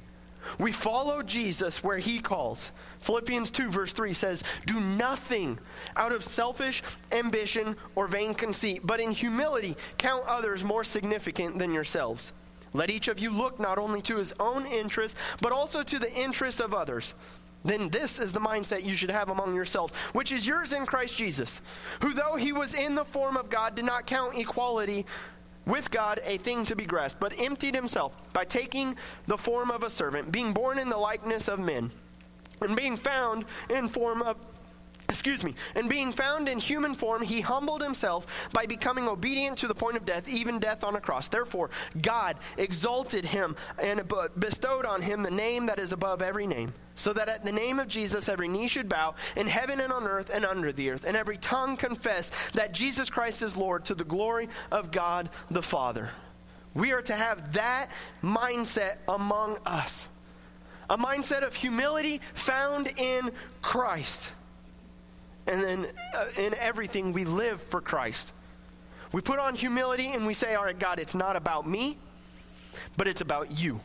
We 0.58 0.72
follow 0.72 1.22
Jesus 1.22 1.84
where 1.84 1.98
He 1.98 2.18
calls. 2.18 2.72
Philippians 3.00 3.50
2, 3.50 3.70
verse 3.70 3.92
3 3.92 4.14
says, 4.14 4.42
Do 4.66 4.80
nothing 4.80 5.58
out 5.96 6.12
of 6.12 6.24
selfish 6.24 6.82
ambition 7.12 7.76
or 7.94 8.08
vain 8.08 8.34
conceit, 8.34 8.80
but 8.84 9.00
in 9.00 9.10
humility 9.10 9.76
count 9.98 10.26
others 10.26 10.64
more 10.64 10.84
significant 10.84 11.58
than 11.58 11.72
yourselves. 11.72 12.32
Let 12.72 12.90
each 12.90 13.08
of 13.08 13.18
you 13.18 13.30
look 13.30 13.58
not 13.58 13.78
only 13.78 14.00
to 14.02 14.16
his 14.16 14.32
own 14.38 14.66
interests, 14.66 15.18
but 15.40 15.52
also 15.52 15.82
to 15.82 15.98
the 15.98 16.12
interests 16.14 16.60
of 16.60 16.74
others. 16.74 17.14
Then 17.64 17.90
this 17.90 18.18
is 18.18 18.32
the 18.32 18.40
mindset 18.40 18.84
you 18.84 18.94
should 18.94 19.10
have 19.10 19.28
among 19.28 19.54
yourselves, 19.54 19.92
which 20.12 20.32
is 20.32 20.46
yours 20.46 20.72
in 20.72 20.86
Christ 20.86 21.16
Jesus, 21.16 21.60
who, 22.00 22.14
though 22.14 22.36
he 22.36 22.52
was 22.52 22.74
in 22.74 22.94
the 22.94 23.04
form 23.04 23.36
of 23.36 23.50
God, 23.50 23.74
did 23.74 23.84
not 23.84 24.06
count 24.06 24.38
equality 24.38 25.04
with 25.66 25.90
God 25.90 26.20
a 26.24 26.38
thing 26.38 26.64
to 26.64 26.76
be 26.76 26.86
grasped, 26.86 27.20
but 27.20 27.38
emptied 27.38 27.74
himself 27.74 28.16
by 28.32 28.44
taking 28.44 28.96
the 29.26 29.36
form 29.36 29.70
of 29.70 29.82
a 29.82 29.90
servant, 29.90 30.32
being 30.32 30.52
born 30.52 30.78
in 30.78 30.88
the 30.88 30.96
likeness 30.96 31.48
of 31.48 31.58
men, 31.58 31.90
and 32.62 32.74
being 32.74 32.96
found 32.96 33.44
in 33.68 33.88
form 33.88 34.22
of 34.22 34.36
excuse 35.10 35.42
me, 35.44 35.54
and 35.74 35.90
being 35.90 36.12
found 36.12 36.48
in 36.48 36.58
human 36.58 36.94
form, 36.94 37.20
he 37.20 37.40
humbled 37.40 37.82
himself 37.82 38.48
by 38.52 38.64
becoming 38.64 39.08
obedient 39.08 39.58
to 39.58 39.66
the 39.66 39.74
point 39.74 39.96
of 39.96 40.06
death, 40.06 40.28
even 40.28 40.58
death 40.60 40.84
on 40.84 40.94
a 40.94 41.00
cross. 41.00 41.28
Therefore, 41.28 41.70
God 42.00 42.36
exalted 42.56 43.24
him 43.24 43.56
and 43.78 44.02
bestowed 44.38 44.86
on 44.86 45.02
him 45.02 45.22
the 45.22 45.30
name 45.30 45.66
that 45.66 45.80
is 45.80 45.92
above 45.92 46.22
every 46.22 46.46
name, 46.46 46.72
so 46.94 47.12
that 47.12 47.28
at 47.28 47.44
the 47.44 47.52
name 47.52 47.80
of 47.80 47.88
Jesus 47.88 48.28
every 48.28 48.48
knee 48.48 48.68
should 48.68 48.88
bow 48.88 49.14
in 49.36 49.48
heaven 49.48 49.80
and 49.80 49.92
on 49.92 50.04
earth 50.04 50.30
and 50.32 50.44
under 50.46 50.70
the 50.72 50.90
earth, 50.90 51.04
and 51.04 51.16
every 51.16 51.38
tongue 51.38 51.76
confess 51.76 52.30
that 52.52 52.72
Jesus 52.72 53.10
Christ 53.10 53.42
is 53.42 53.56
Lord 53.56 53.84
to 53.86 53.94
the 53.94 54.04
glory 54.04 54.48
of 54.70 54.92
God 54.92 55.28
the 55.50 55.62
Father. 55.62 56.10
We 56.72 56.92
are 56.92 57.02
to 57.02 57.14
have 57.14 57.54
that 57.54 57.90
mindset 58.22 58.98
among 59.08 59.58
us. 59.66 60.06
A 60.88 60.96
mindset 60.96 61.42
of 61.42 61.54
humility 61.54 62.20
found 62.34 62.92
in 62.96 63.32
Christ. 63.60 64.30
And 65.46 65.62
then 65.62 65.86
uh, 66.14 66.26
in 66.36 66.54
everything, 66.54 67.12
we 67.12 67.24
live 67.24 67.60
for 67.62 67.80
Christ. 67.80 68.32
We 69.12 69.20
put 69.20 69.38
on 69.38 69.54
humility 69.54 70.08
and 70.08 70.26
we 70.26 70.34
say, 70.34 70.54
All 70.54 70.64
right, 70.64 70.78
God, 70.78 70.98
it's 70.98 71.14
not 71.14 71.36
about 71.36 71.66
me, 71.66 71.98
but 72.96 73.08
it's 73.08 73.20
about 73.20 73.58
you. 73.58 73.80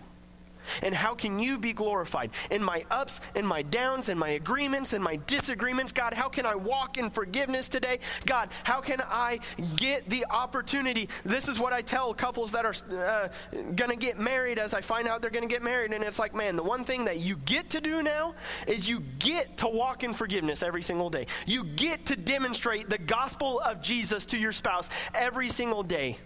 And 0.84 0.94
how 0.94 1.16
can 1.16 1.40
you 1.40 1.58
be 1.58 1.74
glorified? 1.74 2.32
In 2.52 2.64
my 2.64 2.86
ups 2.92 3.22
and 3.36 3.48
my 3.48 3.62
downs 3.62 4.10
and 4.10 4.20
my 4.20 4.30
agreements 4.30 4.94
and 4.94 5.04
my 5.04 5.20
disagreements, 5.28 5.92
God, 5.92 6.14
how 6.14 6.30
can 6.30 6.46
I 6.46 6.56
walk 6.56 6.98
in 6.98 7.10
forgiveness 7.10 7.70
today? 7.70 8.00
God, 8.26 8.50
how 8.64 8.82
can 8.82 9.02
I 9.02 9.40
get 9.76 10.10
the 10.10 10.26
opportunity? 10.30 11.10
This 11.24 11.48
is 11.48 11.60
what 11.60 11.74
I 11.74 11.82
tell 11.82 12.14
couples 12.14 12.52
that 12.52 12.66
are 12.66 12.76
uh, 12.92 13.30
going 13.76 13.90
to 13.90 13.96
get 13.96 14.20
married 14.20 14.60
as 14.60 14.74
I 14.74 14.82
find 14.82 15.08
out 15.08 15.22
they're 15.22 15.32
going 15.32 15.48
to 15.48 15.54
get 15.54 15.64
married. 15.64 15.94
And 15.94 16.04
it's 16.04 16.20
like, 16.20 16.36
man, 16.36 16.56
the 16.56 16.64
one 16.64 16.84
thing 16.84 17.06
that 17.06 17.20
you 17.20 17.38
get 17.38 17.70
to 17.72 17.82
do 17.82 18.04
now 18.04 18.36
is 18.68 18.88
you 18.88 19.02
get 19.20 19.58
to 19.58 19.68
walk 19.68 20.04
in 20.04 20.14
forgiveness 20.14 20.64
every 20.64 20.84
single 20.84 21.10
day. 21.10 21.28
You 21.46 21.64
get 21.64 22.06
to 22.08 22.16
demonstrate 22.16 22.90
the 22.90 22.98
gospel 22.98 23.60
of 23.60 23.82
Jesus 23.82 24.26
to 24.28 24.38
your 24.38 24.52
spouse 24.52 24.90
every 25.14 25.50
single 25.50 25.84
day 25.84 26.18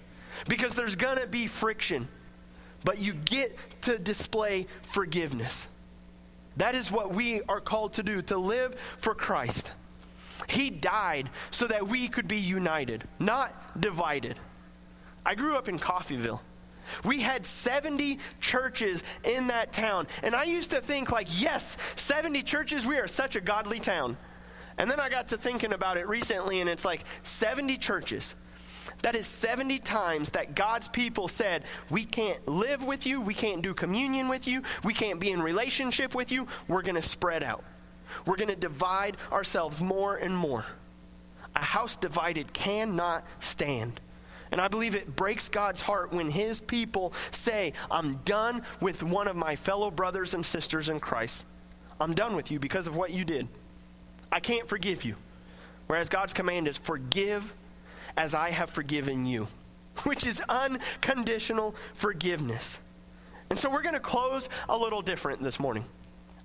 because 0.47 0.75
there's 0.75 0.95
going 0.95 1.17
to 1.17 1.27
be 1.27 1.47
friction 1.47 2.07
but 2.83 2.99
you 2.99 3.13
get 3.13 3.55
to 3.83 3.97
display 3.97 4.67
forgiveness. 4.81 5.67
That 6.57 6.75
is 6.75 6.91
what 6.91 7.13
we 7.13 7.41
are 7.43 7.61
called 7.61 7.93
to 7.93 8.03
do, 8.03 8.21
to 8.23 8.37
live 8.37 8.75
for 8.97 9.15
Christ. 9.15 9.71
He 10.47 10.69
died 10.69 11.29
so 11.51 11.67
that 11.67 11.87
we 11.87 12.07
could 12.07 12.27
be 12.27 12.37
united, 12.37 13.03
not 13.19 13.79
divided. 13.79 14.37
I 15.25 15.35
grew 15.35 15.55
up 15.55 15.67
in 15.67 15.77
Coffeyville. 15.77 16.39
We 17.03 17.21
had 17.21 17.45
70 17.45 18.19
churches 18.39 19.03
in 19.23 19.47
that 19.47 19.71
town. 19.71 20.07
And 20.23 20.35
I 20.35 20.43
used 20.43 20.71
to 20.71 20.81
think, 20.81 21.11
like, 21.11 21.27
yes, 21.39 21.77
70 21.95 22.41
churches, 22.43 22.85
we 22.85 22.97
are 22.97 23.07
such 23.07 23.35
a 23.35 23.41
godly 23.41 23.79
town. 23.79 24.17
And 24.77 24.89
then 24.89 24.99
I 24.99 25.09
got 25.09 25.27
to 25.29 25.37
thinking 25.37 25.73
about 25.73 25.97
it 25.97 26.07
recently, 26.07 26.61
and 26.61 26.69
it's 26.69 26.85
like 26.85 27.03
70 27.23 27.77
churches. 27.77 28.33
That 29.01 29.15
is 29.15 29.27
70 29.27 29.79
times 29.79 30.31
that 30.31 30.55
God's 30.55 30.87
people 30.87 31.27
said, 31.27 31.63
We 31.89 32.03
can't 32.05 32.45
live 32.47 32.83
with 32.83 33.05
you, 33.05 33.21
we 33.21 33.33
can't 33.33 33.61
do 33.61 33.73
communion 33.73 34.27
with 34.27 34.47
you, 34.47 34.63
we 34.83 34.93
can't 34.93 35.19
be 35.19 35.31
in 35.31 35.41
relationship 35.41 36.13
with 36.13 36.31
you, 36.31 36.47
we're 36.67 36.81
going 36.81 36.95
to 36.95 37.01
spread 37.01 37.43
out. 37.43 37.63
We're 38.25 38.35
going 38.35 38.49
to 38.49 38.55
divide 38.55 39.17
ourselves 39.31 39.79
more 39.79 40.15
and 40.15 40.35
more. 40.35 40.65
A 41.55 41.63
house 41.63 41.95
divided 41.95 42.53
cannot 42.53 43.25
stand. 43.39 44.01
And 44.51 44.59
I 44.59 44.67
believe 44.67 44.95
it 44.95 45.15
breaks 45.15 45.47
God's 45.47 45.81
heart 45.81 46.11
when 46.11 46.29
his 46.29 46.59
people 46.59 47.13
say, 47.31 47.73
I'm 47.91 48.15
done 48.25 48.63
with 48.81 49.03
one 49.03 49.27
of 49.27 49.35
my 49.35 49.55
fellow 49.55 49.91
brothers 49.91 50.33
and 50.33 50.45
sisters 50.45 50.89
in 50.89 50.99
Christ. 50.99 51.45
I'm 52.01 52.13
done 52.13 52.35
with 52.35 52.49
you 52.49 52.59
because 52.59 52.87
of 52.87 52.95
what 52.95 53.11
you 53.11 53.23
did. 53.23 53.47
I 54.31 54.39
can't 54.39 54.67
forgive 54.67 55.05
you. 55.05 55.15
Whereas 55.87 56.09
God's 56.09 56.33
command 56.33 56.67
is, 56.67 56.77
forgive 56.77 57.53
as 58.17 58.33
I 58.33 58.49
have 58.51 58.69
forgiven 58.69 59.25
you, 59.25 59.47
which 60.03 60.25
is 60.25 60.41
unconditional 60.49 61.75
forgiveness. 61.93 62.79
And 63.49 63.57
so 63.57 63.69
we're 63.69 63.81
going 63.81 63.95
to 63.95 63.99
close 63.99 64.49
a 64.67 64.77
little 64.77 65.01
different 65.01 65.41
this 65.41 65.59
morning. 65.59 65.85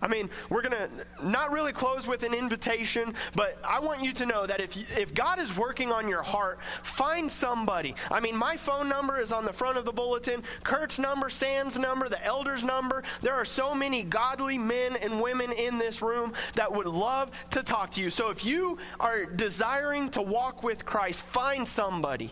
I 0.05 0.09
mean, 0.09 0.29
we're 0.51 0.61
going 0.61 0.73
to 0.73 1.27
not 1.27 1.51
really 1.51 1.73
close 1.73 2.07
with 2.07 2.25
an 2.25 2.35
invitation, 2.35 3.15
but 3.35 3.57
I 3.65 3.81
want 3.81 4.03
you 4.03 4.13
to 4.13 4.27
know 4.27 4.47
that 4.47 4.61
if, 4.61 4.77
if 4.99 5.15
God 5.15 5.41
is 5.41 5.57
working 5.57 5.91
on 5.91 6.09
your 6.09 6.23
heart, 6.23 6.61
find 6.83 7.33
somebody. 7.33 7.95
I 8.11 8.21
mean, 8.21 8.37
my 8.37 8.59
phone 8.59 8.87
number 8.87 9.19
is 9.19 9.33
on 9.33 9.47
the 9.47 9.53
front 9.53 9.79
of 9.79 9.87
the 9.87 9.93
bulletin, 9.93 10.43
Kurt's 10.63 10.99
number, 10.99 11.31
Sam's 11.31 11.79
number, 11.79 12.11
the 12.11 12.23
elder's 12.23 12.63
number. 12.63 13.03
There 13.23 13.33
are 13.33 13.47
so 13.47 13.75
many 13.75 14.03
godly 14.03 14.59
men 14.59 14.97
and 14.97 15.23
women 15.23 15.53
in 15.53 15.79
this 15.79 16.03
room 16.03 16.35
that 16.55 16.71
would 16.71 16.87
love 16.87 17.31
to 17.53 17.63
talk 17.63 17.93
to 17.93 18.03
you. 18.03 18.11
So 18.11 18.29
if 18.29 18.45
you 18.45 18.77
are 19.01 19.25
desiring 19.25 20.11
to 20.11 20.21
walk 20.21 20.63
with 20.63 20.85
Christ, 20.85 21.23
find 21.23 21.67
somebody. 21.67 22.31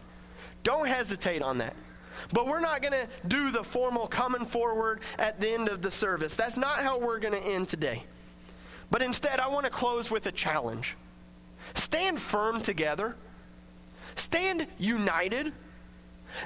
Don't 0.62 0.86
hesitate 0.86 1.40
on 1.40 1.56
that. 1.58 1.74
But 2.32 2.46
we're 2.46 2.60
not 2.60 2.82
going 2.82 2.92
to 2.92 3.08
do 3.26 3.50
the 3.50 3.64
formal 3.64 4.06
coming 4.06 4.44
forward 4.44 5.00
at 5.18 5.40
the 5.40 5.50
end 5.50 5.68
of 5.68 5.82
the 5.82 5.90
service. 5.90 6.34
That's 6.34 6.56
not 6.56 6.82
how 6.82 6.98
we're 6.98 7.18
going 7.18 7.40
to 7.40 7.48
end 7.48 7.68
today. 7.68 8.04
But 8.90 9.02
instead, 9.02 9.40
I 9.40 9.48
want 9.48 9.64
to 9.64 9.70
close 9.70 10.10
with 10.10 10.26
a 10.26 10.32
challenge. 10.32 10.96
Stand 11.74 12.20
firm 12.20 12.60
together. 12.60 13.16
Stand 14.14 14.66
united. 14.78 15.52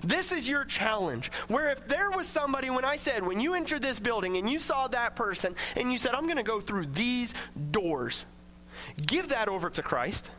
This 0.03 0.33
is 0.33 0.49
your 0.49 0.65
challenge. 0.65 1.31
Where 1.49 1.71
if 1.71 1.87
there 1.89 2.11
was 2.11 2.27
somebody, 2.27 2.71
when 2.71 2.85
I 2.85 2.97
said, 2.97 3.25
when 3.25 3.41
you 3.41 3.55
entered 3.55 3.83
this 3.83 3.99
building 3.99 4.37
and 4.37 4.49
you 4.49 4.59
saw 4.59 4.89
that 4.89 5.17
person 5.17 5.55
and 5.77 5.93
you 5.93 5.99
said, 5.99 6.15
I'm 6.15 6.25
going 6.25 6.37
to 6.37 6.43
go 6.43 6.61
through 6.61 6.87
these 6.87 7.35
doors, 7.71 8.25
give 9.05 9.29
that 9.29 9.49
over 9.49 9.71
to 9.71 9.83
Christ. 9.83 10.31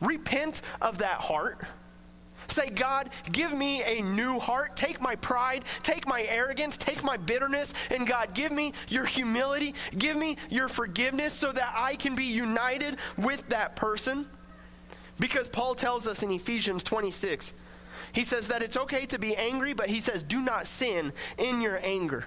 Repent 0.00 0.62
of 0.80 0.98
that 0.98 1.20
heart 1.20 1.62
Say, 2.52 2.68
God, 2.68 3.08
give 3.30 3.52
me 3.52 3.82
a 3.82 4.02
new 4.02 4.38
heart. 4.38 4.76
Take 4.76 5.00
my 5.00 5.16
pride, 5.16 5.64
take 5.82 6.06
my 6.06 6.22
arrogance, 6.22 6.76
take 6.76 7.02
my 7.02 7.16
bitterness, 7.16 7.72
and 7.90 8.06
God, 8.06 8.34
give 8.34 8.52
me 8.52 8.74
your 8.88 9.06
humility, 9.06 9.74
give 9.96 10.16
me 10.16 10.36
your 10.50 10.68
forgiveness 10.68 11.32
so 11.32 11.50
that 11.50 11.72
I 11.74 11.96
can 11.96 12.14
be 12.14 12.26
united 12.26 12.98
with 13.16 13.48
that 13.48 13.74
person. 13.74 14.26
Because 15.18 15.48
Paul 15.48 15.74
tells 15.74 16.06
us 16.06 16.22
in 16.22 16.30
Ephesians 16.30 16.82
26, 16.82 17.54
he 18.12 18.24
says 18.24 18.48
that 18.48 18.62
it's 18.62 18.76
okay 18.76 19.06
to 19.06 19.18
be 19.18 19.34
angry, 19.34 19.72
but 19.72 19.88
he 19.88 20.00
says, 20.00 20.22
do 20.22 20.42
not 20.42 20.66
sin 20.66 21.14
in 21.38 21.62
your 21.62 21.80
anger. 21.82 22.26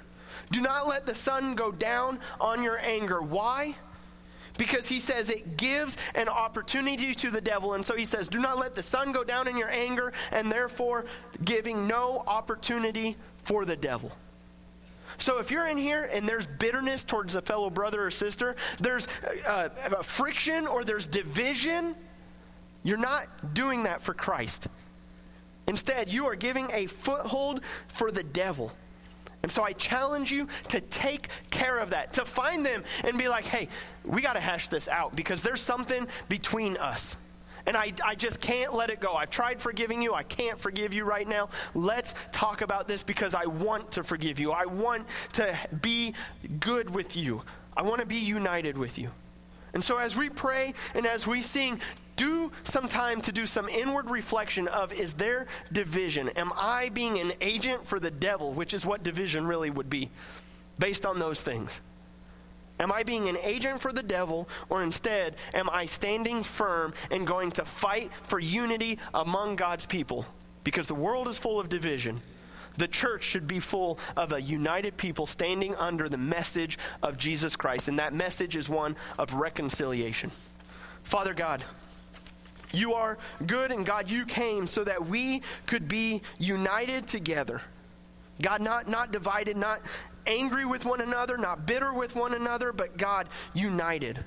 Do 0.52 0.60
not 0.60 0.88
let 0.88 1.06
the 1.06 1.14
sun 1.14 1.54
go 1.54 1.72
down 1.72 2.20
on 2.42 2.64
your 2.64 2.80
anger. 2.80 3.22
Why? 3.22 3.76
Because 4.58 4.88
he 4.88 5.00
says 5.00 5.30
it 5.30 5.58
gives 5.58 5.98
an 6.14 6.28
opportunity 6.28 7.14
to 7.16 7.30
the 7.30 7.42
devil. 7.42 7.74
And 7.74 7.86
so 7.86 7.96
he 7.96 8.06
says, 8.06 8.28
Do 8.28 8.40
not 8.40 8.58
let 8.58 8.76
the 8.76 8.84
sun 8.84 9.12
go 9.12 9.24
down 9.24 9.48
in 9.48 9.58
your 9.58 9.70
anger, 9.70 10.14
and 10.32 10.52
therefore 10.52 11.06
giving 11.44 11.88
no 11.88 12.24
opportunity 12.28 13.16
for 13.44 13.66
the 13.66 13.76
devil. 13.76 14.12
So 15.18 15.40
if 15.40 15.50
you're 15.50 15.68
in 15.68 15.78
here 15.78 16.10
and 16.12 16.28
there's 16.28 16.46
bitterness 16.46 17.04
towards 17.04 17.36
a 17.36 17.42
fellow 17.42 17.70
brother 17.70 18.06
or 18.06 18.12
sister, 18.12 18.56
there's 18.80 19.08
uh, 19.46 19.70
uh 19.92 20.04
friction 20.04 20.68
or 20.68 20.84
there's 20.84 21.08
division, 21.08 21.96
you're 22.84 22.98
not 22.98 23.54
doing 23.54 23.84
that 23.84 24.02
for 24.02 24.14
Christ. 24.14 24.68
Instead, 25.68 26.12
you 26.12 26.26
are 26.26 26.36
giving 26.36 26.70
a 26.72 26.86
foothold 26.86 27.62
for 27.88 28.12
the 28.12 28.24
devil. 28.24 28.72
And 29.46 29.52
so 29.52 29.62
I 29.62 29.74
challenge 29.74 30.32
you 30.32 30.48
to 30.70 30.82
take 30.82 31.28
care 31.52 31.78
of 31.78 31.92
that, 31.92 32.14
to 32.14 32.26
find 32.26 32.66
them 32.66 32.84
and 33.04 33.16
be 33.16 33.30
like, 33.30 33.46
hey, 33.46 33.68
we 34.04 34.24
got 34.24 34.34
to 34.34 34.40
hash 34.40 34.70
this 34.70 34.88
out 34.88 35.16
because 35.16 35.44
there's 35.44 35.62
something 35.62 36.08
between 36.30 36.78
us. 36.78 37.16
And 37.68 37.78
I, 37.78 37.94
I 38.04 38.16
just 38.16 38.42
can't 38.42 38.74
let 38.74 38.90
it 38.90 39.00
go. 39.00 39.14
I've 39.14 39.30
tried 39.30 39.62
forgiving 39.62 40.02
you. 40.02 40.16
I 40.16 40.24
can't 40.24 40.60
forgive 40.60 40.96
you 40.96 41.04
right 41.04 41.28
now. 41.28 41.50
Let's 41.76 42.16
talk 42.32 42.62
about 42.62 42.88
this 42.88 43.04
because 43.04 43.36
I 43.36 43.46
want 43.46 43.92
to 43.92 44.04
forgive 44.04 44.40
you. 44.40 44.52
I 44.52 44.66
want 44.66 45.06
to 45.34 45.56
be 45.80 46.16
good 46.60 46.90
with 46.90 47.16
you. 47.16 47.44
I 47.78 47.84
want 47.84 48.00
to 48.00 48.08
be 48.08 48.16
united 48.16 48.80
with 48.80 48.98
you. 48.98 49.12
And 49.76 49.84
so 49.84 49.98
as 49.98 50.16
we 50.16 50.30
pray 50.30 50.74
and 50.96 51.06
as 51.06 51.28
we 51.28 51.44
sing, 51.44 51.80
do 52.16 52.52
some 52.64 52.88
time 52.88 53.20
to 53.22 53.32
do 53.32 53.46
some 53.46 53.68
inward 53.68 54.10
reflection 54.10 54.70
of 54.70 54.94
is 54.94 55.14
there 55.14 55.48
division? 55.72 56.30
Am 56.30 56.54
I 56.56 56.90
being 56.90 57.20
an 57.20 57.34
agent 57.42 57.86
for 57.86 58.00
the 58.00 58.10
devil, 58.10 58.54
which 58.54 58.74
is 58.74 58.86
what 58.86 59.04
division 59.04 59.46
really 59.46 59.70
would 59.70 59.90
be, 59.90 60.10
based 60.80 61.06
on 61.06 61.20
those 61.20 61.42
things? 61.42 61.82
Am 62.80 62.92
I 62.92 63.04
being 63.04 63.28
an 63.28 63.38
agent 63.42 63.82
for 63.82 63.92
the 63.94 64.04
devil, 64.04 64.50
or 64.70 64.82
instead, 64.82 65.36
am 65.54 65.70
I 65.70 65.86
standing 65.86 66.44
firm 66.44 66.94
and 67.12 67.28
going 67.28 67.52
to 67.52 67.66
fight 67.66 68.12
for 68.24 68.40
unity 68.40 69.00
among 69.14 69.58
God's 69.58 69.86
people? 69.86 70.26
Because 70.64 70.88
the 70.88 70.96
world 70.96 71.28
is 71.28 71.38
full 71.38 71.60
of 71.60 71.70
division. 71.70 72.22
The 72.78 72.88
church 72.88 73.24
should 73.24 73.48
be 73.48 73.60
full 73.60 74.00
of 74.18 74.32
a 74.32 74.42
united 74.42 74.98
people 74.98 75.26
standing 75.28 75.76
under 75.76 76.10
the 76.10 76.18
message 76.18 76.78
of 77.02 77.18
Jesus 77.18 77.56
Christ, 77.56 77.88
and 77.88 78.00
that 78.00 78.14
message 78.14 78.56
is 78.56 78.68
one 78.68 78.96
of 79.18 79.34
reconciliation. 79.34 80.32
Father 81.04 81.34
God, 81.34 81.64
you 82.74 82.94
are 82.94 83.18
good, 83.46 83.72
and 83.72 83.86
God, 83.86 84.10
you 84.10 84.26
came 84.26 84.68
so 84.68 84.84
that 84.84 85.08
we 85.08 85.42
could 85.66 85.88
be 85.88 86.22
united 86.38 87.08
together. 87.08 87.62
God, 88.42 88.62
not, 88.62 88.90
not 88.90 89.12
divided, 89.12 89.56
not 89.56 89.82
angry 90.28 90.66
with 90.66 90.84
one 90.84 91.02
another, 91.02 91.38
not 91.38 91.66
bitter 91.66 91.94
with 91.94 92.16
one 92.16 92.34
another, 92.34 92.74
but 92.74 92.98
God, 92.98 93.28
united. 93.54 94.24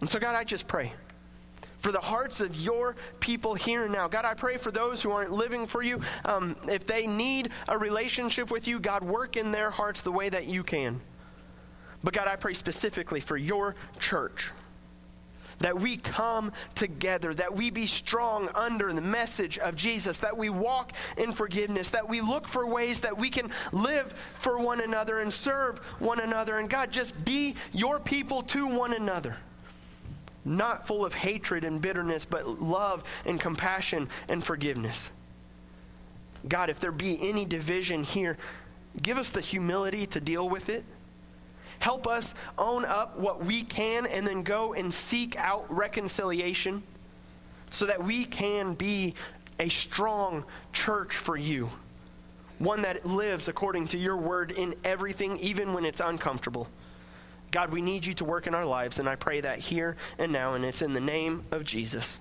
And 0.00 0.10
so, 0.10 0.18
God, 0.18 0.34
I 0.34 0.44
just 0.44 0.66
pray 0.68 0.92
for 1.86 1.92
the 1.92 2.00
hearts 2.00 2.40
of 2.40 2.56
your 2.56 2.96
people 3.20 3.54
here 3.54 3.84
and 3.84 3.92
now. 3.92 4.08
God, 4.08 4.24
I 4.24 4.34
pray 4.34 4.56
for 4.56 4.72
those 4.72 5.00
who 5.00 5.12
aren't 5.12 5.30
living 5.30 5.68
for 5.68 5.84
you. 5.84 6.00
Um, 6.24 6.56
if 6.68 6.84
they 6.84 7.06
need 7.06 7.50
a 7.68 7.78
relationship 7.78 8.50
with 8.50 8.66
you, 8.66 8.80
God, 8.80 9.04
work 9.04 9.36
in 9.36 9.52
their 9.52 9.70
hearts 9.70 10.02
the 10.02 10.10
way 10.10 10.28
that 10.28 10.46
you 10.46 10.64
can. 10.64 11.00
But 12.02 12.12
God, 12.12 12.26
I 12.26 12.34
pray 12.34 12.54
specifically 12.54 13.20
for 13.20 13.36
your 13.36 13.76
church 14.00 14.50
that 15.60 15.80
we 15.80 15.96
come 15.96 16.50
together, 16.74 17.32
that 17.32 17.54
we 17.54 17.70
be 17.70 17.86
strong 17.86 18.48
under 18.56 18.92
the 18.92 19.00
message 19.00 19.56
of 19.56 19.76
Jesus, 19.76 20.18
that 20.18 20.36
we 20.36 20.50
walk 20.50 20.92
in 21.16 21.30
forgiveness, 21.30 21.90
that 21.90 22.08
we 22.08 22.20
look 22.20 22.48
for 22.48 22.66
ways 22.66 22.98
that 23.02 23.16
we 23.16 23.30
can 23.30 23.48
live 23.70 24.12
for 24.34 24.58
one 24.58 24.80
another 24.80 25.20
and 25.20 25.32
serve 25.32 25.78
one 26.00 26.18
another. 26.18 26.58
And 26.58 26.68
God, 26.68 26.90
just 26.90 27.24
be 27.24 27.54
your 27.72 28.00
people 28.00 28.42
to 28.42 28.66
one 28.66 28.92
another. 28.92 29.36
Not 30.46 30.86
full 30.86 31.04
of 31.04 31.12
hatred 31.12 31.64
and 31.64 31.82
bitterness, 31.82 32.24
but 32.24 32.60
love 32.60 33.04
and 33.26 33.38
compassion 33.38 34.08
and 34.28 34.42
forgiveness. 34.42 35.10
God, 36.48 36.70
if 36.70 36.80
there 36.80 36.92
be 36.92 37.28
any 37.28 37.44
division 37.44 38.02
here, 38.02 38.38
give 39.02 39.18
us 39.18 39.28
the 39.28 39.42
humility 39.42 40.06
to 40.06 40.20
deal 40.20 40.48
with 40.48 40.70
it 40.70 40.84
Help 41.78 42.06
us 42.06 42.34
own 42.58 42.84
up 42.84 43.18
what 43.18 43.44
we 43.44 43.62
can 43.62 44.06
and 44.06 44.26
then 44.26 44.42
go 44.42 44.74
and 44.74 44.92
seek 44.92 45.36
out 45.36 45.66
reconciliation 45.68 46.82
so 47.70 47.86
that 47.86 48.02
we 48.02 48.24
can 48.24 48.74
be 48.74 49.14
a 49.58 49.68
strong 49.68 50.44
church 50.72 51.16
for 51.16 51.36
you. 51.36 51.70
One 52.58 52.82
that 52.82 53.04
lives 53.04 53.48
according 53.48 53.88
to 53.88 53.98
your 53.98 54.16
word 54.16 54.50
in 54.50 54.74
everything, 54.84 55.38
even 55.38 55.74
when 55.74 55.84
it's 55.84 56.00
uncomfortable. 56.00 56.68
God, 57.56 57.72
we 57.72 57.80
need 57.80 58.04
you 58.04 58.12
to 58.12 58.24
work 58.26 58.46
in 58.46 58.54
our 58.54 58.66
lives, 58.66 58.98
and 58.98 59.08
I 59.08 59.16
pray 59.16 59.40
that 59.40 59.58
here 59.58 59.96
and 60.18 60.30
now, 60.30 60.52
and 60.52 60.62
it's 60.62 60.82
in 60.82 60.92
the 60.92 61.00
name 61.00 61.46
of 61.50 61.64
Jesus. 61.64 62.20